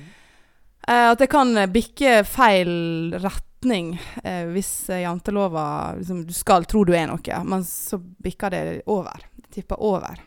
Eh, 0.88 1.06
at 1.12 1.22
det 1.22 1.30
kan 1.32 1.54
bikke 1.72 2.20
feil 2.28 3.14
retning 3.22 3.94
eh, 4.24 4.44
hvis 4.50 4.90
jantelova 4.90 5.94
liksom, 5.96 6.24
Du 6.26 6.34
skal 6.36 6.66
tro 6.68 6.82
du 6.84 6.92
er 6.96 7.08
noe, 7.08 7.40
men 7.48 7.64
så 7.64 7.96
bikker 7.98 8.52
det 8.52 8.64
over. 8.92 9.24
Det 9.38 9.60
tipper 9.60 9.80
over. 9.80 10.20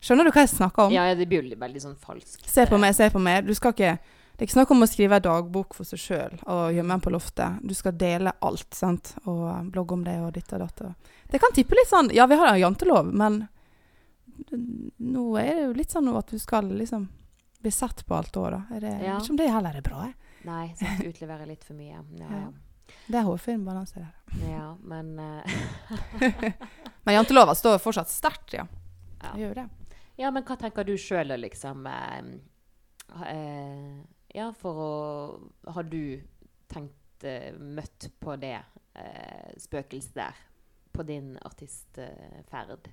Skjønner 0.00 0.26
du 0.26 0.32
hva 0.32 0.46
jeg 0.46 0.54
snakker 0.54 0.88
om? 0.88 0.94
Ja, 0.94 1.10
ja, 1.10 1.16
det 1.18 1.28
blir 1.28 1.44
veldig 1.60 1.82
sånn 1.82 1.98
falskt. 2.00 2.46
Se 2.48 2.64
på 2.66 2.78
meg, 2.80 2.96
se 2.96 3.10
på 3.12 3.20
meg. 3.20 3.44
Du 3.44 3.52
skal 3.54 3.74
ikke 3.76 3.98
det 4.40 4.44
er 4.46 4.48
ikke 4.48 4.54
snakk 4.54 4.70
om 4.72 4.80
å 4.80 4.86
skrive 4.88 5.16
en 5.18 5.24
dagbok 5.26 5.74
for 5.76 5.84
seg 5.84 6.00
sjøl 6.00 6.36
og 6.48 6.70
gjemme 6.72 6.94
den 6.94 7.02
på 7.04 7.10
loftet. 7.12 7.58
Du 7.60 7.74
skal 7.76 7.92
dele 8.00 8.32
alt, 8.40 8.70
sant, 8.72 9.10
og 9.28 9.42
eh, 9.50 9.64
blogge 9.68 9.98
om 9.98 10.04
det 10.06 10.14
og 10.16 10.30
ditt 10.32 10.54
og 10.56 10.62
datt. 10.62 10.78
Det 11.28 11.40
kan 11.42 11.52
tippe 11.52 11.76
litt 11.76 11.90
sånn 11.90 12.08
Ja, 12.16 12.24
vi 12.24 12.38
har 12.40 12.48
en 12.48 12.60
jantelov, 12.62 13.10
men 13.12 13.42
nå 14.96 15.24
er 15.36 15.50
det 15.50 15.66
jo 15.66 15.74
litt 15.76 15.92
sånn 15.92 16.08
at 16.16 16.32
du 16.32 16.40
skal 16.40 16.70
liksom 16.72 17.02
bli 17.60 17.72
sett 17.76 18.00
på 18.08 18.16
alt 18.16 18.38
år, 18.40 18.56
da. 18.56 18.76
Er 18.78 18.80
det, 18.80 18.92
Ja. 19.04 19.18
ikke 19.20 19.34
om 19.34 19.40
det 19.42 19.48
heller 19.52 19.76
er 19.76 19.84
bra. 19.84 20.06
Jeg. 20.08 20.14
Nei, 20.48 20.62
sant, 20.78 21.02
utlevere 21.04 21.48
litt 21.50 21.66
for 21.68 21.76
mye. 21.76 22.00
Ja, 22.16 22.28
ja. 22.30 22.46
Det 23.12 23.18
er 23.20 23.26
hårfin 23.26 23.66
balanse 23.66 24.00
der. 24.00 24.14
Ja, 24.48 24.70
men 24.80 25.18
uh... 25.18 26.40
Men 27.04 27.14
jantelova 27.18 27.52
står 27.54 27.76
fortsatt 27.84 28.08
sterkt, 28.08 28.56
ja. 28.56 28.64
ja. 29.20 29.34
Det 29.34 29.42
gjør 29.42 29.54
det. 29.60 29.66
ja, 30.16 30.32
men 30.32 30.48
hva 30.48 30.56
tenker 30.56 30.88
du 30.88 30.96
sjøl, 30.96 31.36
liksom 31.44 31.84
Uh, 33.10 33.22
eh, 33.26 34.00
Ja, 34.34 34.52
for 34.56 34.78
å 34.78 34.92
Har 35.74 35.88
du 35.90 36.20
tenkt 36.70 37.26
eh, 37.26 37.50
møtt 37.56 38.10
på 38.22 38.36
det 38.40 38.58
eh, 38.94 39.50
spøkelset 39.58 40.14
der 40.14 40.38
på 40.94 41.04
din 41.06 41.34
artistferd? 41.46 42.90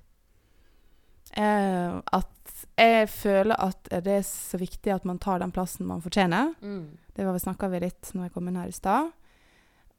Eh, 1.36 1.98
at 2.12 2.66
jeg 2.78 3.08
føler 3.12 3.58
at 3.60 3.90
det 4.04 4.18
er 4.20 4.26
så 4.26 4.58
viktig 4.58 4.92
at 4.94 5.06
man 5.08 5.20
tar 5.22 5.42
den 5.42 5.52
plassen 5.54 5.86
man 5.88 6.02
fortjener. 6.02 6.54
Mm. 6.62 6.98
Det 7.14 7.26
var 7.26 7.36
vi 7.36 7.44
snakka 7.44 7.70
vi 7.70 7.82
litt 7.86 8.12
når 8.14 8.28
jeg 8.28 8.34
kom 8.34 8.50
inn 8.50 8.60
her 8.60 8.70
i 8.70 8.76
stad. 8.76 9.10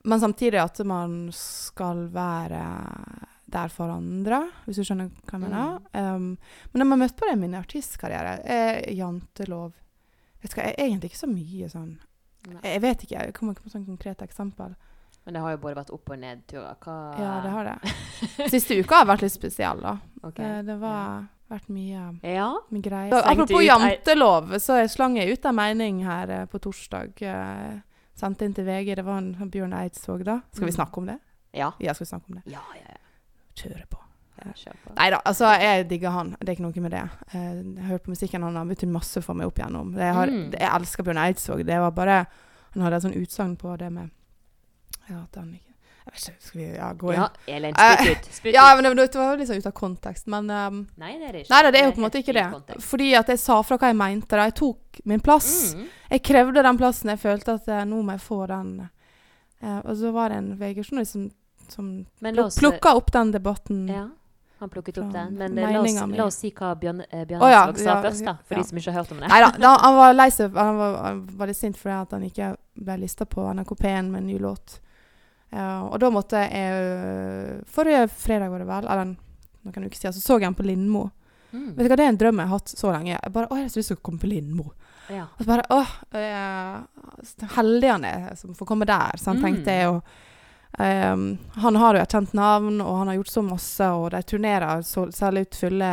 Men 0.08 0.22
samtidig 0.22 0.62
at 0.62 0.80
man 0.88 1.28
skal 1.36 2.08
være 2.14 2.64
der 3.50 3.72
for 3.74 3.92
andre, 3.92 4.44
hvis 4.66 4.80
du 4.80 4.86
skjønner 4.86 5.10
hva 5.26 5.36
jeg 5.36 5.44
mener. 5.44 5.80
Um, 5.92 6.28
men 6.72 6.82
når 6.82 6.88
man 6.92 7.02
møtte 7.04 7.18
på 7.20 7.28
det 7.28 7.36
i 7.36 7.42
min 7.42 7.58
artistkarriere, 7.58 8.38
er 8.46 8.80
jantelov 8.96 9.74
Vet 10.42 10.52
du 10.52 10.56
hva, 10.60 10.66
jeg 10.70 10.76
er 10.78 10.86
egentlig 10.88 11.10
ikke 11.12 11.24
så 11.26 11.28
mye 11.32 11.70
sånn 11.70 11.98
Nei. 12.48 12.62
Jeg 12.64 12.82
vet 12.82 13.02
ikke, 13.04 13.18
jeg 13.20 13.34
kommer 13.36 13.54
ikke 13.54 13.66
på 13.68 13.72
sånn 13.74 13.86
konkret 13.86 14.22
eksempel. 14.24 14.76
Men 15.26 15.34
det 15.36 15.42
har 15.44 15.52
jo 15.52 15.58
både 15.58 15.76
vært 15.76 15.90
opp- 15.92 16.10
og 16.10 16.20
nedturer. 16.22 16.78
Hva 16.80 16.94
Ja, 17.20 17.34
det 17.44 17.50
har 17.52 17.68
det. 17.68 18.50
Siste 18.54 18.78
uka 18.80 19.02
har 19.02 19.06
vært 19.10 19.22
litt 19.26 19.34
spesiell, 19.36 19.82
da. 19.84 19.98
Okay. 20.24 20.46
Eh, 20.46 20.62
Det 20.64 20.78
har 20.80 21.28
vært 21.52 21.68
mye 21.70 22.06
Ja. 22.24 22.48
mye 22.72 22.82
greier. 22.82 23.12
Så, 23.12 23.20
Apropos 23.34 23.62
jantelov, 23.66 24.56
så 24.64 24.80
slang 24.90 25.18
jeg 25.20 25.34
ut 25.36 25.46
en 25.46 25.56
mening 25.56 26.00
her 26.06 26.30
eh, 26.30 26.46
på 26.46 26.60
torsdag. 26.64 27.22
Eh, 27.22 27.82
sendte 28.16 28.46
inn 28.48 28.54
til 28.56 28.64
VG. 28.66 28.96
Det 28.96 29.06
var 29.06 29.18
en 29.20 29.36
sånn 29.36 29.52
Bjørn 29.52 29.74
Eidsvåg, 29.76 30.24
da. 30.24 30.40
Skal 30.54 30.66
vi 30.68 30.72
Mm. 30.72 30.80
snakke 30.80 30.98
om 30.98 31.06
det? 31.12 31.20
Ja. 31.54 31.74
Ja, 31.80 31.94
skal 31.94 32.06
vi 32.06 32.10
snakke 32.16 32.30
om 32.30 32.36
det? 32.40 32.44
Ja, 32.54 32.64
ja, 32.74 32.88
ja. 32.88 32.98
Kjøre 33.56 33.86
på. 33.90 34.00
Ja. 34.46 34.74
Nei 34.96 35.10
da, 35.14 35.20
altså, 35.26 35.46
jeg 35.62 35.88
digger 35.90 36.10
han. 36.16 36.36
Det 36.40 36.50
er 36.50 36.56
ikke 36.58 36.66
noe 36.68 36.82
med 36.86 36.92
det. 36.92 37.04
Jeg 37.34 37.80
har 37.80 37.88
hørt 37.94 38.04
på 38.06 38.14
musikken 38.14 38.44
han 38.44 38.56
har 38.56 38.66
betydd 38.70 38.92
masse 38.94 39.22
for 39.26 39.34
meg 39.40 39.48
opp 39.48 39.60
igjennom. 39.60 39.94
Det, 39.96 40.02
jeg, 40.06 40.14
har, 40.16 40.28
Mm. 40.28 40.52
jeg 40.60 40.70
elsker 40.76 41.04
Bjørn 41.04 41.18
Eidsvåg. 41.26 41.66
Det 41.66 41.80
var 41.80 41.92
bare 41.92 42.26
Han 42.74 42.84
hadde 42.84 42.96
et 43.00 43.04
sånn 43.08 43.18
utsagn 43.18 43.56
på 43.58 43.78
det 43.82 43.90
med 43.92 44.10
Ja, 45.10 45.24
at 45.24 45.36
han 45.36 45.48
ikke 45.56 45.66
Jeg 46.06 46.14
vet 46.14 46.28
ikke, 46.30 46.42
skal 46.46 46.60
vi 46.62 46.68
ja, 46.76 46.90
gå 46.94 47.10
inn? 47.14 47.20
Ja, 47.20 47.30
Elin, 47.56 47.74
Eh, 47.78 47.96
spytt 48.04 48.28
ut. 48.28 48.34
Spytt 48.34 48.54
Ja, 48.54 48.76
men 48.76 48.84
det, 48.96 49.08
det 49.12 49.18
var 49.20 49.38
liksom 49.38 49.56
sånn 49.56 49.64
ut 49.64 49.66
av 49.70 49.74
kontekst. 49.78 50.28
Men 50.28 50.50
um, 50.50 50.80
Nei, 50.98 51.12
det 51.20 51.28
er 51.28 51.32
det 51.34 51.42
ikke. 51.46 51.50
Nei 51.54 51.72
det 51.72 51.80
er 51.82 51.86
jo 51.86 51.92
på 51.92 52.02
en 52.02 52.06
måte 52.08 52.22
ikke 52.24 52.34
det. 52.34 52.78
Fordi 52.82 53.10
at 53.16 53.28
jeg 53.30 53.40
sa 53.40 53.62
fra 53.62 53.78
hva 53.78 53.88
jeg 53.92 53.98
mente. 54.00 54.30
da. 54.36 54.46
Jeg 54.50 54.56
tok 54.58 55.02
min 55.06 55.20
plass. 55.20 55.74
Mm. 55.76 55.84
Jeg 56.12 56.24
krevde 56.24 56.64
den 56.66 56.78
plassen. 56.78 57.10
Jeg 57.14 57.20
følte 57.20 57.54
at 57.60 57.68
eh, 57.68 57.84
nå 57.86 58.02
må 58.02 58.16
jeg 58.16 58.22
få 58.26 58.40
den. 58.50 58.90
Uh, 59.62 59.80
og 59.84 59.96
så 59.98 60.12
var 60.16 60.30
det 60.30 60.38
en 60.38 60.50
VG-journalist 60.58 61.12
som, 61.12 61.30
som 61.70 61.90
plukka 62.58 62.96
opp 62.96 63.12
den 63.12 63.32
debatten. 63.36 63.88
Ja, 63.90 64.08
han 64.60 64.70
plukket 64.70 64.98
opp 65.00 65.12
det, 65.14 65.20
den. 65.20 65.36
Men 65.40 65.58
eh, 65.58 65.72
la 65.72 65.82
oss, 65.82 66.18
la 66.18 66.26
oss 66.26 66.38
si 66.42 66.52
hva 66.52 66.74
Bjørn, 66.80 67.00
eh, 67.10 67.24
Bjørn 67.30 67.44
Å 67.46 67.50
ja, 67.52 67.62
sa 67.78 67.86
ja, 67.86 67.96
først, 68.04 68.26
da. 68.28 68.34
For 68.44 68.58
ja. 68.58 68.64
de 68.64 68.68
som 68.70 68.80
ikke 68.82 68.92
har 68.92 68.98
hørt 69.04 69.14
om 69.16 69.22
det. 69.24 69.30
Nei 69.32 69.40
da, 69.66 69.72
han 69.86 69.96
var 69.96 70.18
lei 70.18 70.28
seg. 70.36 70.58
Han 70.60 70.80
var, 70.82 70.98
han 71.06 71.22
var 71.40 71.52
litt 71.52 71.60
sint 71.60 71.80
fordi 71.80 72.16
han 72.16 72.26
ikke 72.28 72.50
ble 72.80 72.98
lista 73.04 73.28
på 73.30 73.46
NRK 73.56 73.72
P1 73.80 74.12
med 74.12 74.22
en 74.24 74.28
ny 74.28 74.40
låt. 74.44 74.80
Eh, 75.50 75.80
og 75.88 75.96
da 76.04 76.12
måtte 76.14 76.44
jeg 76.44 77.64
Forrige 77.72 78.04
fredag, 78.12 78.52
var 78.52 78.62
det 78.66 78.70
vel, 78.70 78.90
eller 78.92 79.16
noen 79.16 79.88
uker 79.88 79.98
siden, 79.98 80.14
så 80.18 80.22
så 80.24 80.40
jeg 80.40 80.50
han 80.50 80.58
på 80.60 80.68
Lindmo. 80.68 81.08
Mm. 81.52 81.72
Vet 81.78 81.88
du 81.88 81.90
hva, 81.90 81.98
Det 81.98 82.06
er 82.06 82.14
en 82.14 82.20
drøm 82.22 82.44
jeg 82.44 82.52
har 82.52 82.60
hatt 82.60 82.76
så 82.76 82.92
lenge. 82.94 83.16
Jeg 83.16 83.34
bare, 83.34 83.50
å, 83.50 83.58
jeg 83.58 83.66
har 83.70 83.74
så 83.74 83.82
lyst 83.82 83.94
til 83.96 84.00
å 84.00 84.06
komme 84.06 84.22
på 84.22 84.30
Lindmo. 84.30 84.68
Ja. 85.10 85.24
Og 85.34 85.42
så 85.42 85.48
bare 85.50 85.66
åh, 85.74 85.94
heldig 87.58 87.90
han 87.90 88.06
er 88.06 88.36
som 88.38 88.54
får 88.58 88.68
komme 88.70 88.86
der, 88.86 89.18
sant, 89.18 89.40
Mm. 89.40 89.46
tenkte 89.48 89.74
jeg. 89.80 89.88
Og, 89.90 90.04
han 90.78 91.76
har 91.82 91.98
jo 91.98 92.02
et 92.02 92.14
kjent 92.14 92.34
navn, 92.38 92.78
og 92.82 93.02
han 93.02 93.10
har 93.10 93.18
gjort 93.18 93.32
så 93.34 93.42
masse, 93.44 93.88
og 93.90 94.12
de 94.14 94.22
turnerer, 94.24 94.84
så, 94.86 95.08
selger 95.12 95.48
ut 95.48 95.58
fulle 95.60 95.90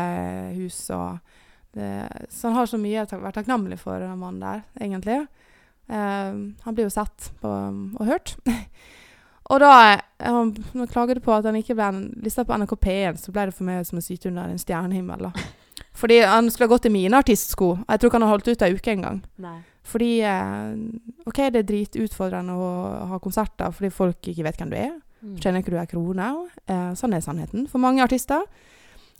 hus. 0.54 0.78
Det, 1.76 1.88
så 2.30 2.48
han 2.48 2.58
har 2.60 2.68
så 2.70 2.78
mye 2.80 3.06
å 3.06 3.18
være 3.22 3.38
takknemlig 3.40 3.80
for, 3.80 3.98
den 4.00 4.20
mannen 4.20 4.44
der, 4.44 4.62
egentlig. 4.78 5.24
Um, 5.86 6.56
han 6.64 6.74
blir 6.74 6.88
jo 6.88 6.94
sett 6.94 7.30
på, 7.40 7.50
og 7.98 8.08
hørt. 8.08 8.34
og 9.50 9.62
da 9.62 9.72
han, 10.18 10.54
han 10.72 10.90
klaget 10.90 11.22
på 11.22 11.34
at 11.34 11.46
han 11.46 11.58
ikke 11.58 11.76
ble 11.78 11.90
lista 12.24 12.46
på 12.46 12.56
NRK 12.58 12.74
P1, 12.82 13.22
så 13.22 13.34
ble 13.34 13.48
det 13.48 13.54
for 13.56 13.68
meg 13.68 13.86
som 13.86 14.00
å 14.00 14.04
syte 14.04 14.30
under 14.32 14.50
en 14.50 14.62
stjernehimmel. 14.62 15.28
da. 15.28 15.46
Fordi 16.00 16.20
han 16.24 16.50
skulle 16.50 16.68
ha 16.68 16.74
gått 16.74 16.88
i 16.90 16.92
mine 16.92 17.22
artistsko. 17.22 17.78
Jeg 17.86 18.00
tror 18.00 18.10
ikke 18.10 18.18
han 18.18 18.26
har 18.26 18.34
holdt 18.34 18.50
ut 18.52 18.64
ei 18.66 18.74
uke 18.76 18.92
engang. 18.92 19.22
Fordi 19.86 20.12
eh, 20.26 21.26
OK, 21.26 21.42
det 21.54 21.62
er 21.62 21.68
dritutfordrende 21.68 22.54
å 22.58 22.70
ha 23.12 23.18
konserter 23.22 23.74
fordi 23.74 23.92
folk 23.94 24.30
ikke 24.32 24.46
vet 24.46 24.58
hvem 24.60 24.72
du 24.72 24.78
er. 24.80 24.94
Mm. 25.22 25.36
Kjenner 25.42 25.62
ikke 25.62 25.74
du 25.74 25.78
ei 25.80 25.90
krone. 25.90 26.30
Eh, 26.66 26.90
sånn 26.98 27.14
er 27.16 27.24
sannheten 27.24 27.68
for 27.70 27.82
mange 27.82 28.02
artister. 28.04 28.46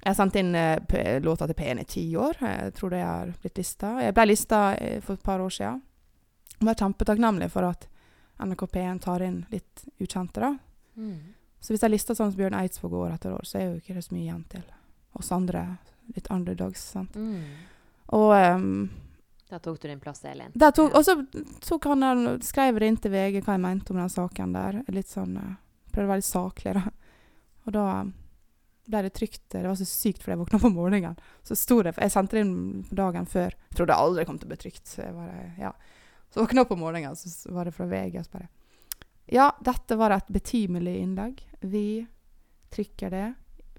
Jeg 0.02 0.12
har 0.12 0.18
sendt 0.18 0.38
inn 0.38 0.54
eh, 0.54 1.18
låta 1.24 1.48
til 1.48 1.58
P1 1.58 1.82
i 1.82 1.88
ti 1.88 2.04
år. 2.20 2.38
Jeg 2.42 2.74
tror 2.76 2.92
det 2.94 3.02
har 3.02 3.32
blitt 3.42 3.58
lista. 3.58 3.96
Jeg 4.02 4.14
ble 4.14 4.26
lista 4.28 4.60
eh, 4.74 4.98
for 5.04 5.18
et 5.18 5.24
par 5.26 5.42
år 5.42 5.54
siden. 5.54 5.80
Jeg 6.56 6.68
var 6.68 6.78
kjempetakknemlig 6.82 7.50
for 7.52 7.68
at 7.68 7.88
NRK 8.42 8.66
P1 8.72 9.00
tar 9.04 9.24
inn 9.24 9.40
litt 9.50 9.86
ukjente. 10.02 10.42
da. 10.42 10.52
Mm. 10.96 11.34
Så 11.60 11.72
hvis 11.72 11.82
jeg 11.82 11.94
lister 11.94 12.14
sånn 12.14 12.30
som 12.30 12.38
Bjørn 12.38 12.58
Eidsvåg 12.58 12.92
år 12.94 13.16
etter 13.16 13.34
år, 13.34 13.46
så 13.48 13.58
er 13.58 13.66
jo 13.70 13.80
ikke 13.80 13.96
det 13.96 14.04
så 14.06 14.14
mye 14.14 14.26
igjen 14.26 14.44
til 14.52 14.66
oss 15.16 15.32
andre 15.34 15.64
litt 16.14 16.30
underdogs. 16.30 16.84
sant? 16.92 17.16
Mm. 17.16 17.42
Og 18.16 18.30
ehm, 18.36 18.88
Da 19.48 19.58
tok 19.62 19.80
du 19.82 19.88
din 19.88 20.00
plass, 20.00 20.24
Elin. 20.24 20.52
Tok, 20.58 20.90
og 20.90 21.04
så 21.06 21.14
tok 21.62 21.84
han 21.92 22.02
og 22.02 22.44
skrev 22.44 22.80
det 22.82 22.88
inn 22.90 22.96
til 22.98 23.12
VG 23.14 23.40
hva 23.46 23.54
jeg 23.54 23.62
mente 23.62 23.94
om 23.94 24.00
den 24.00 24.10
saken 24.10 24.54
der. 24.56 24.80
Litt 24.90 25.10
sånn, 25.12 25.36
eh, 25.38 25.54
Prøvde 25.94 26.08
å 26.08 26.10
være 26.10 26.20
litt 26.20 26.28
saklig, 26.28 26.72
da. 26.76 26.90
Og 27.66 27.72
da 27.76 27.84
eh, 28.00 28.08
ble 28.90 29.02
det 29.06 29.12
trygt. 29.14 29.44
Det 29.54 29.62
var 29.64 29.78
så 29.78 29.86
sykt, 29.86 30.24
for 30.24 30.34
jeg 30.34 30.40
våkna 30.42 30.58
på 30.64 30.72
morgenen. 30.74 31.14
Så 31.46 31.54
sto 31.58 31.78
det, 31.82 31.94
Jeg 31.96 32.12
sendte 32.14 32.36
det 32.36 32.42
inn 32.42 32.86
dagen 32.90 33.26
før. 33.26 33.54
Jeg 33.70 33.78
trodde 33.78 33.94
aldri 33.94 34.22
det 34.22 34.26
kom 34.26 34.40
til 34.42 34.48
å 34.48 34.52
bli 34.54 34.60
trygt. 34.64 34.84
Så 34.90 35.04
jeg 35.04 35.14
bare, 35.14 35.46
ja. 35.62 35.72
Så 36.34 36.42
våkna 36.42 36.64
jeg 36.64 36.70
på 36.72 36.78
morgenen, 36.80 37.16
så 37.16 37.54
var 37.54 37.70
det 37.70 37.74
fra 37.76 37.86
VG. 37.86 38.18
Og 38.18 38.26
så 38.26 38.38
bare 38.38 38.48
Ja, 39.30 39.50
dette 39.62 39.96
var 39.98 40.10
et 40.10 40.26
betimelig 40.26 40.96
innlegg. 41.02 41.42
Vi 41.60 42.06
trykker 42.74 43.10
det, 43.10 43.26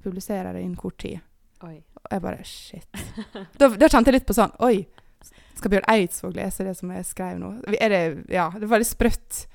publiserer 0.03 0.53
det 0.53 0.63
innen 0.63 0.80
kort 0.80 0.97
tid. 1.03 1.19
Oi. 1.67 1.75
Og 2.03 2.08
jeg 2.12 2.23
bare 2.23 2.43
Shit. 2.47 2.88
Da, 3.58 3.67
da 3.67 3.89
kjente 3.89 4.12
jeg 4.12 4.19
litt 4.19 4.27
på 4.30 4.36
sånn 4.38 4.53
Oi, 4.63 4.86
skal 5.57 5.73
Bjørn 5.73 5.87
Eidsvåg 5.93 6.35
lese 6.37 6.65
det 6.67 6.73
som 6.77 6.91
jeg 6.93 7.05
skrev 7.07 7.37
nå? 7.41 7.53
Er 7.79 7.93
det, 7.93 8.01
ja, 8.33 8.49
det 8.53 8.69
var 8.69 8.81
litt 8.83 8.89
sprøtt. 8.89 9.45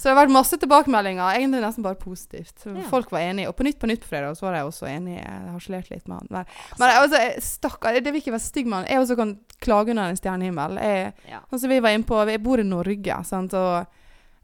Så 0.00 0.08
det 0.08 0.14
har 0.14 0.22
vært 0.22 0.32
masse 0.32 0.56
tilbakemeldinger, 0.56 1.34
egentlig 1.36 1.58
nesten 1.60 1.84
bare 1.84 1.98
positivt. 2.00 2.62
Ja. 2.64 2.86
Folk 2.88 3.10
var 3.12 3.20
enige. 3.20 3.50
Og 3.50 3.56
på 3.58 3.66
Nytt 3.66 3.76
på 3.82 3.88
Nytt 3.90 4.00
på 4.00 4.08
fredag 4.08 4.38
så 4.38 4.46
var 4.46 4.56
jeg 4.56 4.68
også 4.70 4.86
enig. 4.88 5.18
Jeg 5.18 5.50
harselerte 5.52 5.92
litt 5.92 6.06
med 6.08 6.22
han. 6.22 6.30
Men, 6.32 6.54
men 6.80 6.92
altså, 7.02 7.20
stakkar, 7.44 7.98
det 8.00 8.08
vil 8.14 8.22
ikke 8.22 8.32
være 8.32 8.46
stygg 8.46 8.70
med 8.70 8.78
han. 8.78 8.86
Jeg 8.88 9.02
også 9.02 9.16
kan 9.20 9.34
klage 9.60 9.92
under 9.92 10.08
en 10.08 10.16
stjernehimmel. 10.16 10.80
Jeg, 10.80 11.12
Ja. 11.28 11.42
Sånn 11.50 11.66
som 11.66 11.74
vi 11.74 11.82
var 11.84 11.92
inne 11.92 12.08
på, 12.08 12.16
jeg 12.32 12.40
bor 12.46 12.62
i 12.62 12.64
Norge, 12.64 13.18
sant? 13.28 13.58
og 13.60 13.98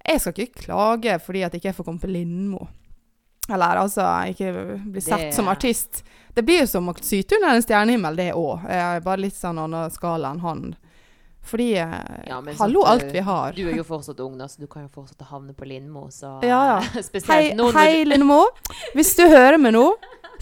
jeg 0.07 0.21
skal 0.23 0.37
ikke 0.45 0.67
klage 0.67 1.17
fordi 1.25 1.47
at 1.49 1.57
ikke 1.57 1.73
får 1.79 1.89
komme 1.89 2.05
på 2.05 2.13
Lindmo. 2.13 2.69
Eller 3.49 3.77
altså 3.83 4.03
ikke 4.33 4.53
bli 4.91 5.01
sett 5.01 5.19
Det- 5.29 5.35
som 5.35 5.49
artist. 5.49 6.03
Det 6.35 6.43
blir 6.45 6.61
jo 6.61 6.67
som 6.67 6.89
å 6.91 6.95
syte 7.01 7.37
under 7.39 7.55
en 7.55 7.63
stjernehimmel, 7.63 8.17
det 8.17 8.33
òg. 8.35 8.67
Bare 9.05 9.17
litt 9.23 9.35
sånn 9.35 9.59
annen 9.59 9.91
skala 9.91 10.31
enn 10.35 10.41
han. 10.41 10.77
Fordi 11.47 11.77
eh, 11.79 11.93
Ja, 12.27 12.43
Hallo, 12.59 12.83
så 12.83 12.87
alt 12.91 13.13
vi 13.13 13.21
har. 13.23 13.53
Du 13.53 13.69
er 13.69 13.77
jo 13.77 13.85
fortsatt 13.87 14.19
ung, 14.21 14.37
da, 14.37 14.49
så 14.51 14.59
du 14.61 14.67
kan 14.67 14.83
jo 14.83 14.89
fortsatt 14.93 15.23
havne 15.31 15.55
på 15.55 15.65
Lindmo, 15.65 16.09
så 16.11 16.41
Ja, 16.43 16.81
ja. 16.81 17.03
Hei, 17.31 17.53
nå 17.55 17.71
hei 17.73 17.85
hei 17.93 18.05
Lindmo. 18.11 18.41
Hvis 18.99 19.15
du 19.17 19.23
hører 19.31 19.57
meg 19.63 19.73
nå, 19.79 19.85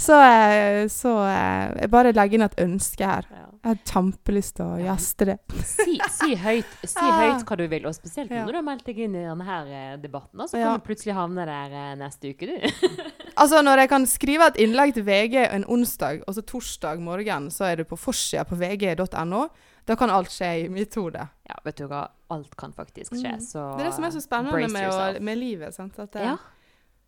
så, 0.00 0.16
eh, 0.24 0.86
så 0.88 1.12
eh, 1.28 1.74
jeg 1.82 1.90
bare 1.92 2.12
legger 2.16 2.34
inn 2.40 2.46
et 2.48 2.56
ønske 2.64 3.04
her. 3.04 3.28
ja. 3.30 3.50
Jeg 3.64 3.70
har 3.78 3.78
kjempelyst 3.88 4.54
til 4.58 4.64
å 4.66 4.74
gjeste 4.76 5.24
det. 5.30 5.38
si, 5.64 5.94
si, 6.12 6.34
høyt, 6.36 6.72
si 6.84 7.00
Ah. 7.00 7.20
høyt 7.22 7.44
hva 7.48 7.56
du 7.56 7.62
vil, 7.72 7.86
og 7.88 7.94
spesielt 7.96 8.28
når 8.30 8.50
du 8.52 8.58
har 8.58 8.66
meldt 8.66 8.84
deg 8.84 8.98
inn 9.06 9.14
i 9.16 9.22
denne 9.24 9.56
eh, 9.72 9.96
debatten. 10.02 10.42
Så 10.44 10.50
så 10.52 10.58
Ja. 10.60 10.66
kan 10.74 10.80
du 10.80 10.84
plutselig 10.84 11.14
havne 11.16 11.46
der 11.48 11.72
eh, 11.72 11.94
neste 11.96 12.34
uke, 12.34 12.46
du. 12.46 12.56
Altså, 13.36 13.62
når 13.66 13.80
jeg 13.82 13.88
kan 13.90 14.04
skrive 14.06 14.46
et 14.46 14.56
innlegg 14.62 14.92
til 14.94 15.02
VG 15.08 15.34
en 15.50 15.64
onsdag, 15.66 16.20
og 16.28 16.34
så 16.36 16.42
torsdag 16.46 17.00
morgen, 17.02 17.48
så 17.50 17.64
er 17.72 17.76
du 17.80 17.84
på 17.84 17.96
forsida 17.98 18.44
på 18.46 18.54
vg.no. 18.60 19.48
Da 19.86 19.96
kan 19.96 20.08
alt 20.10 20.28
skje 20.30 20.50
i 20.64 20.68
mitt 20.68 20.94
hode. 20.94 21.24
Ja, 21.48 21.56
vet 21.64 21.76
du 21.80 21.88
hva. 21.88 22.04
Alt 22.30 22.54
kan 22.56 22.72
faktisk 22.72 23.10
skje, 23.16 23.32
Mm. 23.34 23.40
så 23.42 23.64
Det 23.76 23.80
er 23.86 23.88
det 23.90 23.94
som 23.94 24.04
er 24.04 24.10
så 24.14 24.22
spennende 24.22 24.70
med, 24.70 24.88
å, 24.92 25.20
med 25.20 25.38
livet. 25.38 25.74
Sant? 25.74 25.98
At 25.98 26.12
det, 26.12 26.22
Ja. 26.22 26.36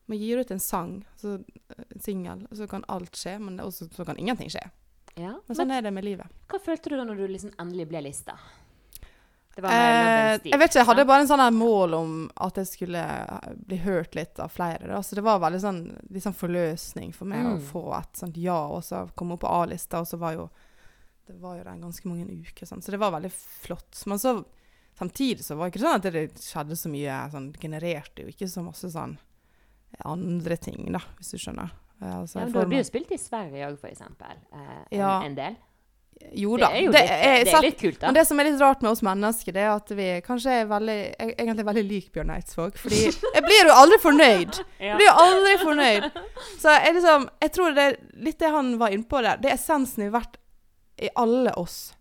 Man 0.09 0.19
gir 0.19 0.39
ut 0.39 0.51
en 0.51 0.59
sang, 0.61 1.05
så, 1.21 1.39
en 1.95 2.01
singel, 2.01 2.47
så 2.55 2.69
kan 2.69 2.85
alt 2.89 3.13
skje, 3.19 3.41
men 3.41 3.59
også, 3.59 3.89
så 3.95 4.05
kan 4.07 4.17
ingenting 4.17 4.49
skje. 4.51 4.63
Ja. 5.17 5.33
Men 5.33 5.43
Men 5.49 5.57
sånn 5.57 5.73
er 5.77 5.83
det 5.83 5.93
med 5.97 6.05
livet. 6.05 6.27
hva 6.49 6.61
følte 6.61 6.91
du 6.93 6.97
da 6.97 7.05
når 7.09 7.17
du 7.17 7.27
liksom 7.29 7.53
endelig 7.59 7.89
ble 7.89 8.03
lista? 8.07 8.37
Det 9.57 9.63
var 9.65 9.73
Eh, 9.73 10.39
jeg 10.45 10.59
vet 10.61 10.69
ikke, 10.71 10.81
jeg 10.83 10.87
hadde 10.87 11.05
bare 11.09 11.21
en 11.25 11.29
sånn 11.31 11.55
mål 11.57 11.95
om 11.97 12.11
at 12.45 12.59
jeg 12.61 12.67
skulle 12.69 13.01
eh, 13.01 13.55
bli 13.57 13.79
hørt 13.81 14.15
litt 14.15 14.39
av 14.39 14.51
flere. 14.53 14.87
Da. 14.91 14.99
Så 15.01 15.17
det 15.17 15.25
var 15.25 15.39
veldig 15.41 15.61
sånn, 15.63 15.79
litt 16.13 16.23
sånn 16.27 16.37
forløsning 16.37 17.15
for 17.17 17.25
meg 17.25 17.47
å 17.47 17.55
Mm. 17.57 17.63
få 17.71 17.99
et 17.99 18.13
sånt 18.21 18.37
ja, 18.37 18.59
og 18.69 18.83
så 18.85 19.07
komme 19.17 19.33
opp 19.35 19.41
på 19.41 19.49
A-lista, 19.63 20.01
og 20.01 20.07
så 20.07 20.19
var 20.19 20.35
jo 20.35 20.51
det 21.27 21.41
var 21.41 21.57
jo 21.57 21.65
der 21.65 21.81
ganske 21.81 22.05
mange 22.07 22.27
uker, 22.29 22.67
sånn. 22.67 22.83
så 22.85 22.91
det 22.93 23.01
var 23.01 23.11
veldig 23.11 23.33
flott. 23.33 24.03
Men 24.07 24.19
så 24.19 24.45
samtidig 24.99 25.43
så 25.43 25.57
var 25.57 25.71
det 25.71 25.75
ikke 25.75 25.85
sånn 25.87 25.97
at 25.97 26.03
det 26.13 26.35
skjedde 26.39 26.77
så 26.77 26.89
mye 26.93 27.31
sånn 27.33 27.53
genererte 27.59 28.23
jo 28.23 28.29
ikke 28.29 28.47
så 28.49 28.63
masse 28.63 28.93
sånn 28.93 29.17
andre 30.05 30.57
ting, 30.57 30.93
da, 30.93 31.01
hvis 31.19 31.31
du 31.33 31.39
skjønner. 31.39 31.71
Eh, 32.03 32.17
Altså, 32.21 32.39
Ja, 32.41 32.45
men 32.45 32.53
da 32.53 32.61
av- 32.61 32.73
jo 32.73 32.83
spilt 32.85 33.11
i 33.13 33.17
Sverige 33.19 33.67
òg, 33.71 33.79
eksempel. 33.91 34.37
Eh, 34.53 34.59
en, 34.93 34.99
Ja. 34.99 35.23
en 35.25 35.35
del. 35.35 35.57
Jo 36.33 36.57
da. 36.57 36.69
Det 36.71 36.77
er 36.77 36.85
jo 36.87 36.93
det 36.93 37.01
litt, 37.03 37.11
er, 37.11 37.45
det 37.45 37.55
er 37.55 37.61
litt 37.61 37.79
kult, 37.79 37.99
da. 38.01 38.07
Men 38.07 38.15
det 38.15 38.27
som 38.27 38.41
er 38.41 38.45
litt 38.45 38.61
rart 38.61 38.81
med 38.83 38.91
oss 38.91 39.03
mennesker, 39.03 39.53
det 39.53 39.63
er 39.63 39.71
at 39.77 39.89
vi 39.91 40.07
kanskje 40.25 40.51
er 40.63 40.67
veldig, 40.67 41.15
egentlig 41.21 41.65
veldig 41.67 41.85
lik 41.89 42.07
Bjørn 42.13 42.31
Eidsvåg. 42.33 42.79
Fordi 42.81 43.01
jeg 43.35 43.43
blir 43.45 43.67
jo 43.69 43.75
aldri 43.77 43.99
fornøyd. 44.01 44.61
Jeg 44.81 44.97
blir 44.97 45.07
jo 45.07 45.13
aldri 45.13 45.57
fornøyd. 45.61 46.11
Så 46.59 46.73
jeg, 46.85 46.95
liksom, 46.95 47.29
jeg 47.43 47.53
tror 47.53 47.75
det 47.75 47.85
er 47.85 47.97
litt 48.25 48.39
det 48.39 48.51
han 48.51 48.79
var 48.79 48.89
inne 48.97 49.05
på 49.05 49.23
der. 49.23 49.37
Det 49.37 49.51
er 49.51 49.55
essensen 49.59 50.07
i 50.07 50.11
hvert 50.11 50.37
i 50.99 51.09
alle 51.17 51.53
oss. 51.61 51.93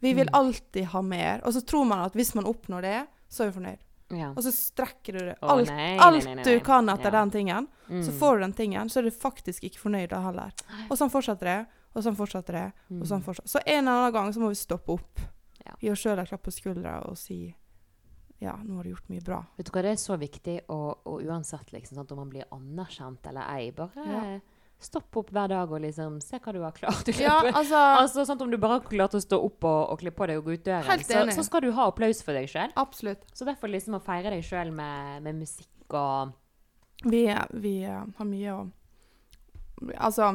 Vi 0.00 0.14
vil 0.14 0.26
Mm. 0.32 0.34
alltid 0.40 0.84
ha 0.86 1.02
mer. 1.02 1.40
Og 1.44 1.52
så 1.52 1.60
tror 1.60 1.84
man 1.84 1.98
at 2.06 2.14
hvis 2.14 2.34
man 2.34 2.44
oppnår 2.48 2.80
det, 2.82 3.06
så 3.28 3.44
er 3.44 3.50
vi 3.50 3.60
fornøyd. 3.60 3.78
Ja. 4.10 4.30
Og 4.34 4.42
så 4.42 4.50
strekker 4.54 5.12
du 5.12 5.18
det. 5.30 5.36
Alt, 5.42 5.68
nei, 5.68 5.76
nei, 5.96 5.98
alt 6.02 6.24
nei, 6.24 6.34
nei, 6.40 6.44
du 6.44 6.60
kan 6.66 6.88
etter 6.88 7.12
Ja. 7.12 7.20
den 7.20 7.30
tingen. 7.30 7.68
Mm. 7.88 8.02
Så 8.06 8.12
får 8.18 8.34
du 8.36 8.40
den 8.40 8.52
tingen, 8.58 8.88
så 8.90 8.98
er 8.98 9.02
du 9.02 9.10
faktisk 9.10 9.62
ikke 9.68 9.78
fornøyd 9.84 10.08
da 10.10 10.20
heller. 10.24 10.52
Og 10.90 10.96
sånn 10.98 11.10
fortsetter 11.12 11.46
det, 11.46 11.66
og 11.94 12.02
sånn 12.02 12.16
fortsetter 12.18 12.52
det. 12.58 12.72
Mm. 12.90 13.00
Og 13.02 13.06
sånn 13.06 13.22
fortsetter. 13.22 13.48
Så 13.48 13.62
en 13.66 13.86
eller 13.88 13.98
annen 14.08 14.12
gang 14.12 14.32
så 14.32 14.40
må 14.42 14.48
vi 14.48 14.58
stoppe 14.58 14.92
opp. 14.98 15.20
Ja. 15.66 15.74
Gi 15.80 15.90
oss 15.92 16.02
sjøl 16.02 16.18
en 16.18 16.26
klapp 16.26 16.42
på 16.42 16.50
skuldra 16.54 17.06
og 17.08 17.16
si 17.18 17.54
ja, 18.40 18.54
nå 18.64 18.76
har 18.76 18.84
du 18.84 18.90
gjort 18.94 19.08
mye 19.12 19.20
bra. 19.20 19.42
Vet 19.58 19.66
du 19.66 19.70
hva, 19.74 19.82
Det 19.82 19.90
er 19.92 19.96
så 20.00 20.16
viktig, 20.16 20.60
og, 20.72 21.02
og 21.06 21.20
uansett 21.28 21.72
liksom, 21.74 21.96
sant, 21.98 22.10
om 22.12 22.18
man 22.22 22.30
blir 22.30 22.44
anerkjent 22.50 23.26
eller 23.28 23.44
ei, 23.52 23.70
bare 23.76 23.90
Ja. 24.06 24.40
Stopp 24.80 25.16
opp 25.20 25.30
hver 25.34 25.50
dag 25.52 25.72
og 25.72 25.82
liksom 25.84 26.18
se 26.24 26.38
hva 26.40 26.52
du 26.56 26.60
har 26.64 26.72
klart 26.76 27.08
Ja, 27.20 27.36
altså 27.52 27.76
Altså, 27.76 28.24
sant, 28.24 28.40
Om 28.40 28.50
du 28.52 28.56
bare 28.60 28.78
har 28.78 28.86
klart 28.88 29.14
å 29.16 29.20
stå 29.20 29.38
opp 29.44 29.66
og, 29.68 29.80
og 29.92 30.00
kle 30.00 30.12
på 30.14 30.28
deg 30.30 30.40
og 30.40 30.48
gå 30.48 30.56
ut 30.56 30.64
døren, 30.64 31.04
så, 31.04 31.24
så 31.36 31.44
skal 31.46 31.64
du 31.66 31.70
ha 31.76 31.88
applaus 31.90 32.22
for 32.24 32.36
deg 32.36 32.48
sjøl. 32.50 32.72
Så 33.36 33.48
derfor 33.48 33.72
liksom 33.72 33.98
å 33.98 34.02
feire 34.04 34.32
deg 34.32 34.44
sjøl 34.46 34.72
med, 34.74 35.20
med 35.26 35.42
musikk 35.42 35.96
og 35.96 36.32
Vi, 37.04 37.24
vi 37.60 37.74
eh, 37.84 38.04
har 38.16 38.28
mye 38.28 38.56
å 38.56 38.60
Altså 39.96 40.34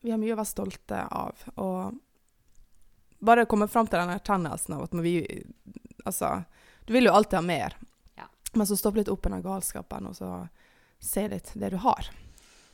Vi 0.00 0.10
har 0.10 0.20
mye 0.20 0.32
å 0.34 0.38
være 0.40 0.48
stolte 0.48 1.02
av. 1.04 1.44
Og 1.60 1.98
bare 3.22 3.46
komme 3.46 3.68
fram 3.70 3.86
til 3.86 4.00
den 4.00 4.16
erkjennelsen 4.16 4.76
av 4.76 4.86
at 4.88 4.96
vi 5.04 5.16
Altså 6.04 6.42
Du 6.88 6.92
vil 6.96 7.06
jo 7.06 7.14
alltid 7.14 7.38
ha 7.38 7.44
mer. 7.46 7.76
Ja. 8.18 8.26
Men 8.52 8.66
så 8.66 8.76
stopp 8.76 8.98
litt 8.98 9.12
opp 9.12 9.28
i 9.28 9.30
den 9.30 9.44
galskapen, 9.44 10.08
og 10.10 10.16
så 10.18 10.32
se 11.02 11.28
litt 11.30 11.52
det 11.54 11.70
du 11.70 11.78
har. 11.82 12.08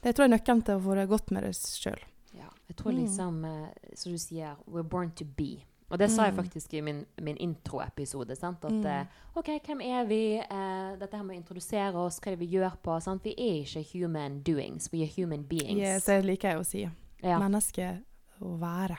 Det 0.03 0.15
tror 0.15 0.25
jeg 0.27 0.33
er 0.33 0.37
nøkkelen 0.39 0.65
til 0.65 0.75
å 0.79 0.83
få 0.85 0.95
det 0.95 1.09
godt 1.11 1.31
med 1.35 1.43
deg 1.43 1.55
sjøl. 1.55 1.99
Ja, 2.35 2.49
jeg 2.69 2.77
tror 2.77 2.93
Mm. 2.93 2.99
liksom, 3.03 3.41
mm. 3.43 3.97
som 3.97 4.13
du 4.13 4.19
sier, 4.19 4.57
we're 4.71 4.83
born 4.87 5.11
to 5.11 5.25
be. 5.25 5.65
Og 5.91 5.99
det 5.99 6.11
sa 6.11 6.25
jeg 6.27 6.35
Mm. 6.35 6.45
faktisk 6.45 6.75
i 6.75 6.81
min, 6.83 7.07
min 7.21 7.37
introepisode. 7.37 8.31
At 8.43 8.63
Mm. 8.63 8.85
eh, 8.87 9.07
OK, 9.35 9.47
hvem 9.65 9.81
er 9.81 10.05
vi? 10.05 10.39
Uh, 10.39 10.97
dette 10.99 11.17
her 11.17 11.23
med 11.25 11.37
å 11.37 11.43
introdusere 11.43 11.95
oss, 11.95 12.21
hva 12.21 12.27
er 12.33 12.37
det 12.37 12.41
vi 12.49 12.57
gjør 12.59 12.77
på? 12.83 13.01
sant? 13.03 13.23
Vi 13.25 13.31
er 13.39 13.65
ikke 13.65 13.83
human 13.95 14.43
doings, 14.43 14.93
we 14.93 15.03
are 15.03 15.07
human 15.17 15.43
beings. 15.45 15.79
Yes, 15.81 16.05
det 16.05 16.25
liker 16.25 16.51
jeg 16.51 16.59
å 16.61 16.65
si. 16.67 16.91
Ja. 17.23 17.39
Menneske 17.39 18.03
å 18.41 18.59
være. 18.59 18.99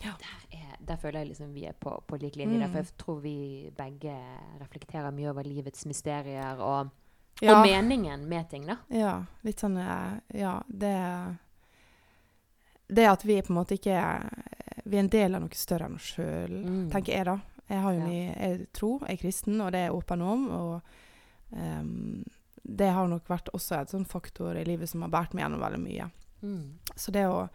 Der, 0.00 0.14
er, 0.52 0.76
der 0.86 0.96
føler 0.96 1.24
jeg 1.24 1.28
liksom 1.30 1.52
vi 1.52 1.64
er 1.66 1.72
på, 1.72 1.90
på 2.06 2.16
lik 2.20 2.36
linje. 2.36 2.60
Mm. 2.68 2.70
For 2.70 2.78
jeg 2.78 2.96
tror 2.96 3.20
vi 3.20 3.70
begge 3.76 4.14
reflekterer 4.60 5.10
mye 5.12 5.28
over 5.30 5.42
livets 5.42 5.84
mysterier 5.86 6.56
og, 6.60 6.90
Ja, 7.40 7.60
og 7.60 7.66
meningen 7.66 8.24
med 8.28 8.48
ting. 8.50 8.64
da. 8.66 8.76
ja, 8.90 9.24
litt 9.46 9.60
sånn 9.62 9.76
eh, 9.78 10.18
Ja, 10.40 10.56
det 10.66 11.36
Det 12.88 13.06
at 13.06 13.24
vi 13.24 13.42
på 13.42 13.52
en 13.52 13.58
måte 13.60 13.76
ikke 13.78 13.94
er 13.94 14.28
Vi 14.84 14.96
er 14.96 15.00
en 15.04 15.08
del 15.12 15.34
av 15.36 15.42
noe 15.44 15.54
større 15.54 15.86
enn 15.86 15.94
oss 15.98 16.14
sjøl, 16.16 16.54
Mm. 16.64 16.90
tenker 16.90 17.12
jeg, 17.12 17.24
da. 17.26 17.38
Jeg 17.68 17.80
har 17.82 17.92
jo 17.92 17.98
Ja. 18.00 18.06
mye 18.06 18.36
Jeg 18.40 18.72
tror, 18.72 19.00
jeg 19.06 19.12
er 19.18 19.22
kristen, 19.22 19.60
og 19.60 19.72
det 19.72 19.78
er 19.80 19.86
jeg 19.90 19.94
åpen 19.94 20.22
om. 20.22 20.48
Og 20.50 20.82
um, 21.52 22.24
det 22.64 22.90
har 22.92 23.06
nok 23.08 23.26
vært 23.28 23.48
også 23.52 23.80
et 23.82 23.88
sånn 23.90 24.06
faktor 24.06 24.56
i 24.56 24.64
livet 24.64 24.88
som 24.88 25.02
har 25.02 25.10
båret 25.10 25.34
meg 25.34 25.44
gjennom 25.44 25.60
veldig 25.60 25.80
mye. 25.84 26.10
Mm. 26.42 26.72
Så 26.96 27.12
det 27.12 27.26
å 27.26 27.48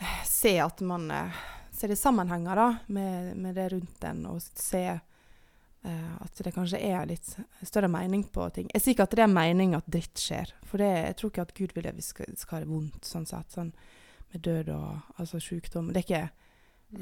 eh, 0.00 0.22
se 0.24 0.58
at 0.60 0.80
man 0.80 1.10
eh, 1.10 1.30
ser 1.72 1.88
det 1.88 1.98
sammenhenger 1.98 2.54
da, 2.56 2.68
med, 2.88 3.36
med 3.36 3.54
det 3.54 3.72
rundt 3.72 4.04
en, 4.04 4.26
og 4.26 4.40
se 4.42 5.00
at 5.84 6.40
det 6.40 6.54
kanskje 6.54 6.78
er 6.80 7.04
litt 7.10 7.26
større 7.60 7.90
mening 7.92 8.22
på 8.32 8.46
ting. 8.56 8.70
Jeg 8.72 8.82
sier 8.82 8.94
ikke 8.96 9.04
at 9.04 9.16
det 9.18 9.24
er 9.26 9.32
mening 9.32 9.74
at 9.76 9.88
dritt 9.90 10.20
skjer, 10.20 10.54
for 10.64 10.80
det, 10.80 10.88
jeg 11.10 11.16
tror 11.20 11.32
ikke 11.32 11.44
at 11.44 11.52
Gud 11.58 11.74
vil 11.76 11.88
at 11.90 11.98
vi 11.98 12.04
skal, 12.06 12.30
skal 12.40 12.56
ha 12.56 12.62
det 12.64 12.70
vondt, 12.70 13.04
sånn 13.04 13.28
sett. 13.28 13.52
Sånn 13.52 13.74
med 14.34 14.42
død 14.42 14.68
og 14.74 15.20
altså 15.20 15.40
sykdom. 15.40 15.92
Det 15.92 16.02
er 16.02 16.06
ikke 16.08 16.22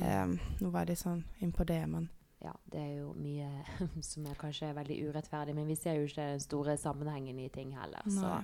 eh, 0.02 0.34
Nå 0.60 0.72
var 0.72 0.84
jeg 0.84 0.92
litt 0.92 1.02
sånn 1.02 1.22
inn 1.40 1.54
på 1.56 1.64
det, 1.68 1.80
men 1.88 2.10
Ja, 2.42 2.52
det 2.72 2.80
er 2.82 2.92
jo 2.98 3.12
mye 3.14 3.48
som 4.10 4.26
er 4.26 4.36
kanskje 4.38 4.72
er 4.72 4.76
veldig 4.76 4.98
urettferdig, 5.08 5.54
men 5.56 5.70
vi 5.70 5.78
ser 5.78 6.00
jo 6.00 6.08
ikke 6.10 6.32
den 6.34 6.42
store 6.42 6.76
sammenhengen 6.76 7.38
i 7.38 7.48
ting 7.54 7.72
heller. 7.78 8.02
Så 8.06 8.26
nei. 8.26 8.42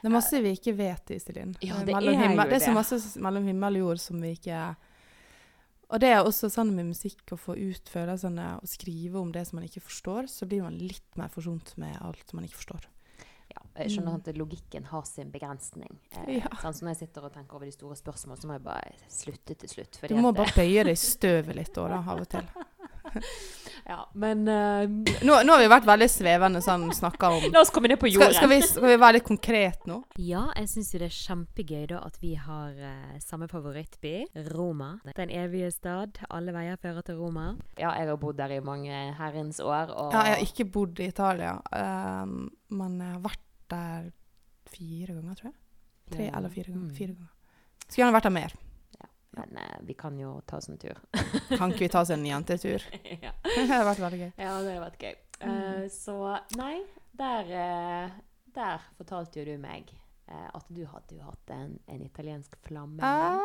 Det 0.00 0.10
er 0.10 0.12
masse 0.12 0.38
vi 0.44 0.50
ikke 0.52 0.74
vet, 0.76 1.10
Iselin. 1.14 1.54
Ja, 1.64 1.78
det, 1.80 1.86
det 1.88 1.94
er 1.96 2.10
jo 2.10 2.18
himmel, 2.20 2.50
det. 2.50 2.58
er 2.58 2.66
så 2.66 2.74
masse 2.76 2.98
mellom 3.24 3.46
himmel 3.48 3.78
og 3.78 3.86
jord 3.86 4.02
som 4.02 4.18
vi 4.20 4.34
ikke 4.36 4.58
Og 5.94 6.00
det 6.02 6.08
er 6.10 6.24
også 6.26 6.48
sånn 6.50 6.72
med 6.74 6.88
musikk 6.90 7.22
å 7.30 7.38
få 7.38 7.54
ut 7.54 7.86
følelsene 7.92 8.48
og 8.58 8.66
skrive 8.66 9.20
om 9.20 9.30
det 9.34 9.44
som 9.46 9.60
man 9.60 9.68
ikke 9.68 9.84
forstår, 9.84 10.26
så 10.32 10.48
blir 10.50 10.64
man 10.66 10.74
litt 10.80 11.14
mer 11.20 11.30
forsont 11.30 11.76
med 11.78 11.94
alt 12.02 12.32
man 12.34 12.48
ikke 12.48 12.58
forstår. 12.58 12.88
ja, 13.54 13.60
jeg 13.84 13.90
skjønner 13.92 14.16
Mm. 14.16 14.22
at 14.28 14.36
logikken 14.40 14.84
har 14.90 15.04
sin 15.06 15.30
begrensning. 15.30 15.98
Eh, 16.26 16.38
Ja. 16.40 16.48
sånn, 16.58 16.74
Så 16.74 16.82
når 16.82 16.96
jeg 16.98 17.08
sitter 17.08 17.24
og 17.24 17.32
tenker 17.34 17.54
over 17.54 17.66
de 17.66 17.70
store 17.72 17.94
spørsmålene, 17.94 18.40
så 18.40 18.46
må 18.48 18.52
jeg 18.54 18.62
bare 18.64 18.92
slutte 19.08 19.54
til 19.56 19.68
slutt. 19.68 20.08
Du 20.08 20.14
må 20.16 20.34
bare 20.34 20.50
bøye 20.58 20.82
deg 20.82 20.88
i 20.88 20.94
støvet 20.98 21.54
litt 21.54 21.72
da, 21.74 21.86
da, 21.88 21.98
av 22.10 22.20
og 22.20 22.28
til. 22.28 22.42
Ja, 23.84 24.10
men 24.16 24.48
uh, 24.48 24.88
Nå, 25.20 25.34
nå 25.44 25.52
har 25.52 25.60
vi 25.60 25.66
vært 25.68 25.84
veldig 25.84 26.06
svevende 26.08 26.62
sånn, 26.64 26.86
snakka 26.96 27.28
om 27.36 27.42
La 27.52 27.60
oss 27.60 27.72
komme 27.74 27.90
ned 27.92 28.00
på 28.00 28.08
skal, 28.08 28.30
jorden. 28.30 28.36
skal, 28.38 28.48
vi, 28.48 28.58
skal 28.64 28.86
vi 28.88 28.96
være 29.02 29.16
litt 29.18 29.26
konkret 29.28 29.84
nå? 29.90 29.98
Ja, 30.24 30.46
jeg 30.56 30.70
syns 30.72 30.92
jo 30.94 31.00
det 31.02 31.10
er 31.10 31.18
kjempegøy 31.18 31.82
da 31.92 32.00
at 32.06 32.16
vi 32.22 32.32
har 32.40 32.78
uh, 32.80 33.12
samme 33.20 33.48
favorittby, 33.50 34.14
Roma. 34.54 34.94
Den 35.18 35.32
evige 35.36 35.68
stad. 35.74 36.22
Alle 36.32 36.54
veier 36.56 36.80
fører 36.80 37.04
til 37.04 37.20
Roma. 37.20 37.50
Ja, 37.76 37.92
jeg 37.98 38.08
har 38.08 38.20
bodd 38.24 38.40
der 38.40 38.56
i 38.56 38.62
mange 38.64 39.04
herrens 39.18 39.60
år, 39.60 39.92
og 39.92 40.16
Ja, 40.16 40.24
jeg 40.30 40.38
har 40.38 40.48
ikke 40.48 40.68
bodd 40.78 41.04
i 41.04 41.10
Italia, 41.12 41.58
um, 42.24 42.48
men 42.72 42.98
jeg 43.04 43.12
har 43.18 43.24
vært 43.28 43.44
der 43.74 44.10
fire 44.72 45.12
ganger, 45.12 45.36
tror 45.36 45.50
jeg. 45.50 45.58
Tre 46.14 46.30
eller 46.30 46.52
fire 46.52 46.72
ganger. 46.72 46.88
Mm. 46.88 46.96
Fire 46.96 47.12
ganger. 47.12 47.32
Skulle 47.84 48.06
gjerne 48.06 48.16
vært 48.16 48.30
der 48.30 48.38
mer. 48.40 48.56
Men 49.34 49.56
eh, 49.58 49.76
vi 49.82 49.94
kan 49.98 50.14
jo 50.20 50.36
ta 50.46 50.60
oss 50.60 50.68
en 50.70 50.78
tur. 50.78 50.98
Kan 51.58 51.72
ikke 51.72 51.86
vi 51.86 51.90
ta 51.90 52.04
oss 52.04 52.10
en 52.14 52.22
jentetur? 52.26 52.84
ja. 53.26 53.32
Det 53.44 53.66
hadde 53.66 53.88
vært 53.88 54.02
veldig 54.04 54.20
gøy. 54.20 54.30
ja, 54.38 54.52
det 54.62 54.76
har 54.76 54.84
vært 54.84 55.02
gøy. 55.02 55.14
Mm. 55.42 55.50
Uh, 55.50 55.84
så 55.90 56.14
nei, 56.60 56.76
der, 57.18 57.50
uh, 57.50 58.14
der 58.54 58.84
fortalte 58.98 59.40
jo 59.42 59.46
du 59.48 59.56
meg 59.60 59.90
uh, 60.30 60.46
at 60.54 60.68
du 60.70 60.84
hadde 60.86 61.18
jo 61.18 61.24
hatt 61.26 61.50
en, 61.56 61.74
en 61.90 62.04
italiensk 62.06 62.54
flamme. 62.64 63.02
Ah. 63.02 63.42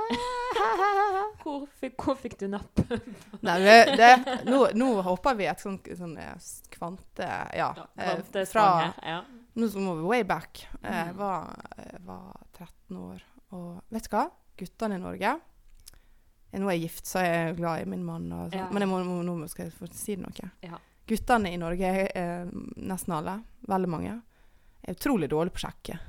Hvor, 1.42 1.66
fikk, 1.82 1.98
hvor 2.06 2.18
fikk 2.20 2.38
du 2.42 2.48
napp? 2.52 2.82
Nei, 3.46 3.58
det, 3.66 3.98
det, 4.00 4.12
nå, 4.48 4.62
nå 4.78 4.90
hopper 5.06 5.38
vi 5.40 5.48
et 5.50 5.62
sånt, 5.64 5.88
eh, 5.90 6.32
kvante... 6.76 7.28
Ja. 7.58 7.72
Kvantesprang 7.98 8.94
fra 8.94 9.10
ja. 9.16 9.20
Nå 9.60 9.68
som 9.72 9.88
vi 9.98 10.06
way 10.08 10.24
back. 10.28 10.62
Jeg 10.84 11.14
Mm. 11.14 11.18
var, 11.18 11.50
var 12.06 12.42
13 12.58 12.98
år. 13.02 13.24
Og 13.58 13.70
vet 13.90 14.06
du 14.06 14.14
hva? 14.14 14.28
Guttene 14.60 15.00
i 15.00 15.02
Norge 15.02 15.34
Nå 16.52 16.70
er 16.70 16.78
jeg 16.78 16.88
gift, 16.88 17.06
så 17.06 17.20
er 17.22 17.28
jeg 17.30 17.58
glad 17.60 17.84
i 17.84 17.90
min 17.90 18.06
mann. 18.06 18.30
Og 18.34 18.48
sånn. 18.50 18.58
Ja. 18.58 18.70
Men 18.74 18.86
jeg 18.86 18.90
må, 18.90 19.02
må, 19.06 19.20
nå 19.26 19.50
skal 19.52 19.68
jeg 19.68 19.76
få 19.78 19.90
si 19.94 20.16
noe. 20.18 20.52
Ja. 20.66 20.80
Guttene 21.10 21.52
i 21.54 21.60
Norge, 21.62 21.92
er, 22.10 22.50
nesten 22.78 23.14
alle, 23.18 23.40
veldig 23.70 23.90
mange, 23.90 24.16
er 24.82 24.98
utrolig 24.98 25.30
dårlige 25.30 25.56
på 25.56 25.62
å 25.62 25.66
sjekke. 25.68 26.00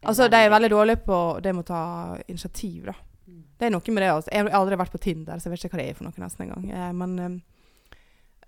Altså, 0.00 0.28
de 0.32 0.40
er 0.40 0.50
veldig 0.50 0.70
dårlige 0.72 1.02
på 1.04 1.20
det 1.44 1.52
med 1.54 1.66
å 1.66 1.70
ta 1.70 1.84
initiativ, 2.26 2.88
da. 2.88 2.94
Mm. 3.28 3.40
Det 3.58 3.66
er 3.68 3.72
noe 3.74 3.94
med 3.94 4.02
det. 4.02 4.10
Altså. 4.14 4.32
Jeg 4.32 4.46
har 4.46 4.58
aldri 4.60 4.78
vært 4.80 4.94
på 4.94 5.02
Tinder, 5.02 5.38
så 5.38 5.48
jeg 5.48 5.54
vet 5.54 5.64
ikke 5.64 5.76
hva 5.76 5.82
det 5.82 5.88
er 5.90 5.98
for 5.98 6.08
noe 6.08 6.24
nesten 6.24 6.46
engang. 6.46 6.70
Eh, 6.72 6.92
men 6.96 7.16
uh, 7.20 7.34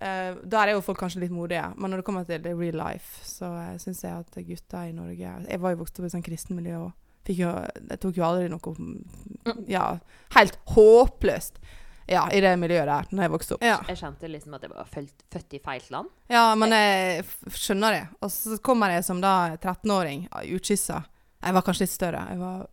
eh, 0.07 0.41
der 0.55 0.71
er 0.71 0.73
jo 0.73 0.83
folk 0.85 1.03
kanskje 1.03 1.21
litt 1.23 1.35
modige. 1.35 1.67
Men 1.77 1.93
når 1.93 2.01
det 2.01 2.07
kommer 2.09 2.25
til 2.27 2.41
det 2.41 2.55
real 2.57 2.79
life, 2.81 3.21
så 3.27 3.51
uh, 3.53 3.75
syns 3.81 4.03
jeg 4.03 4.25
at 4.25 4.41
gutter 4.49 4.89
i 4.89 4.95
Norge 4.97 5.37
Jeg 5.45 5.61
var 5.61 5.75
jo 5.75 5.81
vokst 5.83 6.01
opp 6.01 6.09
i 6.09 6.13
sånn 6.15 6.25
kristent 6.25 6.57
miljø 6.57 6.87
jo, 7.31 7.51
jeg 7.89 7.99
tok 8.03 8.17
jo 8.17 8.23
aldri 8.27 8.49
noe 8.51 9.55
Ja, 9.67 9.97
helt 10.35 10.57
håpløst. 10.75 11.59
Ja, 12.07 12.25
i 12.35 12.41
det 12.43 12.51
miljøet 12.59 12.85
der, 12.89 13.05
når 13.15 13.23
jeg 13.23 13.31
vokste 13.31 13.55
opp. 13.55 13.61
Ja, 13.63 13.77
Jeg 13.87 13.95
kjente 14.01 14.27
liksom 14.27 14.53
at 14.57 14.63
jeg 14.65 14.71
var 14.73 14.89
født, 14.91 15.23
født 15.31 15.53
i 15.55 15.59
feil 15.63 15.83
land. 15.89 16.09
ja 16.27 16.53
men 16.59 16.69
jeg 16.75 17.23
skjønner 17.55 17.91
det. 17.95 18.01
Og 18.21 18.31
så 18.31 18.57
kommer 18.59 18.91
jeg 18.91 19.05
som 19.07 19.21
da 19.23 19.55
13-åring, 19.55 20.25
utkyssa. 20.51 21.03
Jeg 21.43 21.53
var 21.53 21.61
kanskje 21.63 21.85
litt 21.87 21.93
større. 21.95 22.25
Jeg 22.29 22.39
var 22.39 22.67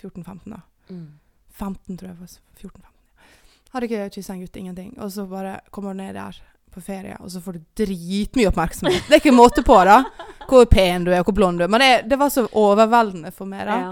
14-15 0.00 0.54
da. 0.54 0.62
15, 1.60 1.96
tror 2.00 2.08
jeg. 2.08 2.16
var 2.16 2.32
14-15. 2.56 2.86
Hadde 3.74 3.86
ikke 3.86 4.08
kyssa 4.16 4.32
en 4.34 4.40
gutt, 4.46 4.56
ingenting. 4.56 4.94
Og 4.98 5.12
så 5.12 5.26
bare 5.28 5.58
kommer 5.70 5.92
du 5.92 6.00
ned 6.00 6.14
der 6.16 6.40
på 6.74 6.82
ferie, 6.84 7.16
og 7.20 7.30
så 7.32 7.40
får 7.44 7.58
du 7.58 7.64
dritmye 7.82 8.50
oppmerksomhet. 8.50 9.08
Det 9.08 9.16
er 9.18 9.22
ikke 9.24 9.34
måte 9.36 9.64
på, 9.66 9.78
da. 9.88 10.02
Hvor 10.50 10.64
pen 10.70 11.04
du 11.06 11.12
er, 11.12 11.20
og 11.22 11.28
hvor 11.30 11.36
blond 11.40 11.60
du 11.60 11.64
er. 11.66 11.70
Men 11.72 11.82
det, 11.84 11.90
det 12.10 12.18
var 12.18 12.30
så 12.32 12.46
overveldende 12.58 13.30
for 13.34 13.50
meg, 13.50 13.66
da. 13.68 13.80
Ja. 13.82 13.90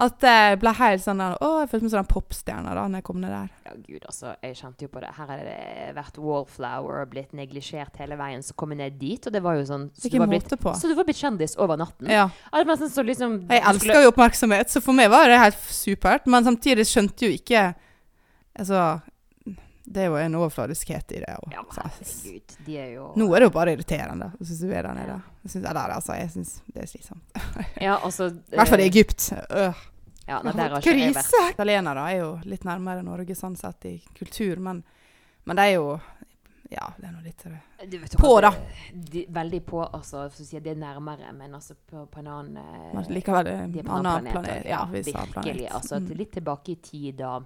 At 0.00 0.22
jeg 0.24 0.56
ble 0.62 0.70
helt 0.78 1.02
sånn 1.02 1.18
der, 1.20 1.34
Å, 1.44 1.48
jeg 1.60 1.68
følte 1.68 1.84
meg 1.84 1.92
som 1.92 2.00
en 2.00 2.08
popstjerne 2.08 2.72
da 2.76 2.84
når 2.88 3.00
jeg 3.02 3.04
kom 3.04 3.18
ned 3.20 3.32
der. 3.34 3.48
Ja, 3.66 3.74
gud, 3.74 4.04
altså. 4.06 4.30
Jeg 4.46 4.56
kjente 4.56 4.86
jo 4.86 4.92
på 4.94 5.02
det. 5.02 5.10
Her 5.16 5.32
har 5.32 5.42
det 5.44 5.90
vært 5.98 6.20
wallflower 6.22 7.02
og 7.02 7.10
blitt 7.12 7.34
neglisjert 7.36 7.98
hele 8.00 8.16
veien. 8.16 8.44
Så 8.46 8.54
kom 8.56 8.72
jeg 8.72 8.80
ned 8.80 8.96
dit, 9.02 9.26
og 9.28 9.34
det 9.34 9.42
var 9.44 9.58
jo 9.58 9.66
sånn 9.68 9.88
Så, 9.92 10.08
du 10.08 10.16
var, 10.22 10.30
blitt, 10.30 10.54
på. 10.62 10.72
så 10.78 10.88
du 10.88 10.94
var 10.96 11.08
blitt 11.10 11.20
kjendis 11.20 11.58
over 11.60 11.76
natten? 11.82 12.08
Ja. 12.08 12.28
Nesten 12.70 12.92
så 12.94 13.04
liksom 13.04 13.36
Jeg 13.50 13.66
elsker 13.74 14.06
jo 14.06 14.14
oppmerksomhet, 14.14 14.72
så 14.72 14.80
for 14.84 14.96
meg 14.96 15.10
var 15.12 15.28
det 15.28 15.42
helt 15.42 15.68
supert. 15.74 16.30
Men 16.30 16.48
samtidig 16.48 16.88
skjønte 16.88 17.28
jo 17.28 17.36
ikke 17.36 17.70
Altså, 18.60 18.80
det 19.90 20.02
er 20.04 20.06
jo 20.06 20.16
en 20.20 20.34
overfladiskhet 20.38 21.12
i 21.16 21.20
det. 21.24 21.32
Og, 21.42 21.52
Ja, 21.52 21.62
så- 21.74 21.82
herregud. 21.82 22.56
De 22.66 22.76
er 22.78 22.90
jo 22.94 23.08
nå 23.16 23.26
er 23.34 23.40
det 23.40 23.48
jo 23.48 23.54
bare 23.56 23.72
irriterende, 23.74 24.28
syns 24.40 24.60
du 24.60 24.70
er 24.70 24.82
der 24.86 24.94
nede. 24.94 25.16
Jeg 25.42 25.50
synes, 25.50 25.64
eller, 25.70 25.94
altså, 25.96 26.12
jeg 26.14 26.30
syns 26.30 26.52
det 26.74 26.82
er 26.82 26.86
slitsomt. 26.86 27.22
Ja, 27.86 27.96
altså 28.04 28.28
I 28.30 28.56
hvert 28.56 28.68
fall 28.68 28.80
i 28.80 28.86
Egypt. 28.86 29.32
Øh. 29.50 29.74
Ja, 30.28 30.38
nei, 30.44 30.52
der 30.52 30.68
har 30.68 30.78
ikke 30.78 30.94
jeg 30.98 31.14
vært. 31.16 31.34
Italienere 31.56 32.04
er 32.12 32.16
jo 32.20 32.30
litt 32.44 32.62
nærmere 32.64 33.02
Norge 33.02 33.34
sånn 33.34 33.56
sett 33.58 33.84
i 33.90 33.96
kultur, 34.14 34.60
men, 34.62 34.84
men 35.44 35.56
det 35.56 35.64
er 35.72 35.74
jo 35.80 36.00
Ja, 36.70 36.86
det 37.00 37.08
er 37.08 37.12
nå 37.16 37.20
litt. 37.24 37.42
Du 37.90 37.96
vet, 37.98 38.12
På, 38.20 38.36
da. 38.40 38.52
De, 38.94 39.24
veldig 39.28 39.58
på, 39.66 39.80
altså. 39.92 40.28
Si 40.30 40.60
det 40.60 40.70
er 40.70 40.78
nærmere, 40.78 41.32
men 41.34 41.50
altså 41.58 41.74
på, 41.74 42.04
på 42.06 42.20
en 42.20 42.28
annen 42.30 42.56
eh, 42.62 42.92
Men 42.94 43.08
likevel 43.10 43.44
de 43.72 43.80
en 43.80 43.88
annen 43.90 44.22
planet. 44.22 44.32
planet. 44.36 44.66
Ja, 44.70 44.84
vi 44.92 45.02
sa 45.02 45.24
planet. 45.26 45.48
virkelig. 45.48 45.66
Altså, 45.72 45.98
Mm. 45.98 46.14
litt 46.20 46.30
tilbake 46.32 46.68
i 46.70 46.76
tid 46.76 47.16
da 47.18 47.40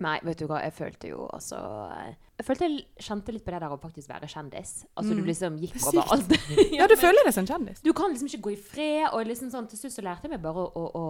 Nei, 0.00 0.18
vet 0.24 0.38
du 0.38 0.46
hva, 0.46 0.62
jeg 0.64 0.72
følte 0.72 1.08
jo 1.10 1.26
altså 1.32 1.58
eh, 1.92 2.14
Jeg 2.38 2.46
følte 2.46 2.64
jeg 2.68 2.86
kjente 2.98 3.32
litt 3.32 3.44
på 3.44 3.52
det 3.52 3.60
der 3.60 3.70
å 3.74 3.78
faktisk 3.78 4.08
være 4.08 4.26
kjendis. 4.26 4.84
Altså, 4.96 5.12
Mm. 5.12 5.18
du 5.20 5.26
liksom 5.28 5.58
gikk 5.60 5.76
er 5.76 5.86
over 5.92 6.12
alt. 6.16 6.32
Ja, 6.78 6.86
du 6.88 6.94
men- 6.96 7.02
føler 7.02 7.24
deg 7.28 7.34
som 7.34 7.46
kjendis. 7.46 7.82
Du 7.84 7.92
kan 7.92 8.10
liksom 8.10 8.26
ikke 8.30 8.40
gå 8.48 8.52
i 8.52 8.56
fred. 8.56 9.04
Og 9.12 9.26
liksom 9.28 9.50
sånn, 9.52 9.68
til 9.68 9.78
slutt 9.78 9.92
så 9.94 10.02
lærte 10.02 10.22
jeg 10.26 10.30
meg 10.32 10.42
bare 10.42 10.64
å, 10.64 10.70
å, 10.74 10.84
å, 10.96 11.04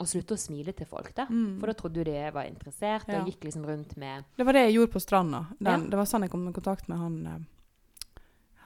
å 0.00 0.06
slutte 0.08 0.34
å 0.34 0.40
smile 0.40 0.72
til 0.74 0.86
folk. 0.86 1.12
da. 1.14 1.26
Mm. 1.30 1.60
For 1.60 1.66
da 1.70 1.76
trodde 1.78 2.00
jo 2.02 2.04
de 2.08 2.16
jeg 2.16 2.32
var 2.34 2.44
interessert, 2.48 3.06
og 3.08 3.14
Ja. 3.14 3.24
gikk 3.24 3.44
liksom 3.44 3.66
rundt 3.68 3.96
med 3.96 4.24
Det 4.36 4.44
var 4.46 4.52
det 4.52 4.64
jeg 4.66 4.74
gjorde 4.80 4.92
på 4.96 5.00
stranda. 5.04 5.46
Ja. 5.60 5.76
Det 5.78 5.94
var 6.00 6.04
sånn 6.08 6.22
jeg 6.26 6.30
kom 6.30 6.48
i 6.48 6.52
kontakt 6.52 6.88
med 6.88 6.98
han 6.98 7.26
eh, 7.26 7.38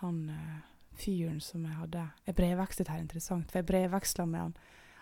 Han 0.00 0.28
eh, 0.30 0.56
fyren 0.96 1.40
som 1.42 1.64
jeg 1.64 1.74
hadde 1.76 2.06
Jeg 2.26 2.36
brevvekslet 2.36 2.88
her 2.88 3.00
interessant, 3.02 3.50
for 3.50 3.58
jeg 3.60 3.66
brevveksla 3.68 4.26
med 4.28 4.40
han. 4.40 4.56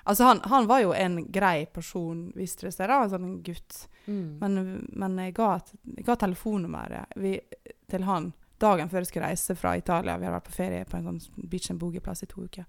Altså, 0.04 0.24
han, 0.28 0.40
han 0.44 0.66
var 0.68 0.80
jo 0.82 0.92
en 0.92 1.14
grei 1.32 1.64
person, 1.72 2.26
viste 2.36 2.66
det 2.66 2.74
seg, 2.76 2.88
da. 2.90 3.02
En 3.06 3.10
sånn 3.12 3.42
gutt. 3.46 3.86
mm. 4.06 4.38
Men, 4.42 4.58
men 4.92 5.18
jeg 5.22 5.34
ga, 5.38 5.54
jeg 5.96 6.04
ga 6.04 6.16
telefonnummeret 6.20 7.16
vi- 7.16 7.40
til 7.88 8.04
han 8.04 8.32
dagen 8.60 8.88
før 8.88 9.00
jeg 9.02 9.06
skulle 9.10 9.30
reise 9.32 9.56
fra 9.56 9.72
Italia. 9.76 10.16
Vi 10.18 10.24
hadde 10.28 10.36
vært 10.36 10.50
på 10.50 10.56
ferie 10.58 10.84
på 10.88 10.96
en 10.98 11.06
sånn 11.08 11.48
beach 11.50 11.70
and 11.72 11.80
boogie-plass 11.80 12.22
i 12.22 12.28
to 12.30 12.44
uker. 12.44 12.64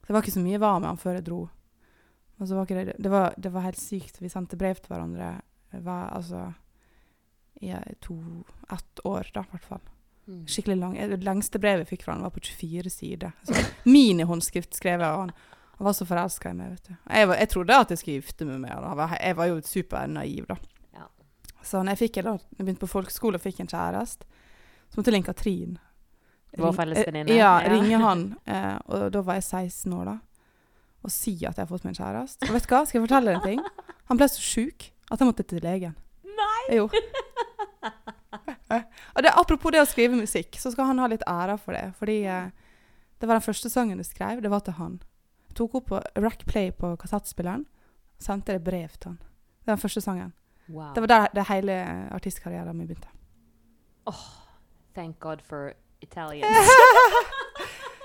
Så 0.00 0.06
det 0.06 0.14
var 0.14 0.22
ikke 0.22 0.36
så 0.38 0.42
mye 0.44 0.56
jeg 0.56 0.62
var 0.62 0.78
med 0.80 0.88
han 0.92 0.98
før 1.02 1.18
jeg 1.18 1.26
dro. 1.26 1.40
Var 2.40 2.66
det, 2.70 2.94
det, 2.98 3.10
var, 3.12 3.34
det 3.36 3.52
var 3.52 3.66
helt 3.66 3.78
sykt. 3.78 4.20
Vi 4.22 4.30
sendte 4.32 4.56
brev 4.56 4.78
til 4.80 4.94
hverandre 4.94 5.34
var, 5.84 6.08
altså, 6.16 6.46
i 7.60 7.74
to, 8.00 8.16
ett 8.72 9.00
år, 9.04 9.28
da, 9.34 9.42
i 9.44 9.50
hvert 9.52 9.66
fall. 9.68 9.82
Mm. 10.26 10.46
Skikkelig 10.48 10.76
lang. 10.80 10.94
Det 11.12 11.20
lengste 11.26 11.60
brevet 11.60 11.84
jeg 11.84 11.90
fikk 11.98 12.06
fra 12.06 12.14
han, 12.16 12.22
var 12.24 12.32
på 12.34 12.40
24 12.46 12.90
sider. 12.94 13.34
Minihåndskrift 13.84 14.74
skrevet 14.78 15.06
av 15.06 15.20
han. 15.26 15.32
Han 15.80 15.86
var 15.88 15.94
så 15.96 16.04
forelska 16.04 16.50
i 16.50 16.52
meg, 16.58 16.74
vet 16.74 16.84
du. 16.90 16.92
Jeg, 17.08 17.28
var, 17.30 17.36
jeg 17.40 17.48
trodde 17.48 17.72
at 17.80 17.88
jeg 17.94 17.98
skulle 18.02 18.16
gifte 18.18 18.44
meg 18.44 18.58
med. 18.60 18.72
Han 18.84 19.14
Jeg 19.16 19.36
var 19.38 19.46
jo 19.48 19.54
supernaiv, 19.64 20.44
da. 20.50 20.56
Ja. 20.92 21.06
Så 21.64 21.80
når 21.80 21.94
jeg 21.96 22.00
fikk 22.02 22.18
da, 22.26 22.34
jeg 22.58 22.66
begynte 22.66 22.82
på 22.84 22.90
folkeskole 22.90 23.36
og 23.40 23.44
fikk 23.46 23.62
en 23.64 23.70
kjæreste, 23.70 24.28
så 24.90 24.94
måtte 25.00 25.14
Linn-Katrin 25.14 25.78
Vår 26.60 26.72
felles 26.76 27.00
venninne. 27.06 27.32
Ja, 27.32 27.54
Ja. 27.64 27.70
ringe 27.72 27.96
han. 28.08 28.26
Eh, 28.44 28.76
og 28.92 29.08
da 29.14 29.20
var 29.24 29.34
jeg 29.40 29.46
16 29.48 29.88
år, 29.96 30.04
da. 30.04 30.16
Og 31.00 31.10
si 31.16 31.32
at 31.48 31.56
jeg 31.56 31.64
har 31.64 31.70
fått 31.72 31.84
meg 31.88 31.94
en 31.94 32.00
kjæreste. 32.04 32.44
Og 32.50 32.54
vet 32.58 32.66
du 32.68 32.72
hva, 32.74 32.82
skal 32.84 32.98
jeg 33.00 33.06
fortelle 33.08 33.32
deg 33.32 33.40
en 33.40 33.48
ting? 33.48 33.60
Han 34.12 34.20
ble 34.20 34.28
så 34.28 34.40
sjuk 34.44 34.90
at 35.10 35.16
jeg 35.22 35.28
måtte 35.30 35.46
til 35.48 35.64
legen. 35.64 35.94
Nei! 36.28 36.62
Jo. 36.76 36.90
og 39.16 39.20
det, 39.24 39.32
apropos 39.32 39.72
det 39.72 39.80
å 39.80 39.88
skrive 39.88 40.12
musikk, 40.18 40.58
så 40.60 40.68
skal 40.74 40.90
han 40.90 41.00
ha 41.00 41.08
litt 41.08 41.24
ære 41.24 41.56
for 41.62 41.72
det. 41.72 41.86
Fordi 41.96 42.18
eh, 42.28 42.52
det 43.16 43.24
var 43.30 43.40
den 43.40 43.46
første 43.48 43.72
sangen 43.72 43.96
jeg 44.02 44.10
skrev, 44.12 44.42
det 44.44 44.52
var 44.52 44.60
til 44.66 44.76
han. 44.76 45.00
Tok 45.54 45.74
opp 45.74 45.86
på 45.90 46.00
rack 46.16 46.44
play 46.46 46.70
på 46.72 46.96
kassettspilleren, 46.96 47.66
sendte 48.18 48.52
det 48.56 48.64
brev 48.64 48.88
til 48.98 49.10
han. 49.12 49.18
Det 49.18 49.66
var 49.66 49.76
den 49.76 49.82
første 49.82 50.00
sangen. 50.04 50.32
Wow. 50.68 50.92
Det 50.94 51.00
var 51.02 51.06
der 51.10 51.26
det 51.34 51.46
hele 51.48 51.74
artistkarrieren 52.14 52.76
min 52.78 52.86
begynte. 52.86 53.08
Thank 54.94 55.18
God 55.20 55.42
for 55.42 55.72
Italians. 56.00 56.68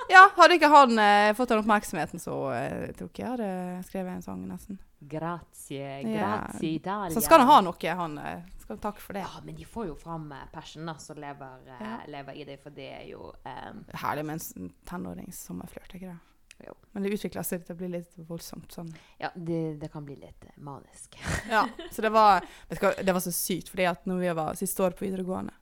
Ja, 0.09 0.27
hadde 0.37 0.53
ikke 0.59 0.67
han 0.69 0.99
eh, 1.01 1.31
fått 1.33 1.49
den 1.49 1.63
oppmerksomheten, 1.63 2.19
så 2.21 2.33
eh, 2.53 2.91
tror 2.93 3.07
ikke 3.09 3.23
jeg 3.23 3.31
hadde 3.31 3.47
skrevet 3.87 4.11
en 4.13 4.21
sang, 4.21 4.43
nesten. 4.45 4.77
Grazie, 5.01 5.87
Ja. 6.05 6.11
grazie 6.45 6.75
Italia. 6.75 7.09
Så 7.15 7.23
skal 7.25 7.41
han 7.41 7.49
ha 7.49 7.55
noe, 7.65 7.95
han. 7.97 8.17
eh, 8.21 8.43
Skal 8.61 8.77
takke 8.83 9.01
for 9.01 9.17
det. 9.17 9.23
Ja, 9.25 9.41
men 9.43 9.57
de 9.57 9.65
får 9.65 9.87
jo 9.89 9.95
fram 9.97 10.27
eh, 10.31 10.43
passion 10.53 10.91
som 11.01 11.17
lever, 11.17 11.57
eh, 11.73 11.81
Ja. 11.81 11.95
lever 12.19 12.37
i 12.37 12.45
det, 12.45 12.59
for 12.61 12.69
det 12.69 12.85
er 12.99 13.07
jo 13.09 13.31
um... 13.33 13.81
Herlig 13.97 14.25
med 14.29 14.45
en 14.61 14.69
tenårings 14.85 15.41
sommerflørt, 15.49 15.97
ikke 15.97 16.13
det? 16.13 16.19
Jo. 16.63 16.73
Men 16.95 17.03
det 17.03 17.11
utvikla 17.17 17.43
seg 17.43 17.65
til 17.67 17.75
å 17.75 17.77
bli 17.81 17.89
litt 17.97 18.13
voldsomt 18.29 18.71
sånn. 18.71 18.93
Ja, 19.19 19.29
det, 19.35 19.75
det 19.81 19.89
kan 19.91 20.05
bli 20.07 20.15
litt 20.15 20.45
eh, 20.47 20.53
manisk. 20.63 21.17
Ja, 21.51 21.65
så 21.91 22.01
det 22.05 22.09
var, 22.15 22.45
det 22.69 23.11
var 23.11 23.19
så 23.19 23.33
sykt, 23.35 23.69
fordi 23.73 23.87
at 23.89 24.05
når 24.07 24.21
vi 24.23 24.29
var 24.39 24.55
siste 24.59 24.83
år 24.85 24.95
på 24.95 25.03
videregående, 25.05 25.53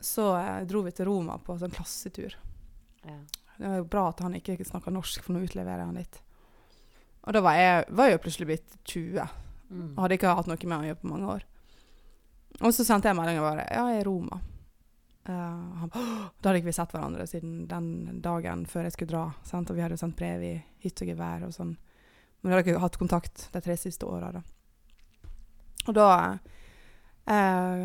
så 0.00 0.30
eh, 0.38 0.62
dro 0.70 0.80
vi 0.86 0.94
til 0.96 1.10
Roma 1.10 1.36
på 1.44 1.58
sånn 1.60 1.74
klassetur. 1.76 2.38
Ja. 3.04 3.18
Det 3.58 3.66
var 3.66 3.76
jo 3.82 3.88
bra 3.90 4.06
at 4.12 4.20
han 4.24 4.34
ikke 4.38 4.56
snakka 4.64 4.92
norsk, 4.94 5.20
for 5.26 5.34
nå 5.34 5.42
utleverer 5.44 5.82
jeg 5.82 5.90
han 5.90 5.98
litt. 6.00 6.20
Og 7.26 7.34
da 7.34 7.40
var 7.44 7.56
jeg, 7.58 7.84
var 7.98 8.08
jeg 8.12 8.20
plutselig 8.24 8.50
blitt 8.54 8.80
20, 8.88 9.28
Mm. 9.68 9.90
og 9.92 9.98
hadde 10.00 10.16
ikke 10.16 10.30
hatt 10.32 10.46
noe 10.48 10.56
med 10.64 10.72
han 10.72 10.84
å 10.86 10.88
gjøre 10.88 11.00
på 11.02 11.08
mange 11.10 11.26
år. 11.28 11.42
Og 12.64 12.70
så 12.72 12.86
sendte 12.88 13.10
jeg 13.10 13.16
melding 13.18 13.36
og 13.42 13.44
bare 13.50 13.66
Ja, 13.68 13.82
jeg 13.92 13.98
er 13.98 14.00
i 14.00 14.06
Roma. 14.06 14.38
Eh, 15.28 15.34
han, 15.80 15.90
da 16.40 16.48
hadde 16.48 16.58
ikke 16.62 16.70
vi 16.70 16.76
sett 16.76 16.94
hverandre 16.94 17.26
siden 17.28 17.66
den 17.68 18.20
dagen 18.24 18.64
før 18.68 18.88
jeg 18.88 18.96
skulle 18.96 19.12
dra. 19.12 19.24
Sant? 19.46 19.70
Og 19.70 19.76
vi 19.78 19.84
hadde 19.84 19.98
sendt 20.00 20.16
brev 20.18 20.44
i 20.44 20.54
hytt 20.84 21.04
og 21.04 21.12
gevær 21.12 21.44
og 21.48 21.54
sånn. 21.54 21.74
Men 22.40 22.50
vi 22.50 22.54
hadde 22.54 22.64
ikke 22.64 22.84
hatt 22.84 23.00
kontakt 23.00 23.48
de 23.52 23.62
tre 23.64 23.76
siste 23.76 24.08
åra, 24.08 24.30
da. 24.38 24.44
Og 25.88 25.96
da 25.96 26.10
uh, 26.36 27.76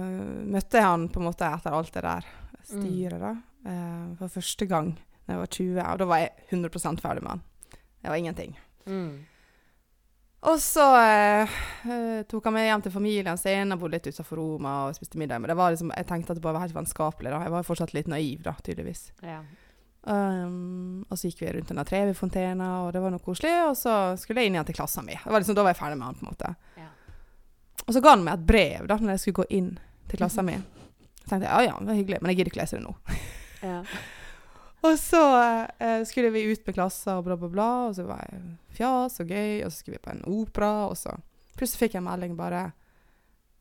møtte 0.46 0.78
jeg 0.78 0.86
han 0.86 1.08
på 1.10 1.22
en 1.22 1.28
måte 1.30 1.48
etter 1.48 1.74
alt 1.74 1.94
det 1.96 2.04
der 2.06 2.28
styret, 2.68 3.24
da. 3.24 3.34
Uh, 3.64 4.14
for 4.20 4.36
første 4.36 4.68
gang 4.70 4.92
da 5.24 5.34
jeg 5.34 5.42
var 5.42 5.52
20, 5.56 5.80
og 5.88 6.02
da 6.02 6.08
var 6.10 6.22
jeg 6.22 6.34
100 6.52 7.02
ferdig 7.02 7.24
med 7.24 7.32
han. 7.32 7.44
Det 8.04 8.12
var 8.12 8.20
ingenting. 8.20 8.58
Mm. 8.86 9.24
Og 10.44 10.60
så 10.60 10.86
eh, 11.00 11.52
eh, 11.88 12.22
tok 12.28 12.50
han 12.50 12.56
meg 12.58 12.66
hjem 12.68 12.82
til 12.84 12.94
familien 12.94 13.40
sin 13.40 13.72
og 13.72 13.80
bodde 13.80 13.96
litt 13.96 14.10
utenfor 14.12 14.40
Roma 14.42 14.74
og 14.90 14.98
spiste 14.98 15.20
middag. 15.20 15.40
Men 15.40 15.54
det 15.54 15.56
var 15.60 15.72
liksom, 15.72 15.94
jeg 15.96 16.08
tenkte 16.10 16.34
at 16.34 16.40
det 16.40 16.44
bare 16.44 16.58
var 16.58 16.66
helt 16.66 16.76
vennskapelig. 16.76 17.32
da. 17.32 17.44
Jeg 17.46 17.54
var 17.54 17.68
fortsatt 17.68 17.94
litt 17.96 18.10
naiv, 18.12 18.42
da, 18.44 18.56
tydeligvis. 18.66 19.06
Ja. 19.24 19.40
Um, 20.04 21.06
og 21.08 21.16
så 21.16 21.30
gikk 21.30 21.46
vi 21.46 21.52
rundt 21.56 21.70
denne 21.72 21.86
Trevi-fontena, 21.88 22.70
og 22.84 22.90
det 22.92 23.04
var 23.06 23.14
noe 23.14 23.24
koselig. 23.24 23.54
Og 23.70 23.78
så 23.80 23.94
skulle 24.20 24.44
jeg 24.44 24.52
inn 24.52 24.58
igjen 24.58 24.68
til 24.68 24.78
klassen 24.82 25.08
min. 25.08 25.22
Det 25.24 25.32
var 25.32 25.46
liksom, 25.46 25.56
da 25.56 25.64
var 25.64 25.76
jeg 25.76 25.80
ferdig 25.80 26.00
med 26.02 26.10
han, 26.10 26.20
på 26.20 26.26
en 26.26 26.34
måte. 26.34 26.52
Ja. 26.82 26.90
Og 27.86 27.96
så 27.96 28.02
ga 28.04 28.16
han 28.18 28.26
meg 28.28 28.36
et 28.36 28.50
brev 28.52 28.90
da 28.92 29.00
når 29.00 29.16
jeg 29.16 29.24
skulle 29.24 29.44
gå 29.44 29.48
inn 29.62 29.72
til 30.12 30.20
klassen 30.20 30.50
min. 30.50 30.68
Så 31.22 31.30
tenkte 31.30 31.48
jeg 31.48 31.54
ja 31.54 31.70
ja, 31.70 31.80
det 31.80 31.94
var 31.94 32.02
hyggelig, 32.02 32.20
men 32.20 32.34
jeg 32.34 32.42
gidder 32.42 32.52
ikke 32.52 32.62
lese 32.66 32.82
det 32.82 32.84
nå. 32.84 32.98
Ja. 33.64 33.80
Og 34.84 35.00
så 35.00 35.24
eh, 35.80 36.04
skulle 36.04 36.30
vi 36.30 36.44
ut 36.52 36.66
med 36.68 36.76
klasser 36.76 37.16
og 37.16 37.24
bla, 37.28 37.38
bla, 37.40 37.50
bla. 37.50 37.70
Og 37.88 37.96
så 37.96 38.04
var 38.08 38.26
jeg 38.28 38.42
fjas 38.76 39.22
og 39.24 39.32
gøy, 39.32 39.64
og 39.64 39.72
så 39.72 39.78
skulle 39.78 39.98
vi 39.98 40.04
på 40.04 40.12
en 40.12 40.26
opera, 40.28 40.74
og 40.90 40.98
så 41.00 41.16
plutselig 41.56 41.86
fikk 41.86 41.96
jeg 41.96 42.04
en 42.04 42.10
melding 42.10 42.36
bare 42.36 42.66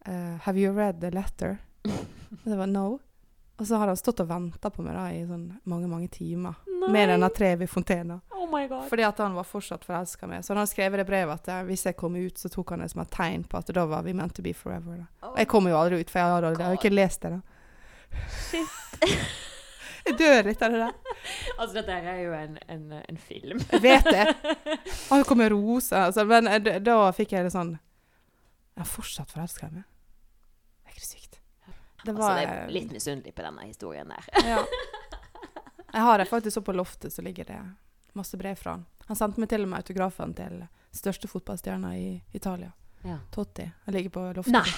uh, 0.09 0.37
Have 0.43 0.59
you 0.59 0.73
read 0.75 1.01
the 1.01 1.12
letter? 1.14 1.61
Og 1.87 2.49
det 2.49 2.59
var 2.59 2.66
no. 2.66 2.99
Og 3.61 3.66
så 3.68 3.79
har 3.79 3.87
han 3.87 3.97
stått 3.97 4.25
og 4.25 4.31
venta 4.33 4.70
på 4.73 4.83
meg 4.83 4.97
da 4.97 5.05
i 5.14 5.20
sånn 5.29 5.45
mange, 5.70 5.87
mange 5.87 6.09
timer 6.11 6.57
med 6.91 7.12
denne 7.12 7.29
Trevi 7.31 7.68
Fontena. 7.70 8.16
Oh 8.35 8.49
my 8.51 8.64
god. 8.66 8.89
Fordi 8.91 9.05
at 9.07 9.20
han 9.23 9.37
var 9.37 9.47
fortsatt 9.47 9.85
forelska 9.87 10.27
meg. 10.27 10.43
Så 10.43 10.57
han 10.57 10.62
har 10.64 10.66
skrevet 10.66 10.99
det 10.99 11.07
brevet 11.07 11.37
at 11.37 11.53
eh, 11.53 11.62
hvis 11.68 11.87
jeg 11.87 11.99
kom 12.01 12.16
ut, 12.18 12.41
så 12.41 12.51
tok 12.51 12.75
han 12.75 12.83
det 12.83 12.91
som 12.91 13.05
et 13.05 13.12
tegn 13.14 13.47
på 13.47 13.61
at 13.61 13.70
da 13.77 13.87
var 13.87 14.03
vi 14.09 14.16
meant 14.18 14.35
to 14.35 14.43
be 14.43 14.57
forever. 14.57 15.05
Da. 15.05 15.31
Og 15.31 15.39
jeg 15.45 15.53
kom 15.53 15.70
jo 15.70 15.79
aldri 15.79 16.03
ut, 16.03 16.11
for 16.11 16.25
jeg 16.25 16.35
hadde, 16.35 16.53
jeg 16.57 16.66
hadde 16.66 16.81
ikke 16.81 16.95
lest 16.97 17.29
det. 17.29 17.37
da. 17.37 17.41
Jeg 20.07 20.16
dør 20.18 20.48
litt 20.48 20.62
av 20.66 20.72
det 20.74 20.80
der. 20.82 20.94
Altså, 21.59 21.72
dette 21.78 21.94
er 21.94 22.16
jo 22.24 22.32
en, 22.34 22.57
en, 22.74 22.86
en 22.98 23.18
film. 23.22 23.61
Jeg 23.70 23.82
vet 23.84 24.09
det. 24.11 24.24
Og 25.12 25.20
det 25.20 25.26
kom 25.28 25.38
med 25.38 25.53
roser. 25.55 26.09
Altså, 26.09 26.24
men 26.26 26.48
eh, 26.50 26.80
da 26.82 26.96
fikk 27.14 27.36
jeg 27.36 27.46
det 27.46 27.53
sånn 27.55 27.76
Jeg 27.76 28.82
er 28.82 28.88
fortsatt 28.90 29.30
forelska 29.30 29.68
i 29.68 29.76
meg. 29.76 29.84
Det 30.82 30.90
er 30.90 30.96
ikke 30.96 31.07
sykt. 31.07 31.38
Det 32.03 32.11
Altså, 32.16 32.32
det 32.34 32.46
er 32.50 32.72
litt 32.74 32.90
misunnelig 32.96 33.34
på 33.36 33.44
denne 33.46 33.68
historien 33.68 34.11
der. 34.11 34.30
ja. 34.48 34.64
Jeg 35.92 36.00
har 36.09 36.18
det 36.18 36.24
faktisk 36.30 36.55
så 36.57 36.62
på 36.64 36.72
loftet, 36.72 37.12
så 37.12 37.20
ligger 37.22 37.44
det 37.44 37.59
masse 38.16 38.36
brev 38.40 38.57
fra 38.57 38.78
han. 38.78 38.86
Han 39.11 39.16
sendte 39.18 39.42
meg 39.42 39.50
til 39.53 39.66
og 39.66 39.68
med 39.68 39.82
autografen 39.82 40.32
til 40.38 40.62
største 40.96 41.28
fotballstjerna 41.28 41.90
i 42.00 42.07
Italia. 42.32 42.70
Ja. 43.05 43.18
Totti. 43.34 43.66
Han 43.84 43.94
ligger 43.94 44.11
på 44.14 44.22
loftet. 44.38 44.55
Nei! 44.57 44.72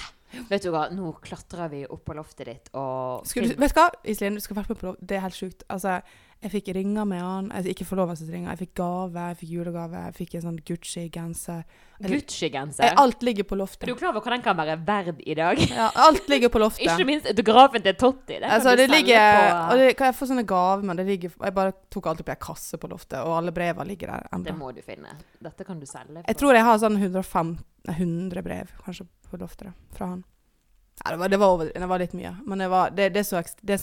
Vet 0.49 0.63
du 0.63 0.69
hva, 0.71 0.89
nå 0.91 1.13
klatrer 1.21 1.69
vi 1.71 1.85
opp 1.87 2.03
på 2.05 2.15
loftet 2.17 2.45
ditt 2.45 2.69
og 2.73 3.25
Skulle, 3.25 3.49
du- 3.53 3.55
vet 3.61 3.73
du 3.73 3.79
hva, 3.79 3.89
Iselin, 4.05 4.35
du 4.35 4.41
skal 4.41 4.55
være 4.55 4.69
med 4.69 4.77
på 4.79 4.87
loftet. 4.91 5.07
Det 5.07 5.17
er 5.17 5.21
helt 5.25 5.33
sjukt. 5.39 5.63
Altså, 5.69 6.01
jeg 6.43 6.51
fikk 6.51 6.73
ringer 6.75 7.05
med 7.07 7.21
han. 7.23 7.51
Altså, 7.51 7.71
ikke 7.71 7.85
forlovelsesringer. 7.87 8.49
Jeg 8.51 8.59
fikk 8.67 8.73
gave, 8.75 9.13
jeg 9.31 9.37
fikk 9.39 9.49
julegave, 9.55 10.01
jeg 10.05 10.13
fikk 10.19 10.35
en 10.35 10.41
sånn 10.45 10.59
Gucci-genser. 10.67 11.63
Gucci-genser. 12.03 12.83
Eh, 12.83 12.93
Alt 13.01 13.23
ligger 13.23 13.43
på 13.47 13.55
Er 13.55 13.61
loftet. 13.63 13.87
du 13.87 13.95
klar 13.95 14.09
over 14.11 14.21
hva 14.21 14.33
den 14.35 14.43
kan 14.45 14.57
være 14.57 14.75
verd 14.85 15.21
i 15.25 15.33
dag? 15.37 15.57
Ja, 15.71 15.89
alt 15.95 16.27
ligger 16.29 16.49
på 16.53 16.59
loftet. 16.61 16.85
Ikke 16.85 17.05
minst 17.07 17.25
autografen 17.31 17.81
til 17.85 17.95
Totti. 17.95 18.39
Den 18.39 18.49
Altså, 18.51 18.75
det 18.77 18.89
ligger, 18.89 19.69
på 19.71 19.77
det, 19.79 19.95
kan 19.97 20.11
jeg 20.11 20.17
få 20.19 20.27
sånne 20.29 20.45
gaver, 20.45 20.83
men 20.83 20.97
det 20.99 21.05
ligger 21.07 21.31
Jeg 21.41 21.53
bare 21.55 21.73
tok 21.89 22.05
alltid 22.11 22.25
på 22.27 22.35
ei 22.35 22.41
kasse 22.41 22.77
på 22.81 22.89
loftet, 22.91 23.19
og 23.23 23.37
alle 23.39 23.51
brevene 23.55 23.87
ligger 23.87 24.11
der 24.13 24.27
ennå. 24.33 24.43
Det 24.45 24.57
må 24.57 24.73
du 24.75 24.81
finne. 24.85 25.15
Dette 25.41 25.65
kan 25.65 25.79
du 25.79 25.85
selge. 25.89 26.23
Jeg 26.27 26.37
tror 26.37 26.53
jeg 26.53 26.63
har 26.67 26.77
sånn 26.83 26.99
150 26.99 27.63
100 27.85 28.41
brev 28.41 28.71
kanskje 28.83 29.05
på 29.31 29.37
loftet 29.41 29.67
da, 29.71 29.75
fra 29.97 30.13
han. 30.15 30.23
Ja, 31.03 31.11
det, 31.11 31.17
var, 31.19 31.29
det, 31.29 31.37
var 31.37 31.47
over, 31.51 31.71
det 31.75 31.87
var 31.91 31.99
litt 31.99 32.13
mye, 32.15 32.29
men 32.47 32.61
det, 32.63 32.67
var, 32.71 32.89
det, 32.95 33.09
er 33.19 33.23
så, 33.27 33.41
det, 33.67 33.75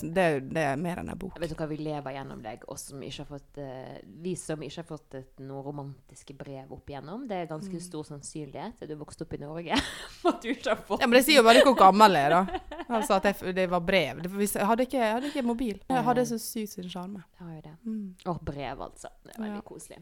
er 0.57 0.79
mer 0.81 1.03
enn 1.03 1.11
en 1.13 1.19
bok. 1.21 1.35
Vet 1.43 1.51
du 1.53 1.59
hva, 1.59 1.67
vi 1.69 1.77
lever 1.77 2.15
gjennom 2.17 2.41
deg, 2.41 2.63
oss 2.73 2.87
som 2.89 3.03
ikke 3.05 3.21
har 3.21 3.29
fått 3.29 3.59
uh, 3.61 3.99
Vi 4.25 4.33
som 4.41 4.63
ikke 4.65 4.79
har 4.81 4.87
fått 4.89 5.17
et, 5.21 5.43
noe 5.45 5.61
romantiske 5.67 6.33
brev 6.39 6.73
opp 6.73 6.89
igjennom. 6.89 7.27
Det 7.29 7.37
er 7.43 7.51
ganske 7.51 7.77
Mm. 7.77 7.85
stor 7.85 8.09
sannsynlighet, 8.09 8.81
du 8.89 8.95
vokste 8.97 9.27
opp 9.27 9.37
i 9.37 9.43
Norge, 9.45 9.77
at 10.33 10.41
du 10.41 10.49
ikke 10.55 10.73
har 10.73 10.81
fått 10.89 11.05
Ja, 11.05 11.07
Men 11.07 11.19
det 11.21 11.25
sier 11.29 11.43
jo 11.43 11.45
bare 11.51 11.67
hvor 11.69 11.77
gammel 11.77 12.17
jeg 12.17 12.31
er, 12.33 12.39
da. 12.39 12.63
Altså 12.97 13.19
at 13.21 13.29
jeg, 13.29 13.55
det 13.61 13.69
var 13.71 13.85
brev. 13.85 14.25
Jeg, 14.25 14.67
hadde 14.73 14.89
ikke, 14.89 14.99
jeg 15.05 15.13
hadde 15.19 15.29
ikke 15.35 15.45
mobil. 15.47 15.79
Jeg 15.93 16.09
hadde 16.09 16.27
så 16.33 16.41
sykt 16.41 16.73
sin 16.79 16.89
sjarme. 16.89 17.23
Har 17.45 17.53
jo 17.59 17.61
det. 17.69 17.77
Mm. 17.85 18.09
Og 18.33 18.41
brev, 18.41 18.81
altså. 18.89 19.13
Det 19.23 19.37
er 19.37 19.45
veldig 19.45 19.61
Ja. 19.61 19.63
koselig. 19.69 20.01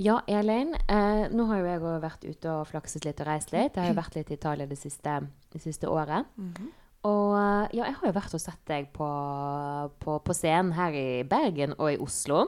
Ja, 0.00 0.20
Elin. 0.32 0.74
Eh, 0.88 1.26
nå 1.34 1.44
har 1.50 1.58
jo 1.60 1.66
jeg 1.68 1.80
også 1.82 1.96
vært 2.00 2.22
ute 2.24 2.52
og 2.54 2.68
flakset 2.70 3.04
litt 3.04 3.20
og 3.20 3.26
reist 3.28 3.50
litt. 3.52 3.74
Jeg 3.76 3.82
har 3.84 3.90
jo 3.92 3.98
vært 3.98 4.14
litt 4.16 4.30
i 4.32 4.36
Italia 4.38 4.66
det 4.70 4.78
siste, 4.80 5.18
det 5.52 5.60
siste 5.64 5.90
året. 5.92 6.30
Mhm. 6.40 6.70
Og 7.08 7.32
eh, 7.32 7.68
ja, 7.78 7.86
jeg 7.88 7.96
har 7.96 8.08
jo 8.10 8.12
vært 8.12 8.34
og 8.36 8.40
sett 8.42 8.60
deg 8.68 8.90
på, 8.92 9.06
på, 10.04 10.18
på 10.24 10.34
scenen 10.36 10.72
her 10.76 10.92
i 10.96 11.04
Bergen 11.24 11.72
og 11.78 11.92
i 11.94 12.00
Oslo. 12.00 12.46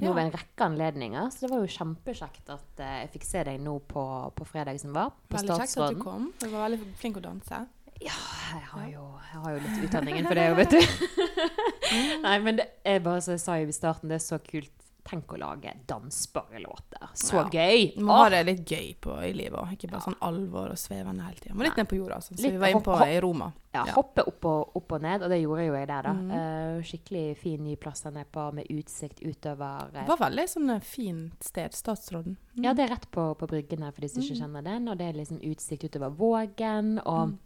Nå 0.00 0.06
Ja. 0.08 0.14
ved 0.16 0.22
en 0.24 0.32
rekke 0.32 0.64
anledninger. 0.64 1.28
Så 1.30 1.44
det 1.44 1.50
var 1.52 1.60
jo 1.60 1.70
kjempekjekt 1.74 2.50
at 2.54 2.80
eh, 2.82 2.94
jeg 3.04 3.10
fikk 3.14 3.26
se 3.28 3.42
deg 3.50 3.60
nå 3.62 3.76
på, 3.90 4.02
på 4.34 4.46
fredag 4.48 4.78
som 4.80 4.94
var. 4.96 5.10
På 5.28 5.36
Veldig 5.38 5.58
kjekt 5.60 5.76
at 5.84 5.94
du 5.94 6.02
kom. 6.02 6.30
Du 6.40 6.48
var 6.48 6.68
veldig 6.68 6.80
flink 7.02 7.18
å 7.20 7.24
danse. 7.26 7.60
Ja, 8.00 8.16
jeg 8.54 8.64
har, 8.70 8.86
jo, 8.88 9.06
jeg 9.28 9.40
har 9.44 9.52
jo 9.52 9.62
litt 9.66 9.82
utdanningen 9.90 10.26
for 10.30 10.38
det, 10.40 10.46
òg, 10.50 10.56
vet 10.62 10.72
du. 10.72 12.20
Nei, 12.24 12.36
men 12.40 12.56
det 12.62 12.66
er 12.88 13.02
bare 13.04 13.20
så 13.20 13.34
jeg 13.36 13.42
sa 13.42 13.58
jo 13.60 13.68
i 13.68 13.76
starten, 13.76 14.08
det 14.08 14.16
er 14.16 14.24
så 14.24 14.38
kult. 14.40 14.72
Tenk 15.04 15.32
å 15.32 15.38
lage 15.40 15.72
dansbare 15.88 16.60
låter. 16.60 17.08
Så 17.14 17.36
Ja. 17.36 17.44
gøy! 17.50 17.94
Du 17.96 18.04
må 18.04 18.16
ha 18.18 18.28
det 18.28 18.44
litt 18.46 18.64
gøy 18.68 18.94
på, 19.00 19.14
i 19.24 19.32
livet 19.32 19.58
òg. 19.58 19.72
Ikke 19.72 19.90
bare 19.90 20.02
sånn 20.04 20.18
alvor 20.20 20.70
og 20.70 20.76
svevende 20.78 21.24
hele 21.24 21.36
tida. 21.40 21.54
Må 21.54 21.62
litt 21.64 21.76
ned 21.76 21.88
på 21.88 21.96
jorda, 21.96 22.18
sånn 22.20 22.36
som 22.36 22.44
Litt 22.44 22.52
vi 22.52 22.58
var 22.58 22.68
inne 22.68 22.82
på 22.84 22.96
i 23.06 23.20
Roma. 23.20 23.52
ja, 23.74 23.84
ja. 23.86 23.92
Hoppe 23.96 24.22
opp 24.26 24.44
og, 24.44 24.76
opp 24.76 24.92
og 24.92 25.02
ned, 25.02 25.22
og 25.22 25.30
det 25.30 25.40
gjorde 25.42 25.66
jo 25.66 25.74
jeg 25.74 25.86
der, 25.88 26.02
da. 26.02 26.12
Mm. 26.12 26.30
Uh, 26.30 26.82
skikkelig 26.82 27.36
fin 27.38 27.64
ny 27.64 27.76
plass 27.76 28.00
der 28.02 28.10
nede 28.12 28.26
på, 28.30 28.52
med 28.52 28.66
utsikt 28.70 29.20
utover 29.22 29.88
uh, 29.94 30.00
Det 30.04 30.08
var 30.08 30.16
veldig 30.28 30.48
sånn 30.48 30.70
eh, 30.76 30.80
fint 30.80 31.42
sted. 31.44 31.72
Statsråden. 31.72 32.36
Mm. 32.56 32.64
Ja, 32.64 32.72
det 32.74 32.84
er 32.90 32.94
rett 32.96 33.10
på, 33.10 33.34
på 33.36 33.46
bryggen 33.48 33.82
her, 33.82 33.92
for 33.92 34.00
de 34.02 34.08
som 34.08 34.22
ikke 34.22 34.40
kjenner 34.42 34.62
den. 34.62 34.88
Og 34.88 34.98
det 34.98 35.08
er 35.08 35.12
liksom 35.18 35.40
utsikt 35.40 35.84
utover 35.90 36.10
Vågen. 36.10 36.98
Og 37.06 37.28
Mm. 37.30 37.38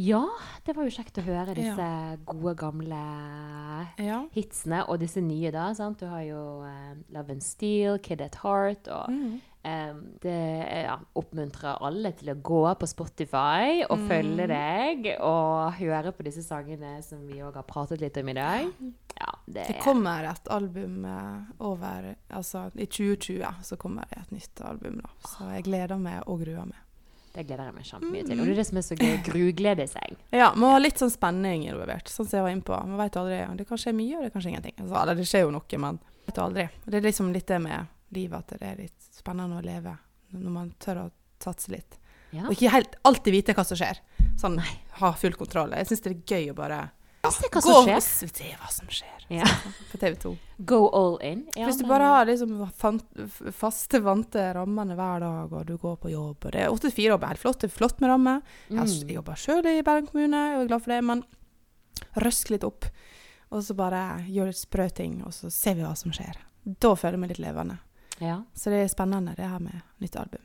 Ja, 0.00 0.22
det 0.64 0.74
var 0.76 0.86
jo 0.86 0.92
kjekt 0.94 1.18
å 1.20 1.24
høre 1.26 1.54
disse 1.58 1.86
gode, 2.28 2.54
gamle 2.56 3.00
Ja. 3.98 4.22
hitsene. 4.34 4.84
Og 4.88 4.98
disse 5.02 5.20
nye, 5.20 5.50
da. 5.52 5.72
sant? 5.74 5.98
Du 6.00 6.06
har 6.06 6.22
jo 6.24 6.40
uh, 6.64 6.94
Love 7.12 7.30
and 7.36 7.42
Steel, 7.44 7.98
Kid 7.98 8.20
at 8.24 8.36
Heart. 8.42 8.88
Og 8.88 9.10
Mm. 9.10 9.40
um, 9.64 10.00
det 10.22 10.36
ja, 10.86 10.96
oppmuntrer 11.16 11.76
alle 11.84 12.12
til 12.16 12.32
å 12.32 12.40
gå 12.40 12.62
på 12.80 12.86
Spotify 12.88 13.82
og 13.90 13.98
Mm. 13.98 14.08
følge 14.08 14.46
deg. 14.48 15.10
Og 15.20 15.72
høre 15.74 16.12
på 16.12 16.24
disse 16.24 16.42
sangene 16.42 17.02
som 17.02 17.26
vi 17.26 17.40
òg 17.40 17.54
har 17.54 17.62
pratet 17.68 18.00
litt 18.00 18.16
om 18.16 18.28
i 18.28 18.32
dag. 18.34 18.72
Ja, 19.20 19.32
det, 19.46 19.66
Det 19.68 19.80
kommer 19.82 20.24
et 20.30 20.48
album 20.48 21.04
eh, 21.04 21.42
over 21.60 22.14
Altså 22.30 22.70
i 22.74 22.86
2020 22.86 23.44
så 23.62 23.76
kommer 23.76 24.06
det 24.08 24.18
et 24.22 24.30
nytt 24.32 24.60
album, 24.64 25.00
da. 25.02 25.10
Så 25.28 25.44
jeg 25.52 25.64
gleder 25.64 25.98
meg 25.98 26.22
og 26.26 26.40
gruer 26.40 26.64
meg. 26.64 26.78
Det 27.34 27.44
gleder 27.46 27.68
jeg 27.68 27.74
meg 27.76 27.86
kjempemye 27.86 28.24
til. 28.26 28.34
Mm. 28.34 28.40
Og 28.40 28.48
det 28.48 28.52
er 28.54 28.60
det 28.60 28.66
som 28.66 28.80
er 28.80 28.86
så 28.86 28.96
gøy. 28.98 29.12
Gruglede 29.30 29.86
seg. 29.90 30.18
Ja, 30.40 30.50
må 30.58 30.72
ha 30.72 30.80
litt 30.80 30.98
sånn 30.98 31.12
spenning 31.12 31.66
involvert, 31.68 32.10
sånn 32.10 32.26
som 32.26 32.40
jeg 32.40 32.46
var 32.46 32.54
inne 32.56 32.66
på. 32.66 32.76
Man 32.90 32.98
vet 32.98 33.18
aldri. 33.20 33.38
Det 33.60 33.66
kan 33.68 33.80
skje 33.80 33.94
mye, 33.94 34.18
og 34.18 34.26
det 34.26 34.32
kan 34.34 34.44
skje 34.44 34.52
ingenting. 34.54 34.76
Altså, 34.80 34.98
eller 35.02 35.20
det 35.20 35.26
skjer 35.30 35.46
jo 35.46 35.54
noe, 35.54 35.80
men 35.84 36.00
vet 36.26 36.36
du 36.36 36.42
aldri. 36.44 36.66
Det 36.86 36.98
er 36.98 37.06
liksom 37.06 37.32
litt 37.34 37.48
det 37.50 37.60
med 37.62 37.96
livet, 38.16 38.42
at 38.42 38.60
det 38.60 38.70
er 38.72 38.84
litt 38.84 39.10
spennende 39.14 39.60
å 39.60 39.64
leve 39.64 39.96
når 40.34 40.54
man 40.54 40.70
tør 40.82 41.04
å 41.04 41.08
satse 41.42 41.72
litt. 41.72 41.98
Ja. 42.30 42.46
Og 42.46 42.54
ikke 42.54 42.70
helt 42.74 42.94
alltid 43.06 43.34
vite 43.34 43.54
hva 43.58 43.64
som 43.66 43.78
skjer. 43.78 43.98
Sånn 44.38 44.58
ha 45.00 45.10
full 45.18 45.34
kontroll. 45.38 45.74
Jeg 45.74 45.90
syns 45.90 46.04
det 46.04 46.12
er 46.12 46.36
gøy 46.36 46.52
å 46.52 46.58
bare 46.58 46.80
Se 47.30 47.48
hva 47.52 47.60
som 47.62 47.86
skjer. 47.86 48.00
se 48.34 48.50
hva 48.60 48.70
som 48.70 48.88
skjer. 48.88 49.26
Ja. 49.30 49.46
På 49.92 49.98
TV 50.02 50.14
2. 50.22 50.32
Go 50.66 50.80
all 50.88 51.18
in. 51.22 51.44
Ja, 51.56 51.66
Hvis 51.68 51.78
du 51.78 51.86
bare 51.86 52.08
har 52.10 52.26
liksom 52.26 52.56
faste, 53.54 54.00
vante 54.02 54.42
rammene 54.56 54.96
hver 54.98 55.20
dag, 55.22 55.52
og 55.52 55.66
du 55.68 55.76
går 55.78 55.96
på 56.02 56.10
jobb 56.10 56.44
og 56.48 56.52
Det 56.52 56.64
er 56.64 56.70
8-4-jobb 56.74 57.22
er 57.22 57.34
helt 57.34 57.42
flott. 57.44 57.60
Det 57.62 57.70
er 57.70 57.76
flott 57.76 58.00
med 58.00 58.10
ramme. 58.10 58.34
Jeg 58.68 58.78
Mm. 58.78 58.86
jeg 59.08 59.14
jobber 59.20 59.34
sjøl 59.38 59.66
i 59.70 59.82
Bergen 59.82 60.06
kommune, 60.10 60.42
og 60.56 60.64
er 60.64 60.68
glad 60.68 60.82
for 60.82 60.90
det, 60.96 61.04
men 61.04 61.24
røsk 62.16 62.50
litt 62.50 62.64
opp. 62.64 62.84
Og 63.50 63.62
så 63.66 63.74
bare 63.74 64.24
gjør 64.30 64.46
litt 64.50 64.60
sprø 64.60 64.88
ting, 64.94 65.22
og 65.26 65.32
så 65.34 65.50
ser 65.50 65.74
vi 65.74 65.82
hva 65.82 65.94
som 65.96 66.12
skjer. 66.14 66.36
Da 66.66 66.94
føler 66.94 67.16
jeg 67.18 67.20
meg 67.24 67.30
litt 67.34 67.42
levende. 67.46 67.78
Ja, 68.20 68.42
Så 68.54 68.70
det 68.70 68.82
er 68.84 68.88
spennende, 68.92 69.34
det 69.34 69.46
her 69.48 69.58
med 69.58 69.80
nytt 70.00 70.16
album. 70.16 70.42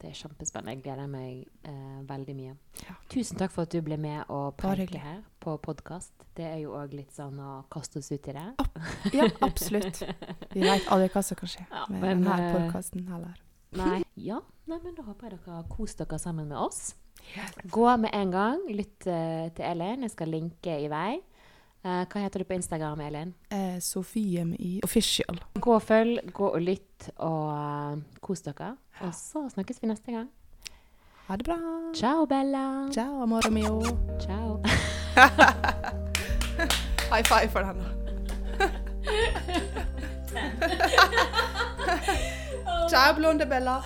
det 0.00 0.10
er 0.10 0.14
kjempespennende. 0.14 0.76
Jeg 0.76 0.82
gleder 0.84 1.08
meg 1.10 1.46
eh, 1.64 2.02
veldig 2.06 2.34
mye. 2.36 2.52
Ja. 2.86 2.94
Tusen 3.10 3.36
takk 3.36 3.50
for 3.50 3.62
at 3.66 3.70
du 3.74 3.80
ble 3.82 3.96
med 3.98 4.24
og 4.30 4.56
preike 4.56 4.96
her 4.98 5.22
på 5.48 5.56
podkast. 5.70 6.12
Det 6.36 6.44
er 6.44 6.58
jo 6.60 6.74
òg 6.76 6.92
litt 6.96 7.14
sånn 7.14 7.38
å 7.40 7.62
kaste 7.72 8.02
oss 8.02 8.10
ut 8.12 8.28
i 8.28 8.34
det. 8.36 8.46
Ja, 9.16 9.28
absolutt. 9.46 10.02
Vi 10.52 10.60
veit 10.64 10.88
aldri 10.92 11.08
hva 11.14 11.22
som 11.24 11.38
kan 11.38 11.50
skje 11.50 11.64
Ja, 11.64 11.86
med 11.88 12.02
men, 12.02 12.24
denne 12.26 12.48
eh, 12.50 12.54
podkasten 12.56 13.06
heller. 13.08 13.38
Nei. 13.78 14.02
Ja, 14.16 14.40
Nei, 14.68 14.76
men 14.82 14.92
da 14.96 15.04
håper 15.06 15.30
jeg 15.30 15.38
dere 15.38 15.54
har 15.62 15.68
kost 15.72 16.00
dere 16.02 16.18
sammen 16.20 16.50
med 16.50 16.58
oss. 16.60 16.92
Gå 17.72 17.86
med 18.00 18.12
en 18.12 18.32
gang. 18.34 18.66
Lytt 18.68 19.06
eh, 19.08 19.48
til 19.56 19.64
Elin. 19.64 20.04
Jeg 20.04 20.12
skal 20.12 20.32
linke 20.32 20.74
i 20.84 20.90
vei. 20.92 21.14
Eh, 21.86 22.02
hva 22.04 22.24
heter 22.24 22.44
du 22.44 22.48
på 22.50 22.58
Instagram, 22.58 23.00
Elin? 23.06 23.32
Eh, 23.54 23.78
Sofie 23.84 24.44
mi 24.44 24.58
i 24.60 24.74
Official. 24.84 25.40
Gå 25.56 25.78
og 25.78 25.86
følg, 25.88 26.20
gå 26.36 26.52
og 26.52 26.60
lytt, 26.60 27.08
og 27.16 27.48
eh, 27.54 28.20
kos 28.24 28.44
dere. 28.44 28.74
Og 29.00 29.16
så 29.16 29.46
snakkes 29.56 29.80
vi 29.80 29.92
neste 29.94 30.18
gang. 30.18 30.28
Ha 31.28 31.40
det 31.40 31.48
bra. 31.48 31.58
Ciao, 31.96 32.28
Bella. 32.28 32.88
Ciao, 32.92 33.22
amore 33.24 33.52
mio. 33.52 33.80
Ciao. 34.20 34.60
High 37.10 37.24
five 37.24 37.50
for 37.50 37.62
den, 37.62 37.78
da. 37.78 37.84
Ciao, 42.90 43.14
blonde 43.14 43.46
Bella. 43.46 43.82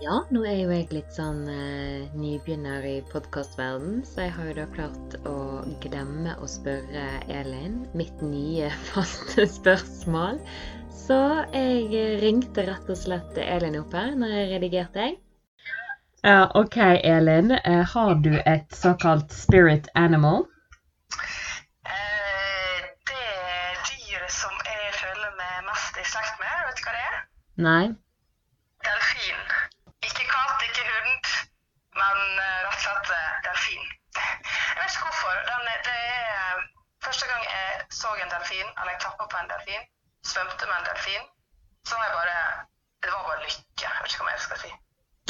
Ja, 0.00 0.16
nå 0.34 0.42
er 0.42 0.56
jo 0.58 0.72
jeg 0.74 0.88
litt 0.90 1.14
sånn 1.14 1.46
eh, 1.48 2.10
nybegynner 2.18 2.82
i 2.88 2.96
podkastverden, 3.12 4.02
så 4.08 4.26
jeg 4.26 4.34
har 4.34 4.50
jo 4.50 4.56
da 4.58 4.66
klart 4.74 5.16
å 5.28 5.36
glemme 5.84 6.34
å 6.42 6.46
spørre 6.50 7.06
Elin 7.30 7.84
mitt 7.94 8.18
nye 8.26 8.72
faste 8.90 9.46
spørsmål. 9.46 10.42
Så 10.90 11.18
jeg 11.54 12.18
ringte 12.24 12.66
rett 12.66 12.90
og 12.90 12.98
slett 12.98 13.38
Elin 13.38 13.78
opp 13.84 13.94
her 13.94 14.16
når 14.18 14.34
jeg 14.34 14.50
redigerte 14.56 15.06
jeg. 15.06 15.20
Ja, 16.24 16.50
OK, 16.54 16.76
Elin. 16.76 17.50
Eh, 17.50 17.86
har 17.94 18.14
du 18.14 18.42
et 18.46 18.74
såkalt 18.74 19.32
spirit 19.32 19.88
animal? 19.94 20.44
Eh, 21.86 22.78
det 23.10 23.30
dyret 23.88 24.32
som 24.32 24.52
jeg 24.66 24.92
føler 25.00 25.32
meg 25.40 25.64
mest 25.70 25.98
i 25.98 26.04
slekt 26.12 26.38
med, 26.42 26.52
vet 26.68 26.78
du 26.78 26.84
hva 26.86 26.92
det 26.94 27.02
er? 27.08 27.16
Nei? 27.66 27.84
Delfin. 28.86 29.40
Ikke 30.06 30.28
katt, 30.30 30.62
ikke 30.68 30.84
hund, 30.92 31.32
men 32.02 32.22
eh, 32.44 32.60
rett 32.68 32.78
og 32.78 32.84
slett 32.84 33.10
eh, 33.18 33.34
delfin. 33.48 33.90
Jeg 34.20 34.78
vet 34.78 34.94
ikke 34.94 35.08
hvorfor. 35.08 35.42
Den, 35.50 35.66
det 35.88 35.98
er 36.12 36.30
eh, 36.36 36.62
Første 37.02 37.26
gang 37.32 37.42
jeg 37.50 37.82
så 37.98 38.14
en 38.14 38.32
delfin, 38.36 38.68
eller 38.78 38.94
jeg 38.94 39.02
klappa 39.08 39.26
på 39.34 39.42
en 39.42 39.50
delfin, 39.56 39.82
svømte 40.34 40.70
med 40.70 40.78
en 40.78 40.88
delfin, 40.92 41.26
så 41.82 41.98
var 41.98 42.06
jeg 42.06 42.16
bare 42.20 42.38
Det 43.02 43.10
var 43.10 43.22
bare 43.28 43.42
lykke. 43.42 43.66
Jeg 43.82 44.00
vet 44.02 44.12
ikke 44.12 44.22
hva 44.22 44.30
mer 44.30 44.38
jeg 44.38 44.46
skal 44.48 44.64
si. 44.64 44.72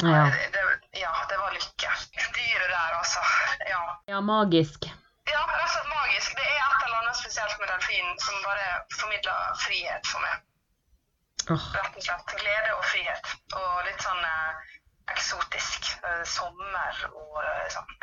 Ja. 0.01 0.23
Det, 0.35 0.49
det, 0.53 0.99
ja, 0.99 1.13
det 1.29 1.37
var 1.37 1.51
lykke. 1.51 1.89
Dyret 2.35 2.69
der, 2.69 2.91
altså. 2.97 3.19
Ja. 3.69 4.01
Ja, 4.05 4.21
magisk. 4.21 4.79
Ja, 5.31 5.41
rett 5.47 5.63
og 5.63 5.69
slett 5.73 5.89
magisk. 5.89 6.35
Det 6.39 6.47
er 6.47 6.63
et 6.65 6.85
eller 6.85 6.97
annet 7.01 7.19
spesielt 7.21 7.59
med 7.59 7.69
delfinen 7.71 8.19
som 8.19 8.35
bare 8.47 8.67
formidler 8.99 9.53
frihet 9.65 10.09
for 10.11 10.25
meg. 10.25 10.41
Oh. 11.53 11.67
Rett 11.77 11.97
og 11.99 12.05
slett 12.07 12.35
glede 12.41 12.73
og 12.75 12.85
frihet. 12.91 13.31
Og 13.59 13.71
litt 13.87 14.03
sånn 14.03 14.25
eh, 14.27 14.75
eksotisk. 15.15 15.93
Eh, 16.03 16.23
sommer 16.35 17.05
og 17.13 17.39
eh, 17.45 17.65
sånn. 17.75 17.95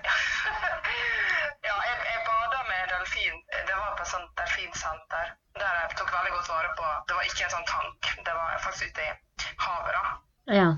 ja, 1.68 1.76
jeg, 1.90 1.96
jeg 2.06 2.26
bada 2.28 2.62
med 2.70 2.92
delfin. 2.94 3.40
Det 3.52 3.76
var 3.76 3.96
på 3.98 4.06
et 4.06 4.12
sånt 4.14 4.30
delfinsenter. 4.40 5.34
Der 5.60 5.80
jeg 5.82 5.96
tok 5.98 6.14
veldig 6.14 6.36
godt 6.38 6.52
vare 6.54 6.70
på 6.78 6.92
Det 7.08 7.18
var 7.18 7.28
ikke 7.28 7.48
en 7.48 7.56
sånn 7.58 7.68
tank. 7.74 8.14
Det 8.24 8.38
var 8.38 8.62
faktisk 8.64 8.94
ute 8.94 9.10
i 9.10 9.50
havet, 9.66 9.98
da. 9.98 10.14
ja. 10.62 10.70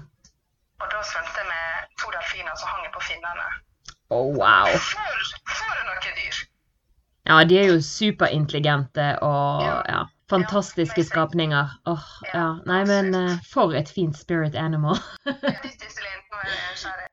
Og 0.82 0.88
da 0.90 1.02
svømte 1.06 1.38
jeg 1.38 1.48
med 1.48 1.92
to 2.02 2.10
delfiner 2.14 2.56
som 2.58 2.72
hang 2.74 2.88
på 2.94 3.04
finnene. 3.06 3.50
Å, 4.12 4.18
wow. 4.34 4.72
For, 4.90 5.28
for 5.46 5.84
noe 5.86 6.00
dyr! 6.16 6.40
Ja, 7.30 7.38
de 7.46 7.58
er 7.60 7.68
jo 7.70 7.78
superintelligente 7.86 9.12
og 9.22 9.62
Ja. 9.62 9.76
ja, 9.88 10.00
fantastiske 10.30 11.04
skapninger. 11.06 11.70
Åh, 11.86 12.08
ja. 12.34 12.48
Nei, 12.66 12.82
men 12.88 13.14
uh, 13.14 13.36
for 13.46 13.76
et 13.78 13.88
fint 13.88 14.18
spirit 14.18 14.58
animal. 14.58 14.98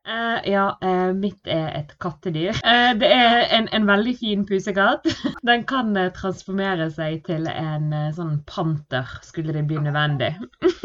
Eh, 0.09 0.37
ja, 0.49 0.63
uh, 0.81 1.11
mitt 1.13 1.45
er 1.45 1.67
et 1.77 1.91
kattedyr. 2.01 2.55
Uh, 2.65 2.95
det 2.97 3.11
er 3.13 3.43
en, 3.53 3.67
en 3.75 3.85
veldig 3.85 4.15
fin 4.17 4.45
pusekatt. 4.47 5.05
Den 5.49 5.67
kan 5.69 5.93
transformere 6.15 6.87
seg 6.95 7.19
til 7.27 7.45
en 7.51 7.93
sånn 8.17 8.39
panter, 8.49 9.11
skulle 9.27 9.53
det 9.53 9.67
bli 9.69 9.77
nødvendig. 9.85 10.33